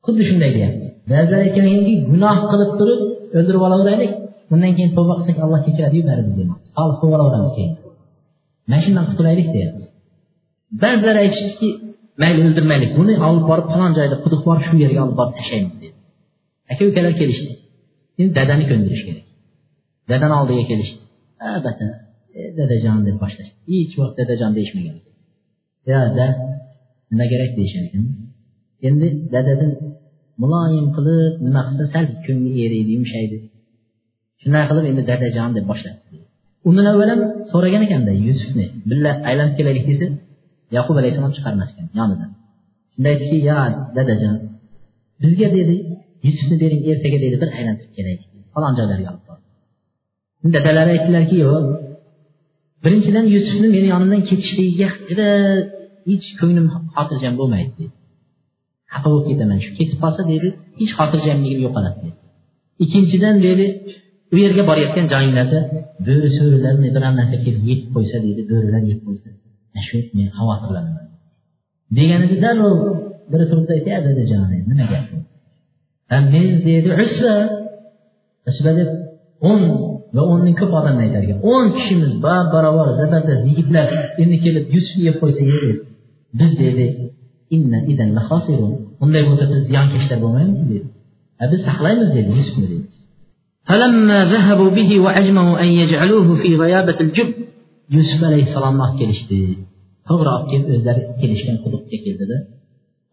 [0.05, 0.87] Xuddi shunday deyapti.
[1.11, 3.01] Ba'zilar aytgan ekanki gunoh qilib turib
[3.39, 4.13] o'ldirib olaveraylik
[4.53, 6.67] undan keyin tavba qilsak alloh kechiradiyu baribir demoqchi.
[6.77, 7.75] Solih bo'lib olaveramiz keyin.
[8.69, 9.85] Mana shundan qutulaylik deyapti.
[10.83, 11.69] Ba'zilar aytishdiki
[12.23, 15.95] mayli o'ldirmaylik buni olib borib falon joyda quduq bor shu yerga olib borib tashlaymiz dedi
[16.73, 17.53] aka ukalar kelishdi.
[18.21, 19.25] Endi dadani ko'ndirish kerak.
[20.11, 21.03] Dadani oldiga kelishdi
[21.55, 21.87] albatta
[22.59, 24.97] dadajon deb boshlashdi hech vaqt dadajon deyishmagan
[25.91, 26.27] yo da
[27.11, 28.05] nima kerak deyishar ekan
[28.89, 29.73] endi dadadan
[30.43, 33.37] muloyim qilib nima qilsa sal ko'ngli eriydi yumshaydi
[34.43, 35.99] shunday qilib endi dadajon deb boshladi
[36.69, 37.21] undan avval ham
[37.53, 40.07] so'ragan ekanda yusufni billa aylanib kelaylik desa
[40.77, 42.31] yaqub alayhissalom chiqarmas ekan yonidan
[42.93, 43.57] shunda aytdiki yo
[43.97, 44.37] dadajon
[45.23, 45.75] bizga dedi
[46.27, 49.11] yusufni bering ertaga deydi bir aylantirib kelaylik falon joylarga
[50.55, 51.65] dadalari aytdilarki yo'q
[52.85, 55.29] birinchidan yusufni meni yonimdan ketishligiga juda
[56.09, 56.67] hech ko'nglim
[56.97, 57.95] xotirjam bo'lmaydi dedi.
[58.93, 60.49] Xafa bo'lib ketaman shu ketib qolsa deydi
[60.81, 62.17] hech xotirjamligim yo'qoladi dedi.
[62.85, 63.67] Ikkinchidan deydi
[64.35, 65.61] u yerga borayotgan joyinglarda
[66.07, 69.29] bo'ri so'rilar biron narsa kelib yeb qo'ysa deydi bo'rilar yeb qo'ysa
[69.87, 71.07] shu men xavotirlanaman
[71.99, 72.79] deganida darrov
[73.33, 75.05] biri turib aytdi dadajon nima gap
[76.33, 77.35] men deydi usba
[78.51, 78.91] usba deb
[79.51, 79.63] o'n
[80.16, 82.12] va o'ndan ko'p odamni aytar ekan o'n kishimiz
[82.54, 83.88] barobar zabardast yigitlar
[84.22, 85.42] endi kelib yusufni yeb qo'ysa
[86.40, 86.86] biz deydi
[89.04, 90.88] unday bo'lsa biz ziyonkashlar bo'lmaymiz dedi
[91.52, 92.88] biz saqlaymiz dedi yusufni dedi
[93.70, 97.30] فلما ذهبوا به وأجمعوا أن يجعلوه في غيابة الجب
[97.96, 99.38] yusuf alayhissalomni olib kelishdi
[100.08, 102.38] to'g'ri olib kelib o'zlari kelishgan quduqqa keldida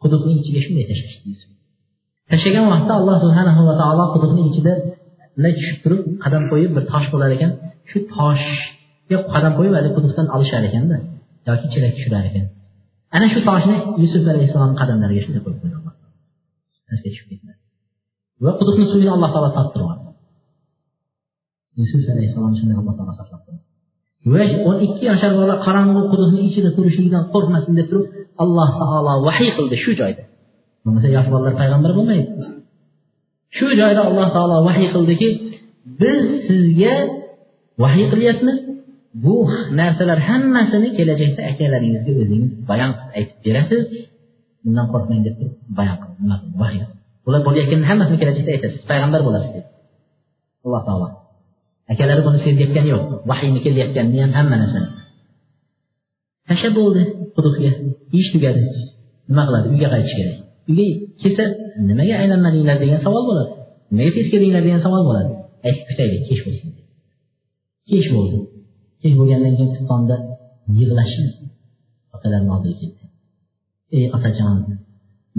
[0.03, 1.31] quduqning ichiga shunday tashlashdi
[2.31, 4.90] tashlagan vaqtda alloh subhanahu va taolo quduqning ichida bunday
[5.58, 7.52] tushib turib qadam qo'yib bir tosh bo'lar ekan
[7.90, 10.98] shu toshga qadam qo'yib haligi quduqdan olishar ekanda
[11.50, 12.46] yoki chelak tushirar ekan.
[13.16, 15.76] Ana shu toshni yusuf alayhissalomni qadamlariga shunday qo'yib qo'ydi.
[15.80, 15.94] Alloh
[17.06, 17.60] tushib ketmadi.
[18.44, 19.82] Va quduqni suvini alloh taolo topib
[21.80, 23.62] yusuf alayhissalom shunday alloh taolo saqlab qo'ydi
[24.34, 28.06] va o'n ikki yashar bola qorong'u quduqni ichida turishligidan qo'rqmasin deb turib
[28.44, 30.24] alloh taolo vahiy qildi shu joyda.
[30.84, 32.28] Bo'lmasa yosh bolalar payg'ambar bo'lmaydi.
[33.58, 35.28] Shu joyda alloh taolo vahiy qildiki
[36.02, 36.96] biz sizga
[37.84, 38.58] vahiy qilyapmiz.
[39.26, 39.36] Bu
[39.80, 43.84] narsalar hammasini kelajakda akalaringizga o'zingiz bayon qilib aytib berasiz.
[44.64, 46.36] Bundan qo'rqmang deb turib bayon qildi.
[46.62, 46.82] Vahiy
[47.26, 48.82] bular bo'layotganini hammasini kelajakda aytasiz.
[48.92, 49.66] Payg'ambar bo'lasiz deb.
[50.66, 51.08] Alloh taolo.
[51.92, 53.04] Akalari buni sezayotgani yo'q.
[53.30, 54.90] Vahiyni kelayotganini ham hamma narsani.
[56.48, 57.02] Tashlab bo'ldi
[57.36, 57.72] quduqga.
[58.20, 58.62] Ish tugadi.
[59.30, 59.68] Nima qiladi?
[59.74, 60.38] Uyga qaytish kerak.
[61.22, 61.44] Kelsa
[61.90, 63.52] nimaga aylanmadinglar degan savol bo'ladi.
[63.92, 65.32] Nimaga tez keldinglar degan savol bo'ladi.
[65.68, 66.70] Aytib kutaylik kech bo'lsin.
[67.90, 68.38] Kech bo'ldi.
[69.02, 70.16] Kech bo'lgandan keyin tubtonda
[70.78, 71.28] yig'lashib
[72.16, 73.02] otalarni oldiga keldi
[73.98, 74.58] ey otajon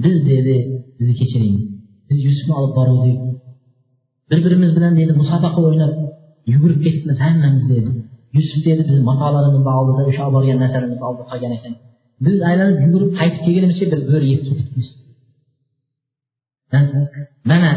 [0.04, 0.54] biz dedi
[0.98, 1.56] bizni kechiring.
[2.08, 3.18] Biz yusufni olib boruvdik.
[4.30, 5.92] Bir birimiz bilan dedi musobaqa o'ynab
[6.52, 7.90] yugurib ketibmiz hammamiz dedi.
[8.36, 11.74] Yusuf dedi bizni matolarimizni oldida o'sha olib borgan narsalarimizni oldida qolgan ekan.
[12.26, 14.88] Biz aylanib yugurib qaytib kelgunimizcha bir bo'ri yeb ketibmiz.
[17.50, 17.70] Mana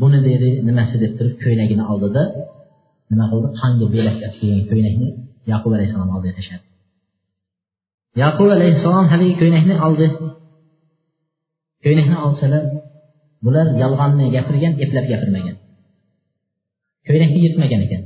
[0.00, 2.22] buni deydi nimasi deb turib ko'ylagini oldida
[3.10, 3.48] nima qildi?
[3.60, 5.08] Qonga belaklab kelgan ko'ylakni
[5.52, 6.64] yaqub alayhissalom oldiga tashladi.
[8.22, 10.06] Yaqub alayhissalom haligi ko'ylakni oldi.
[11.84, 12.64] Ko'ylakni olsalar
[13.44, 15.56] bular yolg'onni gapirgan eplab gapirmagan.
[17.06, 18.02] Ko'ylakni yirtmagan ekan.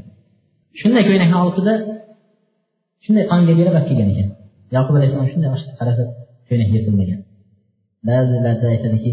[0.80, 1.74] Shunday ko'ylakni oldida
[3.04, 4.28] shunday qonga belab olib kelgan ekan.
[4.76, 5.50] Yaqub alayhissalom shunday
[5.80, 6.02] qarasa
[6.48, 7.20] ko'ylak yirtilmagan
[8.08, 9.12] ba'zilarda aytadiki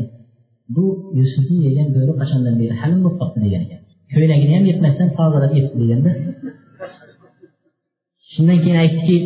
[0.75, 0.85] bu
[1.19, 3.81] yusufni yegan bo'ri qachondan beri halim bo'lib qolibdi degan ekan.
[4.13, 6.11] Ko'ylagini ham yetmasdan tozalab yetdi deganda.
[8.31, 9.17] Shundan keyin aytdiki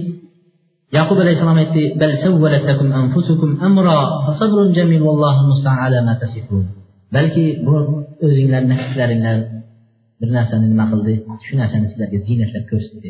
[0.98, 1.82] yaqub alayhissalom aytdi
[7.16, 7.76] balki bu
[8.26, 9.38] o'zinglarni hislaringlar
[10.20, 11.14] bir narsani nima qildi?
[11.46, 13.10] Shu narsani sizlarga ziynatlab ko'rsatdi.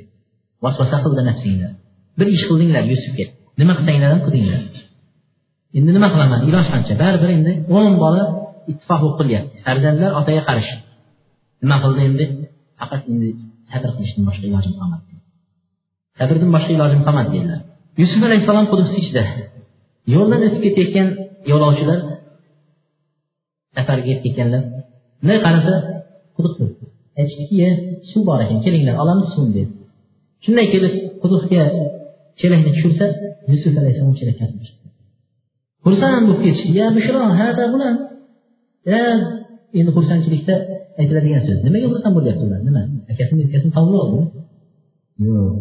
[0.64, 1.72] Vasvasa qildi nafsinglar.
[2.20, 3.26] Bir ish qildinglar yusufga.
[3.62, 4.62] Nima qilsanglar ham qildinglar?
[5.78, 6.40] Endi nima qilaman?
[6.50, 6.94] Iloj qancha?
[7.02, 8.24] Baribir endi o'n bola
[8.72, 10.72] ittifoq bo'lib qilyapti farzandlar otaga qarish
[11.64, 12.26] nima qildi endi?
[12.80, 13.28] Faqat endi
[13.72, 15.04] sabr qilishdan boshqa ilojim qolmadi.
[16.20, 17.60] Sabrdan boshqa ilojim qolmadi dedilar.
[18.02, 19.24] Yusuf alayhissalom quduqni ichida
[20.14, 21.08] yo'ldan o'tib ketayotgan
[21.52, 22.00] yo'lovchilar
[23.76, 24.62] safarga ketib ketganlar
[25.20, 25.74] bunday qarasa
[26.36, 26.56] quduq
[27.20, 27.68] aytishdiki
[28.10, 29.72] suv bor ekan kelinglar olamiz suvni dedi.
[30.44, 31.64] Shunday kelib quduqga
[32.40, 33.06] chelakni tushirsa
[33.52, 34.46] yusuf alayhissalom chelakka
[35.86, 36.64] xursand bo'lib ketish.
[36.80, 37.94] Ya bushro hada bular.
[38.92, 39.02] Ya
[39.80, 40.56] endi xursandchilikda
[41.00, 41.60] aytiladigan so'z.
[41.66, 42.60] Nimaga xursand bo'lyapti ular?
[42.68, 42.82] Nima?
[43.12, 44.26] Akasini ukasini tovlab oldimi
[45.26, 45.56] yo'q.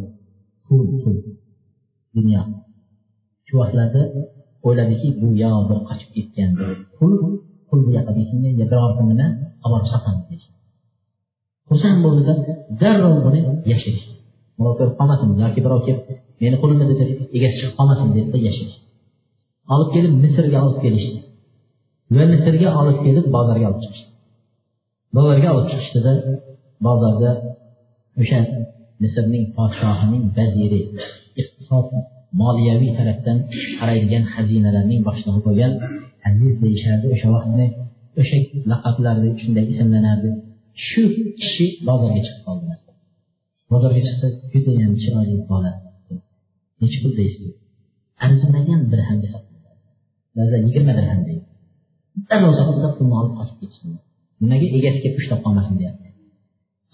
[2.17, 2.43] Dunyo.
[3.47, 4.03] Shu vaqtlarda
[4.67, 6.51] o'yladiki bu yo bir qochib ketgan.
[6.97, 7.13] Pul
[7.69, 9.27] pul bu yoqqa bekingan biror kunini
[9.65, 10.53] olib borib deyishdi
[11.73, 12.35] xursand bo'ldida
[12.81, 13.41] darrov buni
[13.73, 14.15] yashirishdi.
[14.59, 16.03] Birov ko'rib qolmasin yoki birov kelib
[16.43, 16.99] meni qo'limda deb
[17.37, 18.83] egasi chiqib qolmasin debda yashirishdi.
[19.75, 21.19] Olib kelib misrga olib kelishdi
[22.17, 24.11] va misrga olib kelib bozorga olib chiqishdi
[25.17, 26.13] bozorga olib chiqishdida
[26.87, 27.31] bozorda
[28.21, 28.41] o'sha
[29.03, 30.81] misrning podshohining vaziri
[31.41, 31.87] iqtisod
[32.41, 33.39] moliyaviy tarafdan
[33.79, 35.73] qaraydigan xazinalarning boshlig'i bo'lgan
[36.29, 37.67] aziz deyishardi o'sha vaqtni
[38.21, 38.39] o'sha
[38.73, 40.31] laqablarni shunday ismlanardi
[40.87, 41.03] shu
[41.41, 42.79] kishi bozorga chiqib qoldilar
[43.73, 45.73] bozorga chiqsa judayam chiroyli bola
[46.81, 47.51] nechi pul deysiz
[48.25, 49.19] arzimagan dirham
[50.37, 51.47] ba'zida yigirma dirham deydi.
[52.29, 53.89] Darrov sotuvda pulni olib qochib ketishdi
[54.43, 56.09] nimaga egasiga ushlab qolmasin deyapti.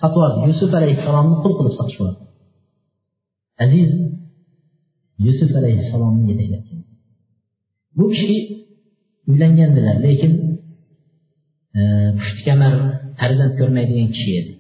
[0.01, 2.25] Sotib yubordi yusuf alayhissalomni qul qilib sotib yubordi
[3.65, 3.91] aziz
[5.27, 6.89] yusuf alayhissalomni yetaklab keldi.
[7.99, 8.37] Bu kishi
[9.31, 10.33] uylangandilar lekin
[11.79, 11.81] e,
[13.21, 14.53] farzand ko'rmaydigan kishi edi.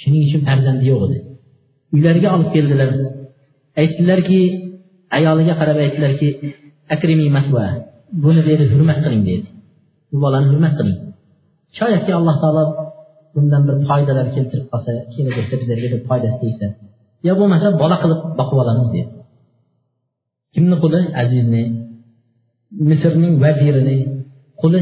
[0.00, 1.18] Shuning uchun farzandi yo'q edi.
[1.94, 2.90] Uylariga olib keldilar.
[3.80, 4.40] Aytdilarki
[5.18, 6.28] ayoliga qarab aytdilarki
[6.94, 7.64] akrimi masva
[8.24, 9.46] buni dedi hurmat qiling dedi.
[10.10, 10.98] Bu bolani hurmat qiling.
[11.78, 12.62] Shoyatki alloh taolo
[13.34, 16.66] bundan bir foydalar keltirib qolsa kelajakda bizlarga bir foydasi tegsa
[17.26, 19.10] yo bo'lmasa bola qilib boqib olamiz dedi.
[20.54, 21.00] Kimni quli?
[21.22, 21.62] Azizni
[22.90, 23.96] misrning vazirini
[24.62, 24.80] quli?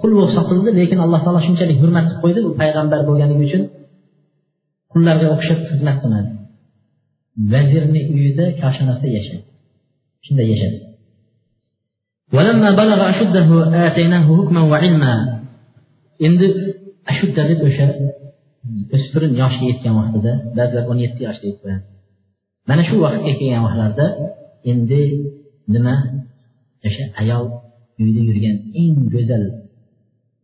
[0.00, 3.62] Qul bo'lib sotildi lekin alloh taolo shunchalik hurmat qilib qo'ydi u payg'ambar bo'lganligi uchun
[4.92, 6.30] qullarga o'xshab xizmat qilmadi.
[7.52, 9.44] Vazirni uyida koshonasida yashadi.
[10.26, 10.78] Shunday yashadi
[16.26, 16.46] endi
[17.12, 21.84] ashudda deb o'sha hmm, o'spirin yoshga yetgan vaqtida ba'zilar o'n yetti yoshda deb qo'yadi.
[22.68, 24.06] Mana shu vaqtga kelgan vaqtlarda
[24.70, 25.00] endi
[25.74, 25.94] nima?
[26.86, 27.44] O'sha ayol
[28.02, 29.44] uyda yurgan eng go'zal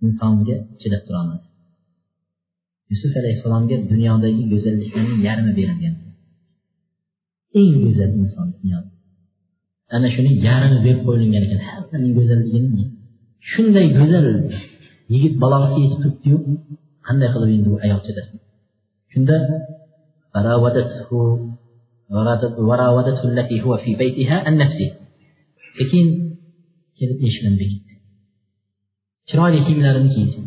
[0.06, 1.44] insonga chidab turolmadi.
[2.90, 5.94] Yusuf alayhissalomga dunyodagi go'zalliklarning yarmi berilgan.
[7.60, 8.91] Eng go'zal inson dunyoda.
[9.94, 11.60] Ana shuni yarmi berib qo'yilgan ekan.
[11.70, 12.84] Hammaning go'zalligini
[13.50, 14.26] shunday go'zal
[15.12, 16.36] yigit balog'atga yetib turibdiyu
[17.06, 18.38] qanday qilib endi u ayol chidasin
[19.12, 19.36] shunda
[25.76, 26.06] sekin
[26.98, 27.92] kelib eshikdan bekitdi
[29.32, 30.38] chiroyli kiyimlarini kiydi.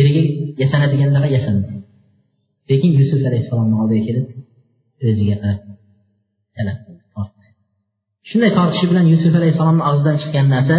[0.00, 0.22] Eriga
[0.62, 1.72] yasanadiganlarga yasandi.
[2.68, 4.26] Sekin yusuf alayhissalomni oldiga kelib
[5.08, 5.60] o'ziga qarab
[6.56, 6.91] talab qildi.
[8.32, 10.78] Shunday tortishi bilan yusuf alayhissalomni og'zidan chiqqan narsa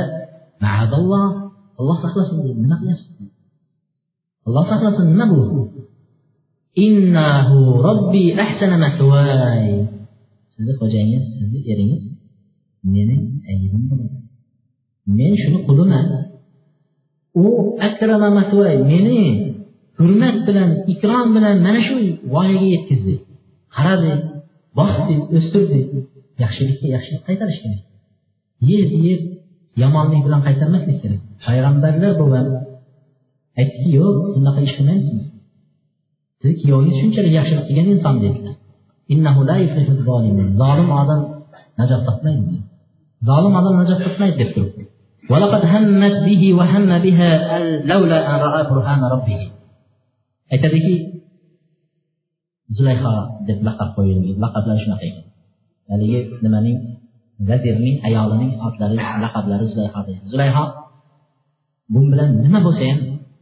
[0.65, 1.27] maadalloh
[1.79, 2.59] alloh saqlasin dedi.
[2.65, 3.29] Nima qilyapsiz?
[4.47, 5.39] Alloh saqlasin nima bu?
[6.87, 7.57] Innahu
[7.87, 9.65] robbi ahsana masvay
[10.53, 12.03] sizni xo'jayingiz sizni eringiz
[12.93, 14.17] mening aybim bo'ladi.
[15.17, 16.05] Men shuni quliman.
[17.45, 17.47] U
[17.87, 19.19] akrama masvay meni
[19.97, 21.95] hurmat bilan ikrom bilan mana shu
[22.33, 23.15] voyaga yetkazdi.
[23.75, 24.11] Qaradi
[24.77, 25.79] boqdi o'stirdi.
[26.43, 27.81] Yaxshilikka yaxshilik qaytarish kerak
[28.71, 29.21] yeb yeb
[29.81, 32.45] yomonlik bilan qaytarmaslik kerak payg'ambarlar bo'lgan
[33.59, 35.21] aytdiki yo'q bunaqa ish qilmaysiz
[36.41, 38.55] sizni kuyovingiz shunchalik yaxshilik qilgan inson dedilar
[40.61, 41.21] zolim odam
[41.79, 42.55] najot topmaydi
[43.29, 44.83] zolim odam najot topmaydi deb turibdi
[45.31, 47.29] ولقد همت به وهم بها
[47.91, 49.39] لولا أن رأى برهان ربه
[50.53, 50.95] aytadiki
[52.75, 53.13] zulayho
[53.47, 55.25] deb laqab qo'yilgan laqablari shunaqa ekan
[55.91, 56.77] haligi nimaning
[57.49, 59.99] vazirning ayolining otlari laqablari zulayho
[60.31, 60.65] zulayho
[61.93, 62.99] bu bilan nima bo'lsa ham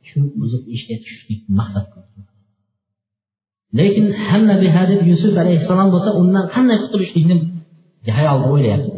[0.10, 2.20] shu buzuq ishga tushishlik maqsad qildi.
[3.80, 7.36] Lekin hamma biha deb yusuf alayhissalom bo'lsa undan qanday qutulishlikni
[8.18, 8.92] hayolda o'ylayapti.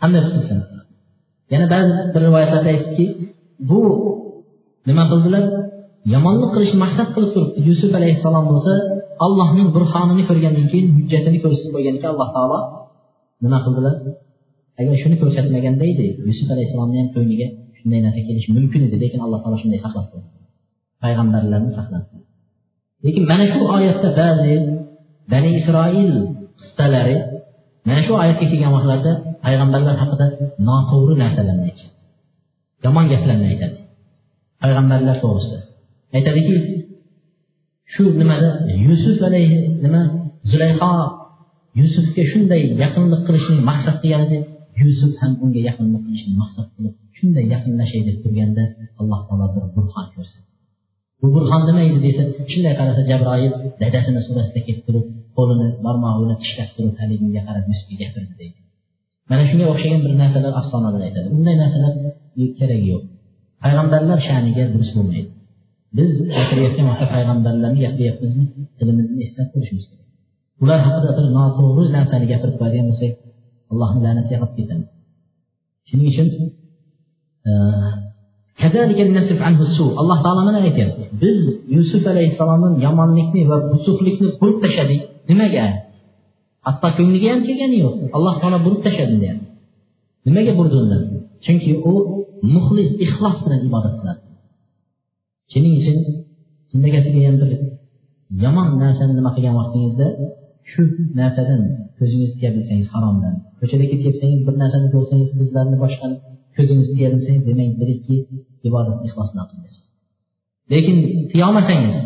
[0.00, 0.58] Qanday qutulsin
[1.52, 3.06] yana ba'zi bir rivoyatlarda aytdiki
[3.70, 3.80] bu
[4.88, 5.44] nima qildilar?
[6.14, 8.72] Yomonlik qilishni maqsad qilib turib yusuf alayhissalom bo'lsa
[9.24, 12.58] allohning burhonini ko'rgandan keyin hujjatini ko'rsatib qo'ygan ekan alloh taolo
[13.44, 13.94] nima qildilar
[14.80, 17.46] agar shuni ko'rsatmaganda edi yusuf alayhissalomni ham ko'ngliga
[17.78, 20.28] shunday narsa kelishi mumkin edi lekin alloh taolo shunday saqlab qo'ydi.
[21.02, 22.06] Payg'ambarlarni saqladi
[23.04, 24.54] lekin mana shu oyatda ba'zi
[25.32, 26.12] bani isroil
[26.60, 27.16] qissalari
[27.88, 29.12] mana shu oyatga kelgan vaqtlarda
[29.44, 30.26] payg'ambarlar haqida
[30.68, 31.92] noto'g'ri narsalarni aytadi.
[32.84, 33.78] Yomon gaplarni aytadi.
[34.62, 35.60] Payg'ambarlar to'g'risida.
[36.16, 36.56] Aytadiki
[37.92, 38.50] shu nimada?
[38.86, 40.02] Yusuf alayhi nima?
[40.50, 40.92] Zulayho
[41.80, 44.38] yusufga shunday yaqinlik qilishni maqsad qilgan edi
[44.82, 48.64] yusuf ham unga yaqinlik qilishni maqsad qilib shunday yaqinlashay deb turganda
[49.00, 50.48] alloh taolo bir burhon ko'rsatdi.
[51.20, 52.22] Bu burhon nima edi desa
[52.52, 55.06] shunday qarasa jabroil dadasini surasida kelib turib
[55.36, 58.58] qo'lini barmog'ini tishlab turib haligiga qarab yusufga gapirdi deydi.
[59.30, 61.28] Mana shunga o'xshagan bir narsalar afsonalar aytadi.
[61.36, 61.92] Unday narsalar
[62.42, 63.02] e, keragi yo'q.
[63.62, 65.30] Payg'ambarlar sha'niga durust bo'lmaydi.
[65.96, 68.44] Biz gapirayotgan vaqtda payg'ambarlarni gapiryapmizmi
[68.78, 70.08] tilimizni eslab turishimiz kerak.
[70.62, 73.12] Ular haqida bir noto'g'ri narsani gapirib qo'yadigan bo'lsak
[73.72, 74.88] allohni la'natiga qolib ketamiz
[75.90, 76.28] shuning uchun
[77.48, 77.50] e,
[80.00, 81.02] alloh taolo mana aytyapti.
[81.22, 81.38] Biz
[81.76, 85.00] yusuf alayhissalomni yomonlikni va busuqlikni burib tashladik.
[85.30, 85.66] Nimaga?
[86.66, 87.94] Hatto ko'ngliga ham kelgani yo'q.
[88.16, 89.46] Alloh taolo burib tashladi deyapti.
[90.26, 91.02] Nimaga burdi undan?
[91.44, 91.92] Chunki u
[92.54, 94.20] muxlis ixlos bilan ibodat qiladi.
[95.52, 95.96] Shuning uchun
[96.70, 97.50] zindagasiga ham bir
[98.44, 100.06] yomon narsani nima qilgan vaqtingizda
[100.70, 100.82] shu
[101.20, 101.60] narsadan
[101.98, 103.34] ko'zingiz tiya bilsangiz haromdan.
[103.60, 106.16] Ko'chada ketyapsangiz bir narsani ko'rsangiz bizlarni boshqani
[106.56, 108.16] ko'zingizni tiya bilsangiz demak bilingki
[108.68, 109.80] ibodatni ixlos bilan qilyapsiz
[110.72, 110.96] lekin
[111.32, 111.96] tiyolmasangiz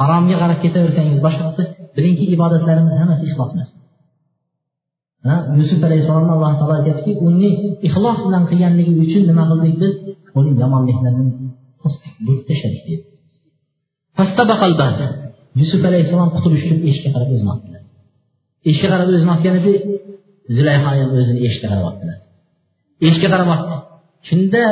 [0.00, 1.64] haromga qarab ketaversangiz boshqa qilsa
[1.96, 3.70] bilingki ibodatlarimiz hammasi ixlos emas
[5.58, 7.50] yusuf alayhissalomni alloh taolo aytyaptiki uni
[7.88, 9.94] ixlos bilan qilganligi uchun nima qildik biz?
[10.38, 11.49] Uni yomonliklarini
[12.26, 13.06] bo'lib tashladik deydi
[15.60, 17.82] yusuf alayhissalom qutulish uchun eshikka qarab o'zini otdilar.
[18.68, 19.72] Eshikka qarab o'zini otgan edi
[20.56, 22.18] zulayho ham o'zini eshikka qarab otdilar.
[23.06, 23.74] Eshikka qarab otdi.
[24.28, 24.62] Shunda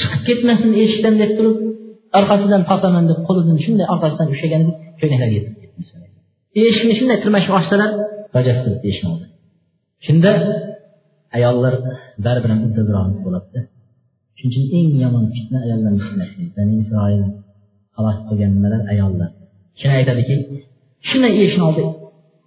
[0.00, 1.56] chiqib ketmasin eshikdan deb turib
[2.18, 5.80] orqasidan tosaman deb qo'lidan shunday orqasidan ushlagan edi ko'ynaklari yetib ketdi
[6.68, 7.90] eshikni shunday tirmashib ochsalar
[8.36, 9.26] bajasi eshikni oldi.
[10.06, 10.32] Shunda
[11.36, 11.74] ayollar
[12.24, 13.60] baribir ham uddaburonlik bo'ladida
[14.40, 17.22] shuning uchun eng yomon fitna ayollar fitnasi bani isroil
[17.96, 19.30] halok qilgan nimalar ayollar.
[19.80, 20.34] Shuni aytadiki
[21.08, 21.82] shunday eshikni oldi.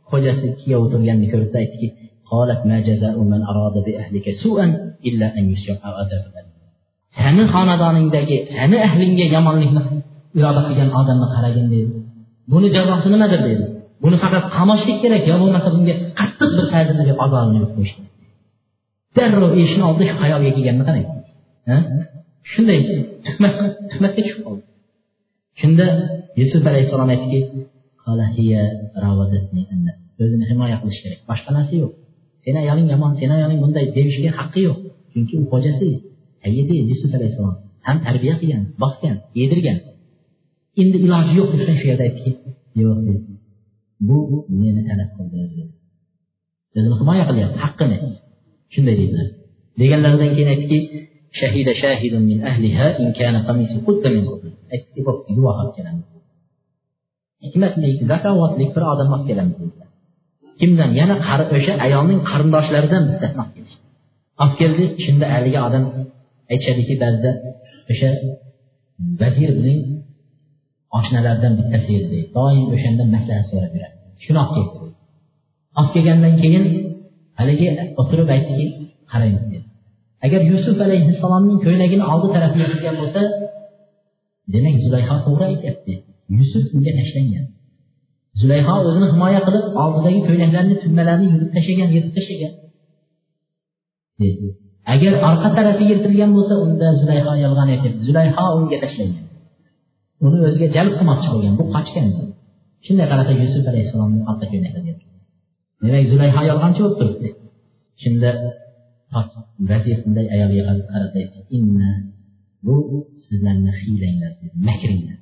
[0.10, 1.88] Xo'jasi kuyovi turganini ko'ribdi aytdiki
[7.18, 9.82] sani xonadoningdagi sani ahlingga yomonlikni
[10.38, 11.91] iroda qilgan odamni qaragin dedi.
[12.52, 13.65] Buni jazosi nimadir dedi.
[14.03, 17.94] Buni faqat qamashlik kerak yo bo'lmasa bunga qattiq bir ta'zirni deb azobini qo'yish
[19.15, 21.07] darrov eshikni oldi shu xayolga kelganini qarang.
[22.52, 22.80] Shunday
[23.26, 23.53] tuhmat
[23.91, 24.64] tuhmatga tushib qoldi.
[25.60, 25.85] Shunda
[26.40, 27.40] yusuf alayhissalom aytdiki
[30.23, 31.19] o'zini himoya qilish kerak.
[31.30, 31.94] Boshqa narsa yo'q.
[32.44, 34.80] Seni ayoling yomon seni ayoling bunday deyishga haqqi yo'q.
[35.11, 35.90] Chunki u xo'jasi
[36.44, 37.56] sayyidi yusuf alayhissalom.
[37.88, 39.77] Ham tarbiya qilgan boqgan yedirgan.
[40.81, 42.31] Endi iloji yo'q desa shu yerda aytdiki
[42.81, 42.99] yo'q
[44.07, 44.18] bu
[44.61, 45.38] meni talab qildi
[46.77, 47.98] o'zini himoya qilyapti haqqini.
[48.73, 49.27] Shunday deydilar.
[49.80, 50.80] Deganlaridan keyin aytdiki
[51.39, 54.51] شهد شاهد من أهلها إن كان قميص قد من قبل
[55.07, 56.05] bo'pti guvoh kelamiz
[57.43, 59.89] hikmatlik zakovatlik bir odam olib kelamiz dedilar
[60.60, 63.81] kimdan yana qari o'sha ayolning qarindoshlaridan bittasini olib kelishdi
[64.43, 65.84] olib keldi shunda haligi odam
[66.51, 67.31] aytishadiki ba'zida
[67.91, 68.10] o'sha
[69.22, 69.80] vazir bizning
[70.97, 73.95] oshnalaridan bittasi edi deydi doim o'shandan maslahat so'rab yuradi
[74.26, 74.76] shuni olib keldi
[75.80, 76.65] olib kelgandan keyin
[77.39, 77.68] haligi
[78.01, 78.65] o'tirib aytdiki
[79.11, 79.68] qaraymiz dedi
[80.25, 83.21] agar yusuf alayhissalomning ko'ylagini oldi tarafiga qilgan bo'lsa
[84.53, 85.93] demak zulayho to'g'ri aytyapti.
[86.39, 87.45] Yusuf unga tashlangan.
[88.41, 92.53] Zulayho o'zini himoya qilib oldidagi ko'ylaklarni tugmalarni yulib tashlagan yirib tashlagan.
[94.93, 99.25] Agar orqa tarafi yirtilgan bo'lsa unda zulayho yolg'on aytyapti zulayho unga tashlangan.
[100.25, 102.07] Uni o'ziga jalb qilmoqchi bo'lgan bu qochgan.
[102.85, 104.83] Shunday qarasa yusuf alayhissalomni orqa ko'ylaklari
[105.85, 107.29] demak zulayho yolg'onchi bo'lib turibdi.
[108.03, 108.29] Shunda
[109.69, 111.19] vazir bunday ayolga qarata
[111.57, 111.91] inna
[112.65, 112.76] bu
[113.23, 115.19] sizlarni hiylanglar dedi makringlar.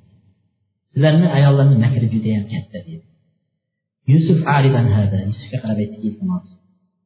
[0.92, 3.06] Sizlarni ayollarni makri judayam katta dedi.
[4.12, 6.46] Yusuf aridan hada yusufga qarab aytdiki iltimos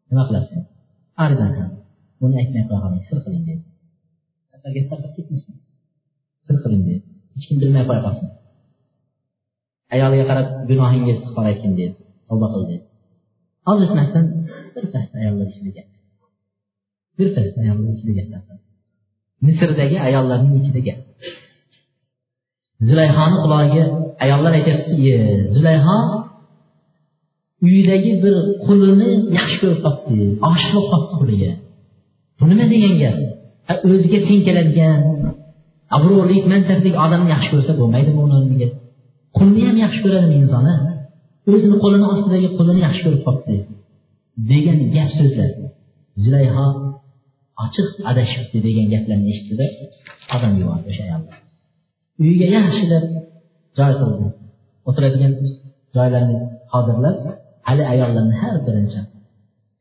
[0.08, 0.62] nima qilasan?
[1.24, 1.76] Aridan hada
[2.20, 3.62] buni aytmay qo'ya qoling sir qiling dedi.
[4.74, 5.12] Gap tarqab
[6.46, 7.04] sir qiling dedi.
[7.34, 8.28] Hech kim bilmay qo'ya qolsin.
[9.94, 11.94] Ayoliga qarab gunohingga istig'for aytgin dedi
[12.28, 12.84] tavba qil dedi.
[13.70, 14.24] Ozitmasdan
[14.74, 15.95] birpasda ayollar ichida gap
[17.18, 18.46] birpasda ayollar ichida gap
[19.44, 20.98] misrdagi ayollarning ichida gap.
[22.88, 23.84] Zulayhoni qulog'iga
[24.24, 25.12] ayollar aytyaptiki
[25.54, 25.98] zulayho
[27.66, 28.34] uyidagi bir
[28.64, 31.50] qulini yaxshi ko'rib qolibdi oshiq bo'lib qolibdi quliga.
[32.38, 33.16] Bu nima degan gap?
[33.90, 34.98] O'ziga teng keladigan
[35.96, 38.72] obro'lik mansablik odamni yaxshi ko'rsa bo'lmaydi bu degan.
[39.36, 40.66] Qulni ham yaxshi ko'radimi inson
[41.52, 43.56] o'zini qo'lini ostidagi qulini yaxshi ko'rib qolibdi
[44.50, 45.50] degan gap so'zlar.
[46.24, 46.66] Zulayho
[47.64, 49.66] ochiq adashibdi degan gaplarni eshitdida
[50.34, 51.34] odam yubordi o'sha ayolni
[52.22, 53.04] uyiga yaxshilab
[53.78, 54.26] joy qildi.
[54.88, 55.32] O'tiradigan
[55.96, 56.36] joylarni
[56.72, 57.16] hozirlab
[57.68, 58.90] hali ayollarni har birini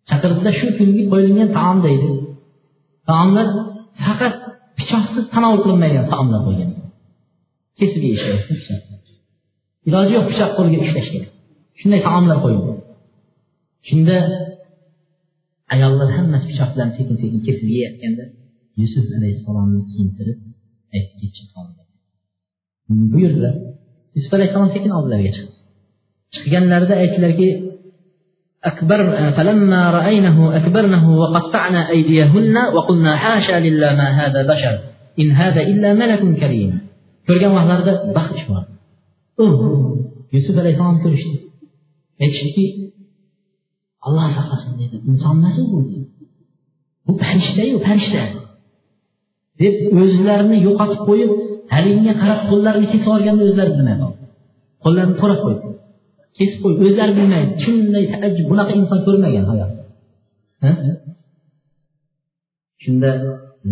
[0.10, 2.10] chaqirdida shu kungi qo'yilgan taom deydi
[3.10, 3.48] taomlar
[4.06, 4.36] faqat
[4.78, 6.70] pichoqsiz tanovul qilinmaydigan taomlar qo'ygan
[7.80, 8.26] kesib yeyish
[9.88, 11.32] iloji yo'q pichoq qo'lga ushlash kerak.
[11.80, 12.72] Shunday taomlar qo'yildi.
[13.88, 14.18] Shunda
[15.74, 18.24] ayollar hammasi pichoq bilan sekin sekin kesib yeyotganda
[18.82, 20.38] yusuf alayhissalomni kiyintirib
[20.96, 21.82] aytib ketishib qoldi
[23.14, 23.56] buyurdilar
[24.16, 25.54] yusuf alayhissalom sekin oldilariga chiqdi
[26.34, 27.50] chiqganlarida aytdilarki
[28.72, 29.00] أكبر
[29.38, 34.76] فلما رأينه أكبرنه وقطعنا أيديهن وقلنا حاشا لله ما هذا بشر
[35.22, 36.72] إن هذا إلا ملك كريم
[37.28, 38.64] ko'rgan vaqtlarida baxsh bor
[40.36, 41.38] yusuf alayhissalom ko'rishdi
[42.24, 42.66] aytishdiki
[44.08, 44.96] olloh saqlasin dedi.
[45.10, 45.80] Inson emas u bu
[47.06, 48.24] bu farishtayu farishta
[49.62, 51.32] deb o'zlarini yo'qotib qo'yib
[51.74, 54.06] haligiga qarab qo'llarini kesib olganini o'zlari biladi
[54.84, 55.68] qo'llarini to'lab qo'ydi.
[56.38, 57.52] Kesib qo'yib o'zlari bilmaydi.
[57.64, 59.84] Shunday taajjub bunaqa inson ko'rmagan hayotda
[62.86, 63.10] shunda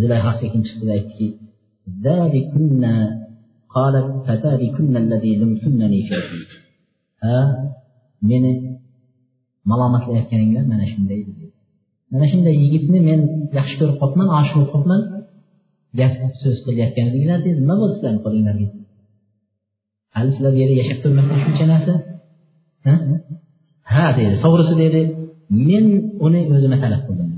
[0.00, 1.26] zulayho sekin chiqdi aytdiki
[8.30, 8.52] meni
[9.70, 11.20] malomatlayotganinglar mana shunday
[12.12, 13.20] mana shunday yigitni men
[13.58, 15.02] yaxshi ko'rib qolibman oshiq bo'lib qolibman.
[15.98, 16.12] Gap
[16.42, 17.58] so'z qilayotganliginglar dedi.
[17.64, 18.66] Nima bo'ldi sizlarni qo'linglarga
[20.16, 21.94] hali sizlar bu yerda yashab turmasdan shuncha narsa?
[23.94, 24.04] Ha?
[24.18, 24.34] Dedi.
[24.44, 25.00] To'g'risi dedi.
[25.68, 25.84] Men
[26.26, 27.30] uni o'zimga talab qildim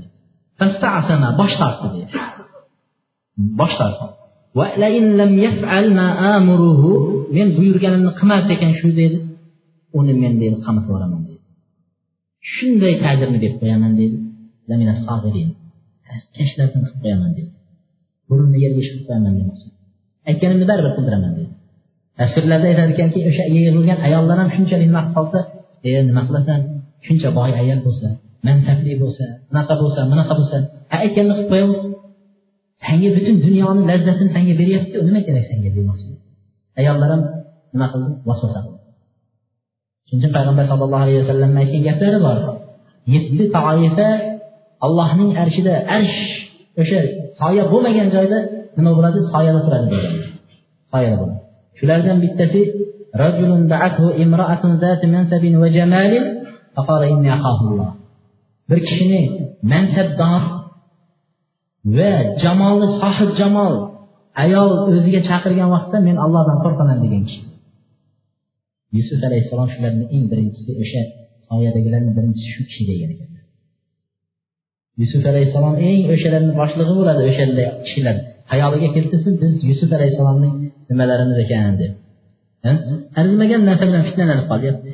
[1.41, 2.07] bosh tortdi dedi.
[3.59, 4.05] Bosh tortdi
[7.37, 9.17] men buyurganimni qilmas ekan shu dedi.
[9.99, 11.36] Uni men dedi qamatib yuboraman dedi.
[12.53, 14.17] Shunday ta'zirni berib qo'yaman dedi.
[16.07, 17.49] Pastkashlardan qilib qo'yaman dedi.
[18.29, 19.67] Burunni yerga ishqib qo'yaman demoqchi
[20.29, 21.51] aytganimni baribir qildiraman dedi.
[22.19, 25.39] Tafsirlarda aytar ekanki o'sha yig'ilgan ayollar ham shunchalik nima qolsa
[25.87, 26.59] e nima qilasan?
[27.05, 28.07] Shuncha boy ayol bo'lsa
[28.47, 30.57] mansabli bo'lsa bunaqa bo'lsa bunaqa bo'lsa.
[31.03, 31.79] Aytganini qilib qo'yaver
[32.85, 36.09] sanga butun dunyoni lazzatini sanga beryaptiku nima kerak sanga demoqchi.
[36.79, 37.21] Ayollar ham
[37.73, 38.09] nima qildi?
[38.29, 38.76] Vasvasa qildi.
[40.09, 42.43] Çünki Peyğəmbər sallallahu əleyhi və səlləm məkiyyətləri var.
[43.13, 44.09] 7 taifə
[44.85, 46.13] Allahın ərşidə, ərş
[46.81, 47.01] o'sha
[47.39, 48.39] soya bo'lmagan joyda
[48.77, 49.23] nima bo'ladi?
[49.33, 50.15] Soyada turadi degan.
[50.93, 51.39] Soyada bo'ladi.
[51.79, 52.61] Shulardan bittasi
[53.23, 56.25] rajulun da'athu imra'atun zati mansabin va jamalin
[56.75, 57.89] faqala inni akhafullah.
[58.69, 59.21] Bir kishini
[59.73, 60.41] mansabdor
[61.97, 62.11] va
[62.43, 63.73] jamolni sohib jamol
[64.43, 67.41] ayol o'ziga chaqirgan vaqtda men Allohdan qo'rqaman degan kishi.
[68.97, 71.01] Yusuf alayhissalom shularni eng birinchisi o'sha
[71.49, 73.37] soyadagilarni birinchisi shu kishi degan ekanlar
[75.01, 78.15] yusuf alayhissalom eng o'shalarni boshlig'i bo'ladi o'shanday kishilar.
[78.51, 80.53] Hayoliga keltirsin biz yusuf alayhissalomning
[80.89, 81.91] nimalarimiz ekan deb.
[83.19, 84.91] Arzimagan narsa bilan fitnalanib qolyapti.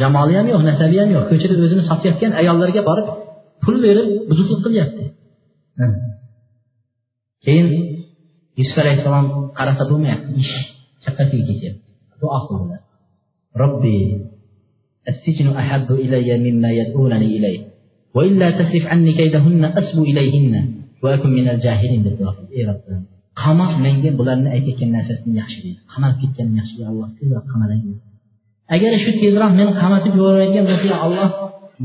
[0.00, 1.24] Jamoli ham yo'q nasabi ham yo'q.
[1.30, 3.08] Ko'chada o'zini sotayotgan ayollarga borib
[3.64, 5.04] pul berib buzuqlik qilyapti.
[7.44, 7.66] Keyin
[8.60, 9.26] yusuf alayhissalom
[9.58, 10.30] qarasa bo'lmayapti.
[10.42, 10.54] Ish
[11.02, 11.87] chappasiga ketyapti.
[12.21, 12.81] duo qildilar
[13.61, 13.97] robbi
[15.11, 17.59] السجن أحب إلي مما يدعونني إليه
[18.15, 20.53] وإلا تصرف عني كيدهن أسبو إليهن
[21.03, 22.81] وأكن من الجاهلين بالدعاء إي رب
[23.41, 27.79] qamoq menga bularni aytayotgan narsasini yaxshi deydi qamalib ketganini yaxshi deydi alloh tezroq qamalay
[28.75, 31.29] agar shu tezroq meni qamatib yuborayotgan bo'lsa alloh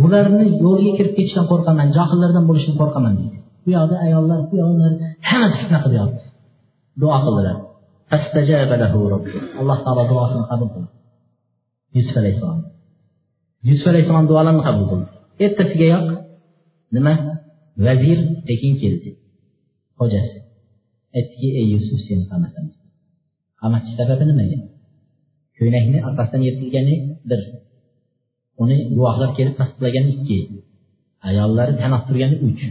[0.00, 4.86] bularni yo'liga kirib ketishdan qo'rqaman johillardan bo'lishdan qo'rqaman deydi bu yoqda ayollar bu yoqda
[5.28, 6.22] hammasi fitna qilyapti
[7.00, 7.56] duo qildilar
[9.59, 10.91] alloh taolo duosini qabul qildi
[11.95, 12.61] yusuf alayhissalom
[13.69, 15.07] yusuf alayhissalom duolarini qabul qildi
[15.45, 16.07] ertasigayoq
[16.95, 17.13] nima
[17.85, 19.09] vazir tekin keldi
[19.97, 20.37] xo'jasi
[21.17, 22.75] aytdiki ey yusuf seni qamatamiz
[23.61, 24.57] qamatish sababi nima edi
[25.57, 26.95] ko'ylakni orqasidan yirtilgani
[27.29, 27.41] bir
[28.63, 30.37] uni guvohlar kelib tasdiqlagani ikki
[31.29, 32.63] ayollari tan turgani uch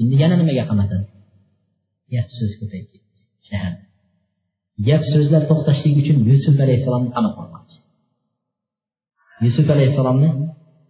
[0.00, 1.10] endi yana nimaga qamatasiz
[2.12, 3.08] gap so'z ko'payib ketdi
[3.48, 3.85] shaharda
[4.88, 7.76] gap so'zlar to'xtashligi uchun yusuf alayhissalomni qamatmoqchi
[9.46, 10.28] yusuf alayhissalomni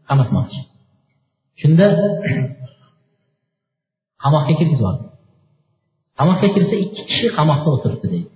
[0.09, 0.61] qamatmoqchi
[1.61, 1.87] shunda
[4.23, 5.07] qamoqqa kirgizyapti
[6.19, 8.31] qamoqqa kirsa ikki kishi qamoqda o'tiribdi deydi.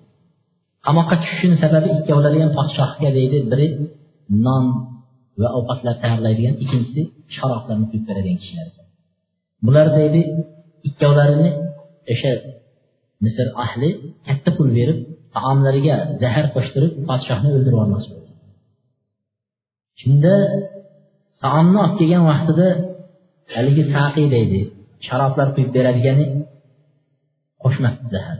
[0.86, 3.36] Qamoqqa tushishini sababi ikkovlari ham podshohga deydi.
[3.50, 3.66] Biri
[4.46, 4.64] non
[5.40, 7.02] va ovqatlar tayyorlaydigan ikkinchisi
[7.36, 8.66] sharoblarni quyib beradigan kishilar.
[9.66, 10.20] Bular deydi
[10.88, 11.50] ikkovlarini
[12.12, 12.32] o'sha
[13.24, 13.90] misr ahli
[14.26, 14.98] katta pul berib
[15.36, 18.32] taomlariga zahar qo'shtirib podshohni o'ldirib yubormoqchi bo'ldi.
[20.00, 20.34] Shunda
[21.42, 22.68] taomni olib kelgan vaqtida
[23.54, 24.60] haligi saqiy deydi
[25.06, 26.26] sharoblar quyib beradigani
[27.62, 28.38] qo'shmabdi zahar.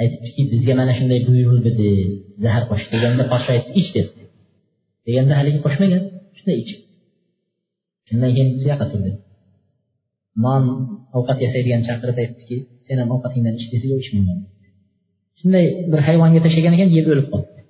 [0.00, 1.90] Aytibdiki bizga mana shunday buyurildi
[2.44, 4.22] zahar qo'sh deganda podsho aytdi ich debdi
[5.06, 6.02] deganda haligi qo'shmagan
[6.36, 6.80] shunday ichib.
[8.08, 9.10] Shundan keyin bu yoqqa turdi.
[10.44, 10.62] Non
[11.18, 12.56] ovqat yasaydigan chaqirib aytdiki
[12.86, 14.38] sen ham ovqatingdan ich desa yo'q ichmayman.
[15.44, 17.60] Shunday bir hayvonga tashlagan ekan yeb o'lib qoldi.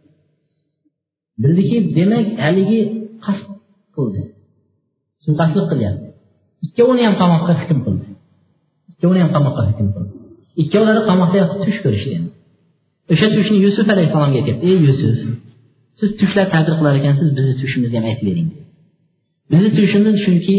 [1.43, 2.81] Bildiki demak haligi
[3.25, 3.49] qasd
[3.97, 4.23] qildi.
[5.25, 6.09] Suiqasdlik qilyapti
[6.67, 8.07] ikkovini ham qamoqqa hukm qildi.
[8.93, 10.13] Ikkovini ham qamoqqa hukm qildi.
[10.63, 12.17] Ikkovlari qamoqda yotib tush ko'rishdi
[13.13, 14.65] o'sha tushni yusuf alayhissalomga aytyapti.
[14.71, 15.17] Ey yusuf
[15.99, 18.49] siz tushlar ta'bir qilar ekansiz bizni tushimizni ham aytib bering
[19.51, 20.57] bizni tushimiz chunki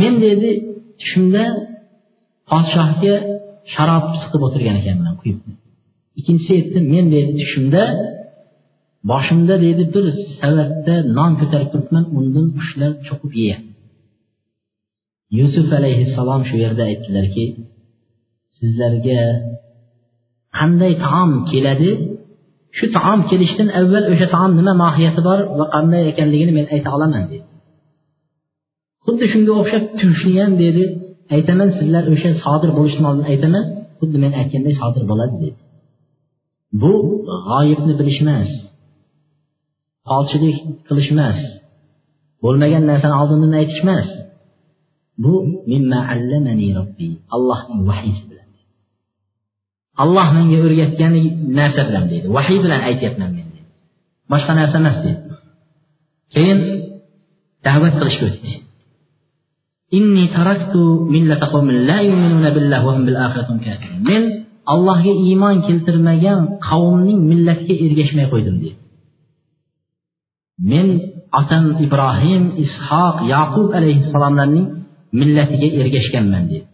[0.00, 0.50] men dedi
[1.00, 1.44] tushimda
[2.50, 3.14] podshohga
[3.74, 5.38] sharob siqib o'tirgan ekanman quyib
[6.18, 7.82] ikkinchisi aytdi men deydi tushimda
[9.10, 10.06] boshimda deydi bir
[10.40, 13.72] savatda non ko'tarib turibman undan qushlar cho'qib yeyapti.
[15.38, 17.44] Yusuf alayhissalom shu yerda aytdilarki
[18.56, 19.22] sizlarga
[20.58, 21.90] qanday taom keladi?
[22.78, 27.24] Shu taom kelishidan avval o'sha taom nima mohiyati bor va qanday ekanligini men ayta olaman
[27.30, 27.44] dedi.
[29.04, 30.84] Xuddi shunga o'xshab tushni ham dedi
[31.36, 33.64] aytaman sizlar o'sha sodir bo'lishini oldin aytaman.
[34.00, 35.58] Xuddi men aytganday sodir bo'ladi dedi.
[36.80, 36.92] Bu
[37.48, 38.50] g'oyibni bilish emas
[40.08, 40.58] folchilik
[40.88, 41.40] qilish emas
[42.42, 44.08] bo'lmagan narsani oldindan aytish emas
[45.24, 45.32] bu
[47.36, 48.48] allohning vahiysi bilan
[50.02, 51.12] alloh menga o'rgatgan
[51.58, 52.26] narsa bilan deydi.
[52.36, 53.70] Vahiy bilan aytyapman men deydi.
[54.32, 55.22] Boshqa narsa emas deydi.
[56.34, 56.58] Keyin
[57.66, 58.52] da'vat qilishga o'tdi
[64.08, 64.22] men
[64.72, 68.78] allohga iymon keltirmagan qavmning millatiga ergashmay qo'ydim deydi.
[70.70, 70.86] Men
[71.40, 74.66] otam ibrohim ishoq yaqub alayhissalomlarning
[75.20, 76.66] millatiga ergashganman deydi.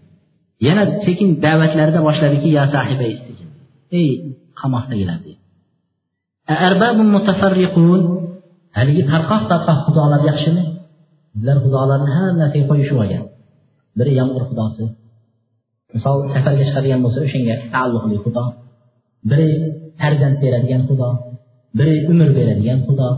[0.66, 3.05] Yana sekin da'vatlarida boshladiki ya sahiba
[4.01, 4.09] ey
[4.60, 5.40] qamoqdagilar deydi.
[8.78, 10.62] Haligi tarqoq tarqoq xudolar yaxshimi?
[11.32, 13.24] Sizlar xudolarni har narsaga qo'yishib olgan.
[13.98, 14.85] Biri yomg'ir xudosi
[15.94, 18.44] misol safarga chiqadigan bo'lsa o'shanga taalluqli xudo.
[19.31, 19.48] Biri
[20.01, 21.10] farzand beradigan xudo
[21.78, 23.09] biri umr beradigan xudo.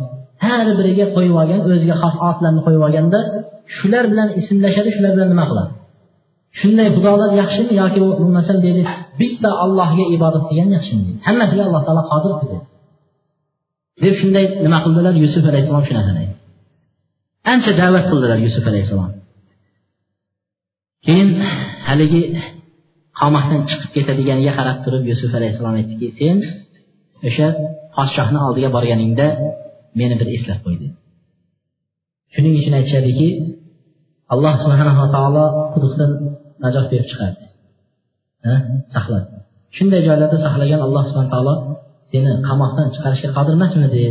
[0.45, 3.19] Har biriga qo'yib olgan o'ziga xos otlarni qo'yib olganda
[3.77, 5.73] shular bilan ismlashadi shular bilan nima qiladi?
[6.61, 8.83] Shunday xudolar yaxshimi yoki bo'lmasam deydi
[9.21, 12.59] bitta allohga ibodat qilgan yaxshimi deydi hammasiga alloh taolo qodir dedi
[14.03, 15.15] deb shunday nima qildilar?
[15.25, 16.25] Yusuf alayhissalom shu narsani
[17.53, 19.11] ancha da'vat qildilar yusuf alayhissalom.
[21.07, 21.29] Keyin
[21.89, 22.23] haligi
[23.23, 26.37] qamoqdan chiqib ketadiganiga qarab turib yusuf alayhissalom aytdiki sen
[27.29, 27.47] o'sha
[27.97, 29.27] podshohni oldiga borganingda
[30.01, 30.97] meni bir eslab qo'y dedi
[32.35, 33.29] shuning uchun aytishadiki
[34.33, 35.45] alloh subhanava taolo
[35.75, 36.11] quduqdan
[36.65, 37.45] najot berib chiqardi.
[38.95, 39.29] Saqladi
[39.77, 41.55] shunday joylarda saqlagan alloh subhana taolo
[42.11, 44.05] seni qamoqdan chiqarishga qodir emasmidi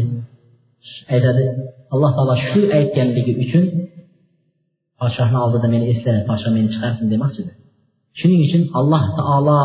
[1.13, 1.43] aytadi.
[1.93, 3.63] Alloh taolo shu aytganligi uchun
[4.99, 7.55] podshohni oldida meni esla podshoh meni chiqarsin demoqchidir
[8.19, 9.59] shuning uchun alloh taolo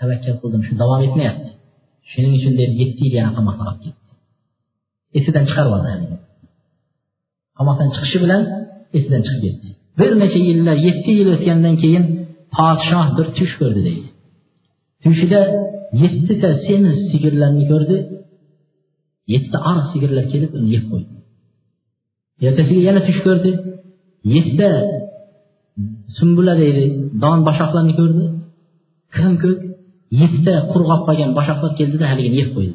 [0.00, 1.50] tavakkal qildim shu davom etmayapti
[2.12, 4.10] shuning uchun deb yetti yil yana qamoqqa olib ketdi
[5.18, 6.16] esidan chiqarib yubordi
[7.58, 8.42] qamoqdan chiqishi bilan
[8.98, 12.04] esidan chiqib ketdi bir necha yillar yetti yil o'tgandan keyin
[12.56, 14.08] podshoh bir tush ko'rdi deydi
[15.04, 15.40] tushida
[16.02, 17.96] yettita semiz sigirlarni ko'rdi
[19.32, 21.14] yettita oriq sigirlar kelib uni yeb qo'ydi
[22.48, 23.50] ertasiga yana tush ko'rdi
[24.34, 24.68] yettita
[26.18, 26.84] sumbula deydi.
[27.22, 28.24] Don boshoqlarni ko'rdi.
[29.14, 29.60] Kirim ko'k
[30.20, 32.74] yettita qurg'oq qolgan boshoqlar keldida haligini yeb qo'ydi.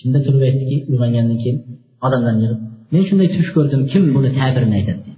[0.00, 1.58] Shunda turib aytdiki uyg'ongandan keyin
[2.06, 2.60] odamlarni yig'ib
[2.92, 5.10] men shunday tush ko'rdim kim buni tabirini aytadi?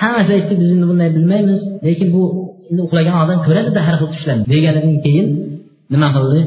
[0.00, 2.22] Hammasi aytdi biz endi bunday bilmaymiz lekin bu
[2.70, 4.44] endi uxlagan odam ko'radida har xil tushlarni.
[4.54, 5.28] Deganidan keyin
[5.92, 6.40] nima qildi?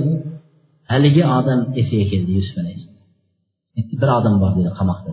[0.92, 3.00] Haligi odam esiga keldi yusuf alayhissalom
[4.02, 5.10] bir odam bor dedi qamoqda.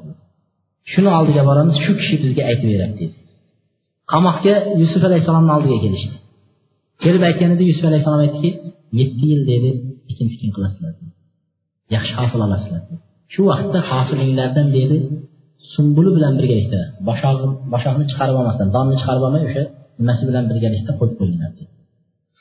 [0.92, 3.16] Shuni oldiga boramiz shu kishi bizga aytib beradi dedi.
[4.12, 6.14] Qamoqga yusuf alayhissalomni oldiga kelishdi.
[7.04, 8.50] Kelib aytganida yusuf alayhissalom aytdiki
[9.00, 9.70] yetti yil dedi
[10.10, 10.92] ekin tikin qilasizlar
[11.94, 12.82] yaxshi hosil olasizlar
[13.32, 14.96] shu vaqtda hosilinglardan dedi
[15.74, 19.62] sumbuli bilan birgalikda boshog'i boshoqni chiqarib olmasdan donni chiqarib olmay o'sha
[20.00, 21.72] nimasi bilan birgalikda qo'yib qo'yinglar dedi.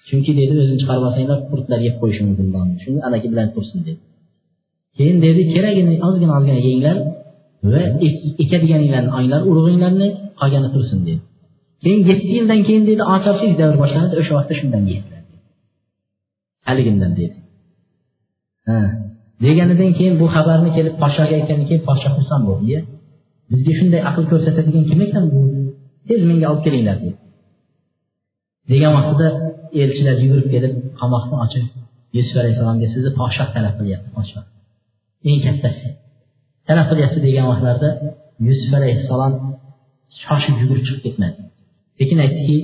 [0.07, 2.47] Chunki dedi o'zini chiqarib olsanglar qurtlar yeb qo'yishi mumkin
[2.83, 4.01] shuni anaki bilan tursin dedi.
[4.97, 6.97] Keyin dedi keragini ozgina ozgina yenglar
[7.71, 7.81] va
[8.43, 10.07] ekadiganinglarni olinglar urug'inglarni
[10.39, 11.21] qolgani tursin dedi.
[11.83, 15.21] Keyin yetti yildan keyin deydi ocharchilik davri boshlanadi o'sha vaqtda shundan yeydilar
[16.67, 17.37] haligindan deydi
[18.69, 18.77] ha
[19.43, 22.77] deganidan keyin bu xabarni kelib podshohga aytgandan keyin podshoh xursand bo'ldi
[23.51, 25.39] bizga shunday aql ko'rsatadigan kim ekan bu?
[26.07, 27.17] Tez menga olib kelinglar dedi.
[28.71, 29.27] Degan vaqtida
[29.81, 31.65] elchilar yugurib kelib qamoqni ochib
[32.17, 34.43] yusuf alayhissalomga sizni podshoh talab qilyapti podshoh
[35.29, 35.87] eng kattasi.
[36.67, 37.89] Talab qilyapti degan vaqtlarda
[38.47, 39.33] yusuf alayhissalom
[40.23, 41.41] shoshib yugurib chiqib ketmadi.
[41.97, 42.57] Sekin aytdiki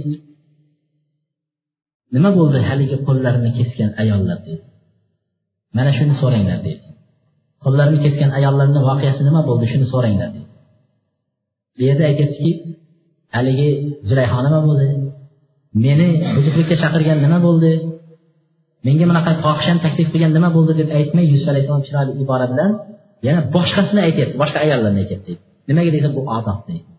[2.16, 4.38] nima bo'ldi haligi qo'llarini kesgan ayollar?
[4.46, 4.64] dedi.
[5.78, 6.88] Mana shuni so'ranglar dedi.
[7.64, 10.48] Qo'llarini kesgan ayollarni voqeasi nima bo'ldi shuni so'ranglar dedi.
[11.76, 12.52] Bu yerda aytyaptiki
[13.36, 13.70] haligi
[14.10, 14.88] zulayho nima bo'ldi?
[15.86, 17.72] Meni buzuqlikka chaqirgan nima bo'ldi?
[18.86, 20.72] Menga bunaqa fohishani taklif qilgan nima bo'ldi?
[20.80, 22.72] deb aytmay yusuf alayhissalom chiroyli ibora bilan
[23.28, 25.34] yana boshqasini aytyapti boshqa ayollarni aytyapti
[25.70, 26.92] nimaga desa bu odob deydi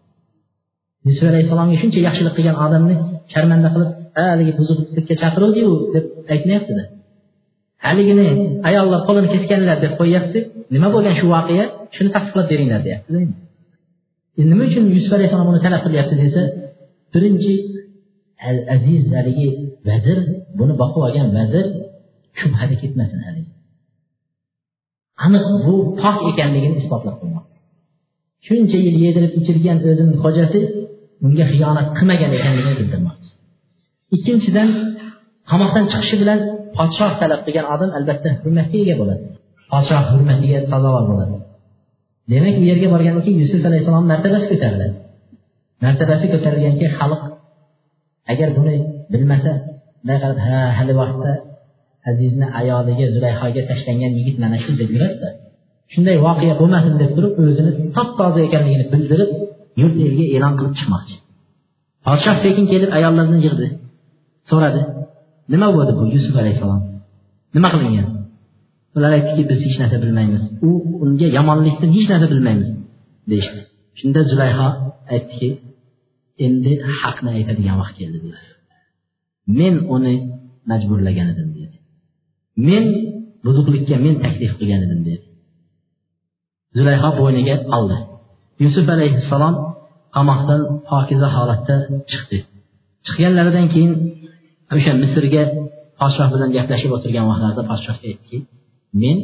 [1.08, 2.94] yusuf alayhissalomga shuncha yaxshilik qilgan odamni
[3.32, 3.90] sharmanda qilib
[4.30, 6.04] haligi buzuqlikka chaqiruvdiyu deb
[6.34, 6.82] aytmayaptida.
[7.86, 8.26] Haligini
[8.68, 10.38] ayollar qo'lini kesganlar deb qo'yyapti.
[10.74, 11.64] Nima bo'lgan shu voqea?
[11.96, 13.10] Shuni tasdiqlab beringlar deyapti.
[14.50, 16.42] Nima uchun yusuf alayhissalom uni talab qilyapti desa
[17.12, 17.52] birinchi
[18.48, 19.48] al aziz haligi
[19.88, 20.18] vazir
[20.58, 21.66] buni boqib olgan vazir
[22.40, 23.52] shubhada ketmasin haligi.
[25.24, 27.51] Aniq bu pok ekanligini isbotlab qo'ymoqda
[28.46, 30.60] shuncha yil yedirib ichirgan o'zini xo'jasi
[31.26, 33.30] unga xiyonat qilmagan ekanligini bildirmoqchi
[34.16, 34.68] ikkinchidan
[35.50, 36.38] qamoqdan chiqishi bilan
[36.76, 39.22] podshoh talab qilgan odam albatta hurmatga ega bo'ladi.
[39.72, 41.36] Podshoh hurmatiga sazovor bo'ladi.
[42.32, 44.94] Demak u yerga borgandan keyin yusuf alayhissalom martabasi ko'tariladi.
[45.84, 47.22] Martabasi ko'tarilgandan keyin xalq
[48.32, 48.74] agar buni
[49.12, 49.52] bilmasa
[50.46, 51.32] ha hali vaqtda
[52.10, 55.28] azizni ayoliga zulayhoga tashlangan yigit mana shu deb yuradida
[55.92, 59.30] shunday voqea bo'lmasin deb turib o'zini top toza ekanligini bildirib
[59.80, 61.14] yurt elga e'lon qilib chiqmoqchi.
[62.06, 63.66] Podshoh sekin kelib ayollarni yig'di
[64.50, 64.80] so'radi
[65.52, 66.80] nima bo'ldi bu yusuf alayhissalom?
[67.56, 68.08] Nima qilingan?
[68.96, 70.42] Ular aytdiki biz hech narsa bilmaymiz.
[70.68, 70.70] U
[71.04, 72.68] unga yomonlikdan hech narsa bilmaymiz
[73.30, 73.60] deyishdi.
[73.98, 74.68] Shunda zulayho
[75.14, 75.48] aytdiki
[76.46, 78.44] endi haqni aytadigan vaqt keldi dedilar.
[79.58, 80.14] Men uni
[80.70, 81.76] majburlagan edim dedi.
[82.68, 82.84] Men
[83.44, 85.24] buzuqlikka men taklif qilgan edim dedi.
[86.76, 87.98] Zulayho bo'yniga oldi.
[88.62, 89.54] Yusuf alayhissalom
[90.16, 91.76] qamoqdan pokiza holatda
[92.10, 92.38] chiqdi.
[93.06, 93.92] Chiqqanlaridan keyin
[94.74, 95.42] o'sha misrga
[96.00, 98.38] podshoh bilan gaplashib o'tirgan vaqtlarida podshohga aytdiki
[99.02, 99.18] men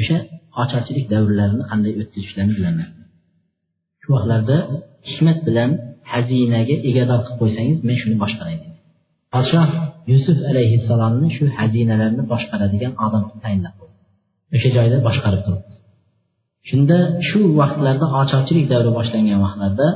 [0.00, 0.16] o'sha
[0.62, 2.88] ocharchilik davrlarini qanday o'tkazishlarini bilaman.
[4.02, 4.56] Shu vaqtlarda
[5.10, 5.70] hikmat bilan
[6.12, 8.70] xazinaga egador qilib qo'ysangiz men shuni boshqaray dedi
[9.34, 9.68] podshoh
[10.12, 13.96] yusuf alayhissalomni shu xazinalarni boshqaradigan odam tayinlab qo'ydi.
[14.54, 15.69] O'sha joyda boshqarib turibdi.
[16.70, 16.98] Shunda
[17.28, 19.86] shu vaqtlarda ocharchilik davri boshlangan vaqtlarda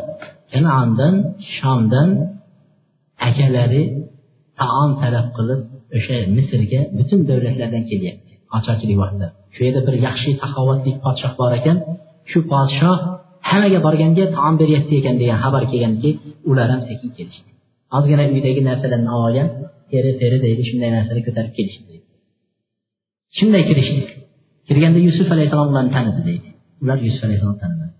[0.53, 1.15] kanondan
[1.57, 2.09] shomdan
[3.29, 3.83] akalari
[4.61, 5.61] taom talab qilib
[5.97, 9.27] o'sha misrga butun davlatlardan kelyapti ocharchilik vaqtida.
[9.55, 11.77] Shu yerda bir yaxshi saxovatli podshoh bor ekan.
[12.31, 12.99] Shu podshoh
[13.49, 16.11] hammaga borganga taom beryapti ekan degan xabar kelganki
[16.51, 17.51] ular ham sekin kelishdi.
[17.97, 19.49] Ozgina uydagi narsalarni olib olgan
[19.91, 21.95] teri teri deydi shunday narsani ko'tarib kelishdi
[23.39, 24.03] shunday kirishdi
[24.69, 26.49] kirganda yusuf alayhissalom ularni tanidi deydi.
[26.85, 27.95] Ular yusuf alayhissalom tanimadi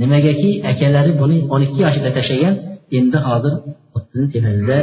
[0.00, 2.54] nimagaki akalari buni o'n ikki yoshida tashlagan
[2.98, 3.54] endi hozir
[3.96, 4.78] o'ttizni tepasida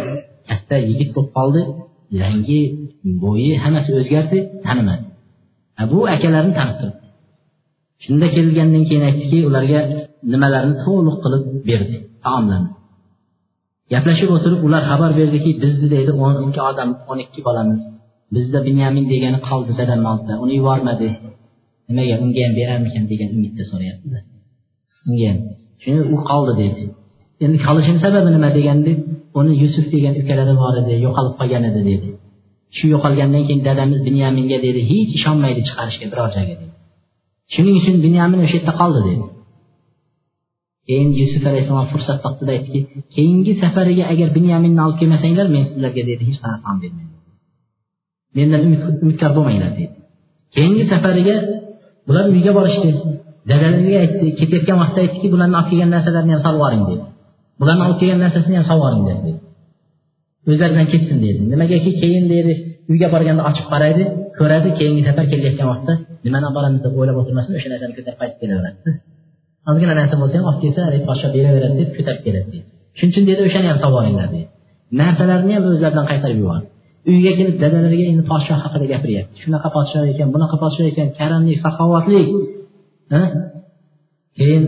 [0.50, 1.62] katta yigit bo'lib qoldi.
[2.22, 2.62] Rangi
[3.24, 5.06] bo'yi hammasi o'zgardi tanimadi.
[5.92, 7.08] Bu akalarini tanib turibdi.
[8.04, 9.80] Shunda kelgandan keyin aytdiki ularga
[10.32, 12.70] nimalarni to'liq qilib berdi taomlarni.
[13.94, 17.82] Gaplashib o'tirib ular xabar berdiki bizni deydi o'n ikki odam o'n ikki bolamiz.
[18.36, 21.08] Bizda binyamin degani qoldi dadamni oldida uni yubormadi.
[21.90, 24.20] Nimaga unga ham berarmikan degan umidda so'rayaptida
[25.10, 25.40] unga ham
[25.84, 26.84] shuni u qoldi deydi
[27.44, 28.92] endi qolishini sababi nima deganda
[29.40, 32.10] uni yusuf degan ukalari bor edi yo'qolib qolgan edi dedi.
[32.78, 36.74] Shu yo'qolgandan keyin dadamiz binyaminga dedi hech ishonmaydi chiqarishga biror joyga dedi.
[37.54, 39.26] Shuning uchun binyamin o'sha yerda qoldi dedi.
[40.88, 42.80] Keyin yusuf alayhissalom fursat topdida aytdiki
[43.16, 47.16] keyingi safariga agar binyaminni olib kelmasanglar men sizlarga dedi hech qanaqa taom bermayman
[48.38, 48.62] mendan
[49.04, 49.96] umidkor bo'lmanglar dedi.
[50.56, 51.36] Keyingi safariga
[52.08, 52.90] bular uyga borishdi.
[53.50, 57.04] Dadalariga aytdi ketayotgan vaqtda aytdiki bularni olib kelgan narsalarini ham solib yuboring dedi.
[57.62, 59.32] Bularni olib kelgan narsasini ham solib yuboring dedi.
[60.50, 61.42] O'zlaridan ketsin dedi.
[61.54, 62.54] Nimagaki keyin dedi
[62.92, 64.04] uyga borganda ochib qaraydi
[64.40, 65.94] ko'radi keyingi safar kelayotgan vaqtda
[66.26, 68.90] nimani olib boramiz deb o'ylab o'tirmasdan o'sha narsani ko'tarib qaytib kelaveradi.
[69.70, 72.68] Ozgina narsa bo'lsa ham olib kelsa haligi podsho beraveradi deb ko'tarib keladi deydi
[72.98, 74.48] shuning uchun dedi o'shani ham solib olinglar deydi
[75.02, 76.68] narsalarni ham o'zlaridan qaytarib yubordi.
[77.12, 79.36] Uyga kelib dadalariga endi podshoh haqida gapiryapti.
[79.44, 82.22] Shunaqa podshoh ekan bunaqa podshoh ekan karamli saxovatli.
[84.38, 84.64] Keyin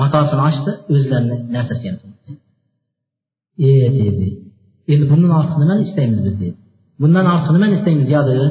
[0.00, 1.86] matosini ochdi o'zlarini narsasi
[3.58, 4.28] e dedi.
[4.92, 6.58] Endi bundan ortiq nimani istaymiz biz deydi
[7.00, 8.46] bundan ortiq nimani istaymiz yo dedi.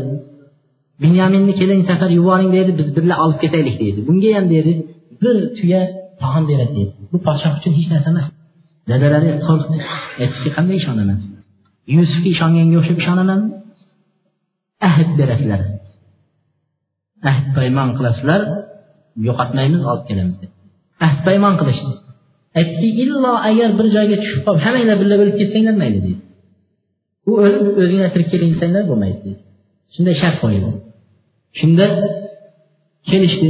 [1.04, 4.72] Binyaminni keling safar yuboring deydi biz birga olib ketaylik deydi bunga ham deydi
[5.22, 5.82] bir tuya
[6.22, 8.28] taom beradi deydi bu podshoh uchun hech narsa emas.
[8.92, 9.78] Dadalari qo'rqdi.
[10.22, 11.20] Aytishga qanday ishonaman?
[11.96, 13.42] Yusufga ishonganga o'xshab ishonaman.
[14.90, 15.62] Ahd berasizlar.
[17.32, 18.42] Ahd paymon qilasizlar.
[19.28, 20.52] Yo'qotmaymiz olib kelamiz deb
[21.06, 21.92] ahd paymon qilishdi.
[22.60, 26.22] Aytdiki illo agar bir joyga tushib qolib hammanglar birga o'lib ketsanglar mayli deydi
[27.30, 29.42] u o'lib o'zinglar tirik keling desanglar bo'lmaydi deydi
[29.94, 30.72] shunday shart qo'yildi
[31.60, 31.86] shunda
[33.10, 33.50] kelishdi.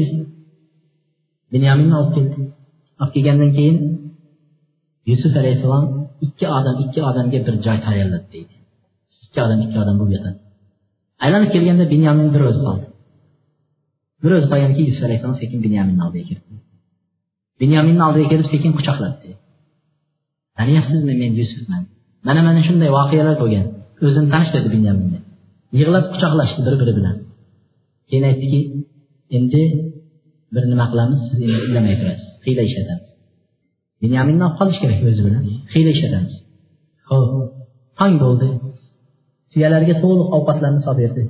[1.53, 2.41] Binyaminni olib keldi.
[3.01, 3.77] Olib kelgandan keyin
[5.09, 5.85] yusuf alayhissalom
[6.25, 8.55] ikki odam ikki odamga bir joy tayyorladi deydi.
[9.25, 10.39] Ikki odam ikki odam bo'lib yotadi.
[11.23, 12.85] Aylanib kelganda binyamin bir o'zi qoldi.
[14.23, 16.53] Bir o'zi qolgandan yusuf alayhissalom sekin binyaminni oldiga kirdi.
[17.61, 19.29] Binyaminni oldiga kelib sekin quchoqladi
[20.59, 21.83] taniyapsizmi men yusufman?
[22.27, 23.65] Mana mana shunday voqealar bo'lgan.
[24.05, 25.19] O'zini tanish dedi binyaminni.
[25.79, 27.15] Yig'lab quchoqlashdi bir biri bilan.
[28.09, 28.59] Keyin aytdiki
[29.37, 29.61] endi
[30.53, 31.19] bir nima qilamiz?
[31.29, 32.27] Siz endi indamay turasiz.
[32.45, 33.08] Hiyla ishlatamiz
[34.03, 35.43] binyaminni olib qolish kerak o'zi bilan.
[35.73, 36.33] Hiyla ishlatamiz.
[37.09, 37.31] Ho'p
[37.99, 38.47] tong bo'ldi.
[39.51, 41.23] Tuyalarga to'liq ovqatlarni solib berdi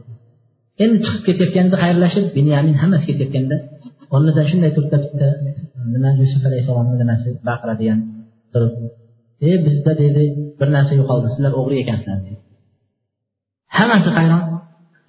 [0.83, 3.55] endi chiqib ketayotganda xayrlashib binyamin hammasi ketayotganda
[4.13, 5.27] o'rnidan shunday turibdi bitta
[5.93, 7.99] nima yusuf alayhissalomni nimasi baqiradigan
[8.53, 8.73] turib
[9.47, 10.23] e bizda deydi
[10.59, 12.39] bir narsa yo'qoldi sizlar o'g'ri ekansizlar dedi.
[13.77, 14.43] Hammasi hayron.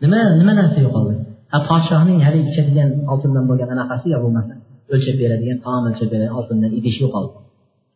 [0.05, 1.15] Nima nima narsa yo'qoldi?
[1.53, 4.53] Ha podshohning haligi ichadigan oltindan bo'lgan anaqasi yo bo'lmasa
[4.95, 7.35] o'lchab beradigan taom o'lchab beradigan oltindan idish yo'qoldi.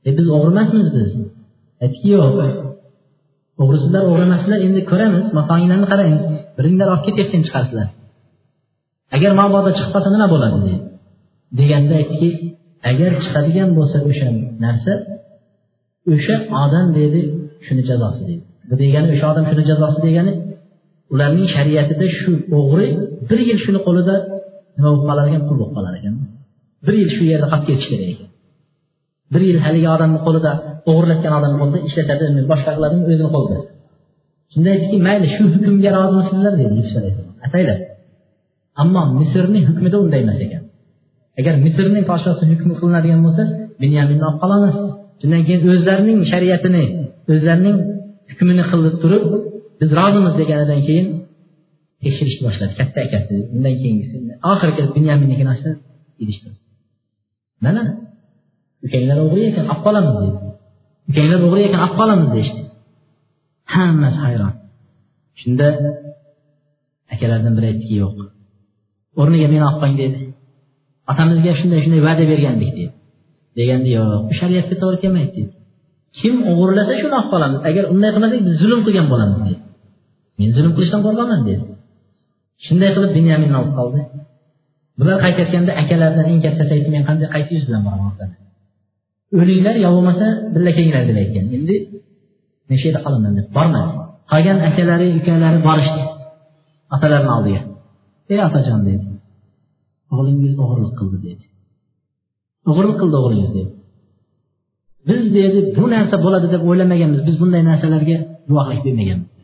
[0.09, 1.11] E biz o'g'ri emasmiz biz.
[1.83, 2.35] Aytdiki yo'q
[3.63, 5.25] o'g'risizlar o'g'ri emaslar endi ko'ramiz.
[5.39, 6.13] Matonglarni qarang.
[6.57, 7.89] Biringlar olib ketayotgan chiqasizlar
[9.17, 10.79] agar mabodo chiqib qolsa nima bo'ladi deydi.
[11.59, 12.31] Deganda aytdiki
[12.91, 14.29] agar chiqadigan bo'lsa o'sha
[14.65, 14.93] narsa
[16.13, 17.21] o'sha odam deydi
[17.67, 18.45] shuni jazosi deydi.
[18.69, 20.33] Bu degani o'sha odam shuni jazosi degani
[21.13, 22.87] ularning shariatida shu o'g'ri
[23.29, 24.15] bir yil shuni qo'lida
[24.77, 25.43] nima bo'lib qolar ekan?
[25.49, 26.15] Qul bo'lib qolar ekan.
[26.87, 28.24] Bir yil shu yerda qolib ketishi kerak ekan.
[29.35, 30.51] Bir yil haligi odamni qo'lida
[30.91, 33.59] o'g'irlatgan odamni qo'lida ishlatadi boshqa qiladi o'zini qo'lida.
[34.53, 37.35] Shunda aytdiki mayli shu hukmga rozimisizlar dedi yusuf alayhissalom.
[37.47, 37.79] Atanglar
[38.83, 40.63] ammo misrni hukmida unday emas ekan.
[41.41, 43.43] Agar misrning podshosi hukmi qilinadigan bo'lsa
[43.83, 44.75] binyaminni olib qolamiz
[45.21, 46.85] shundan keyin o'zlarining shariatini
[47.33, 47.77] o'zlarining
[48.31, 49.25] hukmini qilib turib
[49.81, 51.07] biz rozimiz deganidan keyin
[52.03, 53.35] tekshirishni boshladi katta akasi.
[53.55, 54.15] Undan keyingisi.
[54.51, 55.71] Oxiri kelib binyaminnikini ochdi
[57.65, 57.83] mana
[58.87, 60.39] ukanglar o'g'ri ekan olib qolamiz deydi
[61.11, 62.63] ukanglar o'g'ri ekan olib qolamiz deyishdi.
[63.75, 64.53] Hammasi hayron.
[65.41, 65.67] Shunda
[67.15, 68.15] akalardan biri aytdiki yo'q
[69.21, 70.19] o'rniga meni olib qo'ying dedi.
[71.11, 72.93] Otamizga shunday shunday va'da bergandik dedi.
[73.59, 75.53] Deganda yo'q bu shariatga to'g'ri kelmaydi dedi.
[76.19, 77.61] Kim o'g'irlasa shuni olib qolamiz.
[77.71, 79.61] Agar unday qilmasak biz zulm qilgan bo'lamiz dedi.
[80.39, 81.65] Men zulm qilishdan qo'rqaman dedi.
[82.67, 84.01] Shunday qilib binyaminni olib qoldi.
[84.99, 88.15] Bular qaytayotganda akalaridan eng kattasi aytdi men qanday qaysi yuz bilan boraman
[89.39, 91.77] o'linglar yo bo'lmasa birga kelinglar deb aytgan endi
[92.69, 93.93] men shu yerda qolaman deb bormadi.
[94.33, 96.03] Qolgan akalari ukalari borishdi.
[96.95, 97.61] Otalarini oldiga.
[98.33, 99.05] Ey otajon dedi.
[100.13, 101.45] O'g'lingiz o'g'irlik qildi dedi.
[102.71, 103.71] O'g'irlik qildi o'g'lingiz dedi.
[105.09, 107.21] Biz dedi bu narsa bo'ladi deb o'ylamaganmiz.
[107.29, 108.17] Biz bunday narsalarga
[108.49, 109.35] guvohlik bermaganmiz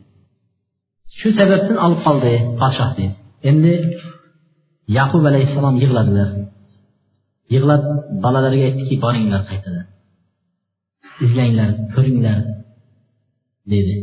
[1.19, 3.13] shu sababdan olib qoldi podshoh dedi.
[3.49, 3.73] Endi
[4.97, 6.29] yaqub alayhissalom yig'ladilar.
[7.53, 7.83] Yig'lab
[8.23, 9.85] bolalarga aytdiki boringlar qaytadan.
[11.25, 12.37] Izlanglar ko'ringlar
[13.73, 13.95] dedi.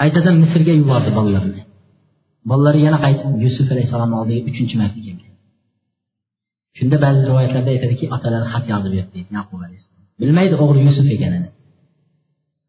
[0.00, 1.62] Qaytadan misrga yubordi bolalarni.
[2.50, 5.26] Bolalari yana qaytib yusuf alayhissalomni oldiga uchinchi marta keldi.
[6.78, 10.04] Shunda ba'zi rivoyatlarda aytadiki otalari xat yozib berdi deydi yaqub alayhissalom.
[10.20, 11.48] Bilmaydi o'g'li yusuf ekanini.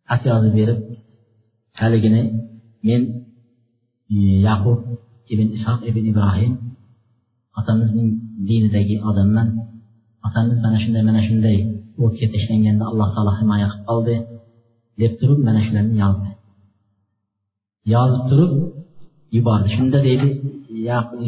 [0.10, 0.80] Xat yozib berib
[1.82, 2.22] haligini
[2.88, 3.02] men
[4.16, 4.18] e,
[4.48, 4.80] yaqub
[5.34, 6.54] ibn ishoq ibn ibrohim
[7.60, 8.10] otamizning
[8.50, 9.48] dinidagi odamman.
[10.28, 11.58] Otamiz mana shunday mana shunday
[12.04, 14.16] o'tga tashlanganda alloh taolo himoya qilib qoldi
[15.02, 16.30] deb turib mana shularni yozdi.
[17.94, 18.52] Yozib turib
[19.38, 19.68] yubordi.
[19.78, 20.28] Shunda deydi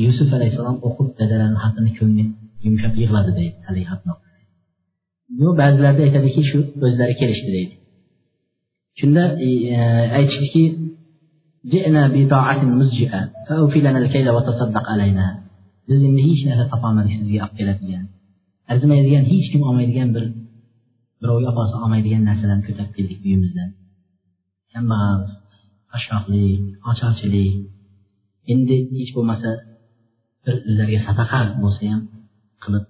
[0.06, 2.24] yusuf alayhissalom o'qib dadalarini xatini ko'ngli
[2.66, 4.14] yumshab yig'ladi deydi haligi xatni
[5.40, 7.74] bu ba'zilarda aytadiki shu o'zlari kelishdi deydi.
[9.00, 9.78] Shunda e, e
[10.20, 10.64] aytishdiki
[11.72, 12.26] biz
[15.94, 18.06] endi hech narsa topolmadik sizga olib keladigan
[18.72, 20.26] arzimaydigan hech kim olmaydigan bir
[21.22, 23.70] birovga opa olmaydigan narsalarni ko'tarib keldik uyimizdan
[24.74, 25.22] kambag'al
[25.92, 27.54] qashshoqlik ocharchilik.
[28.54, 29.50] Endi hech bo'lmasa
[30.46, 32.02] bir sizlarga sadaqa bo'lsa ham
[32.64, 32.86] qilib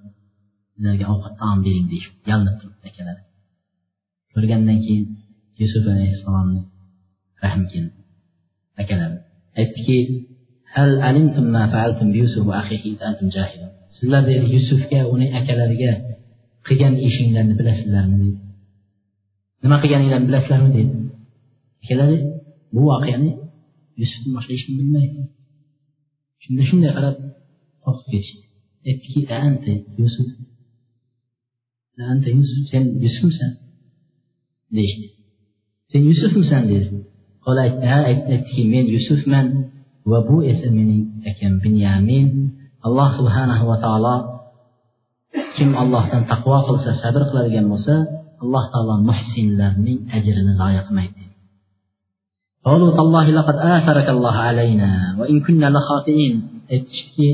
[0.73, 3.17] sizlarga ovqat taom bering deyishib yalinib turibdi akalar
[4.33, 5.05] ko'rgandan keyin
[5.61, 6.61] yusuf alayhissalomni
[7.43, 7.99] rahmi keldi.
[8.81, 9.11] Akalar
[9.59, 9.97] aytdiki
[13.97, 15.93] sizlar dedi yusufga uning akalariga
[16.67, 18.39] qilgan ishinglarni bilasizlarmi dedi
[19.63, 20.93] nima qilganinglarni bilasizlarmi dedi
[21.83, 22.17] akalari
[22.73, 23.31] bu voqeani
[24.01, 25.19] yusufdan boshqa hech kim bilmaydi
[26.43, 27.15] shunda shunday qarab
[27.85, 28.43] qo'rqib ketishdi
[28.89, 30.29] aytdiki anta yusuf
[32.13, 33.51] anta yusuf sen yusufmisan
[34.75, 35.07] deyishdi
[35.91, 36.87] sen yusufmisan dedi
[37.45, 39.47] qo'li aytdi ha aytdiki men yusufman
[40.10, 42.26] va bu esa mening akam binyamin
[42.86, 44.16] alloh subhanahu va taolo
[45.56, 47.94] kim allohdan taqvo qilsa sabr qiladigan bo'lsa
[48.42, 51.24] alloh taolo muhsinlarning ajrini zoya qilmaydi
[52.68, 56.34] قالوا تالله لقد آثرك الله علينا وإن كنا لخاطئين
[56.74, 57.28] aytishki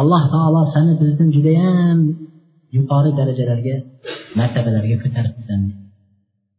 [0.00, 1.98] alloh taolo seni bizdan judayam
[2.76, 3.76] yuqori darajalarga
[4.38, 5.60] martabalarga ko'taribsan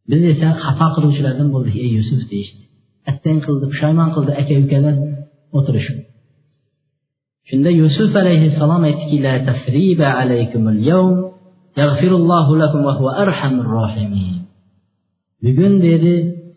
[0.09, 2.63] biz esa xato qiluvchilardan bo'ldik ey yusuf deyishdi
[3.10, 4.94] Attang qildi pushaymon qildi aka ukalar
[5.58, 5.98] o'tirishib.
[7.48, 9.16] Shunda yusuf alayhissalom aytdiki
[10.90, 11.12] yawm
[12.62, 12.80] lakum
[13.24, 14.38] arhamur rohimin
[15.44, 16.14] bugun dedi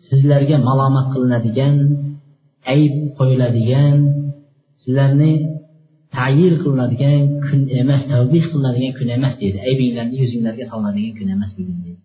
[0.08, 1.74] sizlarga malomat qilinadigan
[2.74, 3.96] ayb qo'yiladigan
[4.82, 5.32] sizlarni
[6.16, 9.58] tayir qilinadigan kun emas tavbih qilinadigan kun emas dedi.
[9.68, 12.00] Aybinglarni yuzinglarga solinadigan kun emas bugun dedi.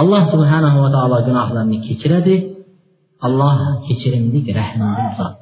[0.00, 2.36] Alloh subhanahu va taolo gunohlarni kechiradi.
[3.26, 5.36] Alloh kechirimlik rahmli zot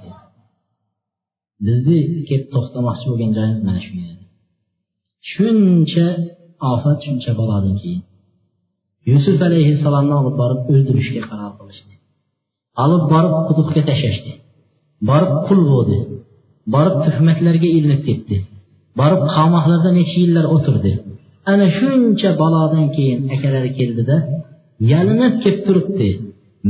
[1.66, 1.98] bizni
[2.28, 4.24] kelib to'xtamoqchi bo'lgan joyimiz mana shu edi.
[5.31, 6.07] Shuncha
[6.73, 8.02] ofat shuncha balodan keyin.
[9.11, 11.94] Yusuf alayhissalomni olib borib o'ldirishga qaror qilishdi.
[12.85, 14.32] Olib borib quduqqa tashlashdi.
[15.11, 15.98] Borib qul bo'ldi.
[16.74, 18.36] Borib tuhmatlarga ilinib ketdi.
[19.01, 20.93] Borib qamoqlarda necha yillar o'tirdi.
[21.52, 24.16] Ana shuncha balodan keyin akalari keldida
[24.93, 26.11] yalinib kelib turibdi.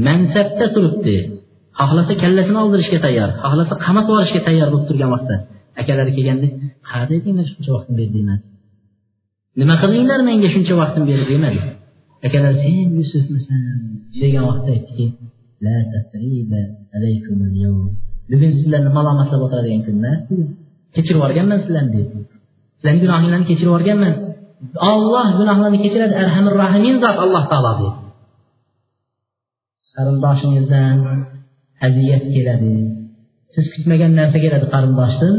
[0.06, 1.16] Mansabda turibdi.
[1.80, 5.36] Xohlasa kallasini oldirishga tayyor xohlasa qamatib yuborishga tayyor bo'lib turgan vaqtda.
[5.80, 6.46] Akalari kelganda
[6.88, 8.44] qayerda edinglar shuncha vaqtni berdi demadi
[9.58, 11.60] nima qildinglar menga shuncha vaqtni berdi demadi
[12.26, 13.60] akalar sen yusufmisan?
[14.22, 15.06] degan vaqtda aytdiki
[18.30, 20.20] bugun sizlarni malomatlab o'tiradigan kun emas
[20.94, 22.18] kechirib yuborganman sizlarni dedi.
[22.78, 24.14] Sizlarni gunohinglarni kechirib yuborganman.
[24.92, 27.90] Olloh gunohlarni kechiradi arhamir rahimin zot alloh taolo dedi.
[29.96, 30.96] Qarindoshingizdan
[31.86, 32.74] aziyat keladi.
[33.54, 35.34] Siz kutmagan narsa keladi qarindoshdan.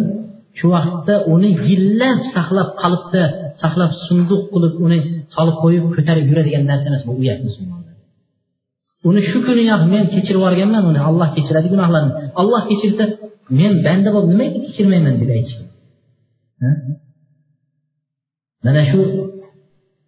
[0.60, 3.24] Shu vaqtda uni yillab saqlab qalbda
[3.62, 4.98] saqlab sunduq qilib uni
[5.36, 7.92] solib qo'yib ko'tarib yuradigan narsa emas bu uyat musulmonlar
[9.10, 12.14] uni shu kuniyoq men kechirib yuborganman uni olloh kechiradi gunohlarini.
[12.42, 13.04] Olloh kechirsa
[13.60, 15.58] men banda bo'lib nimaga kechirmayman deb aytish
[18.66, 19.00] mana shu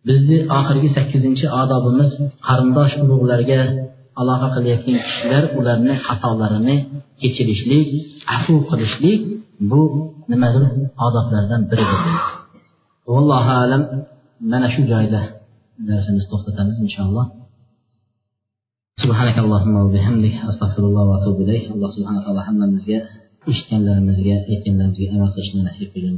[0.08, 2.12] bizni oxirgi sakkizinchi odobimiz
[2.48, 3.60] qarindosh ulug'larga
[4.21, 6.77] aloqa qilayotgan kishilar ularni xatolarini
[7.21, 7.89] kechirishlik
[8.37, 9.21] afu qilishlik
[9.71, 9.81] bu
[10.31, 10.63] nimadir
[11.07, 12.03] odoblardan biridir
[13.13, 13.83] vallohu alam
[14.51, 15.21] mana shu joyda
[15.89, 17.27] darsimizni to'xtatamiz inshaalloh
[19.05, 22.99] سبحانك اللهم وبحمدك استغفر الله واتوب اليك الله سبحانه وتعالى hammamizga
[23.51, 26.17] eshitganlarimizga aytganlarimizga amal qilishni nasib qilgin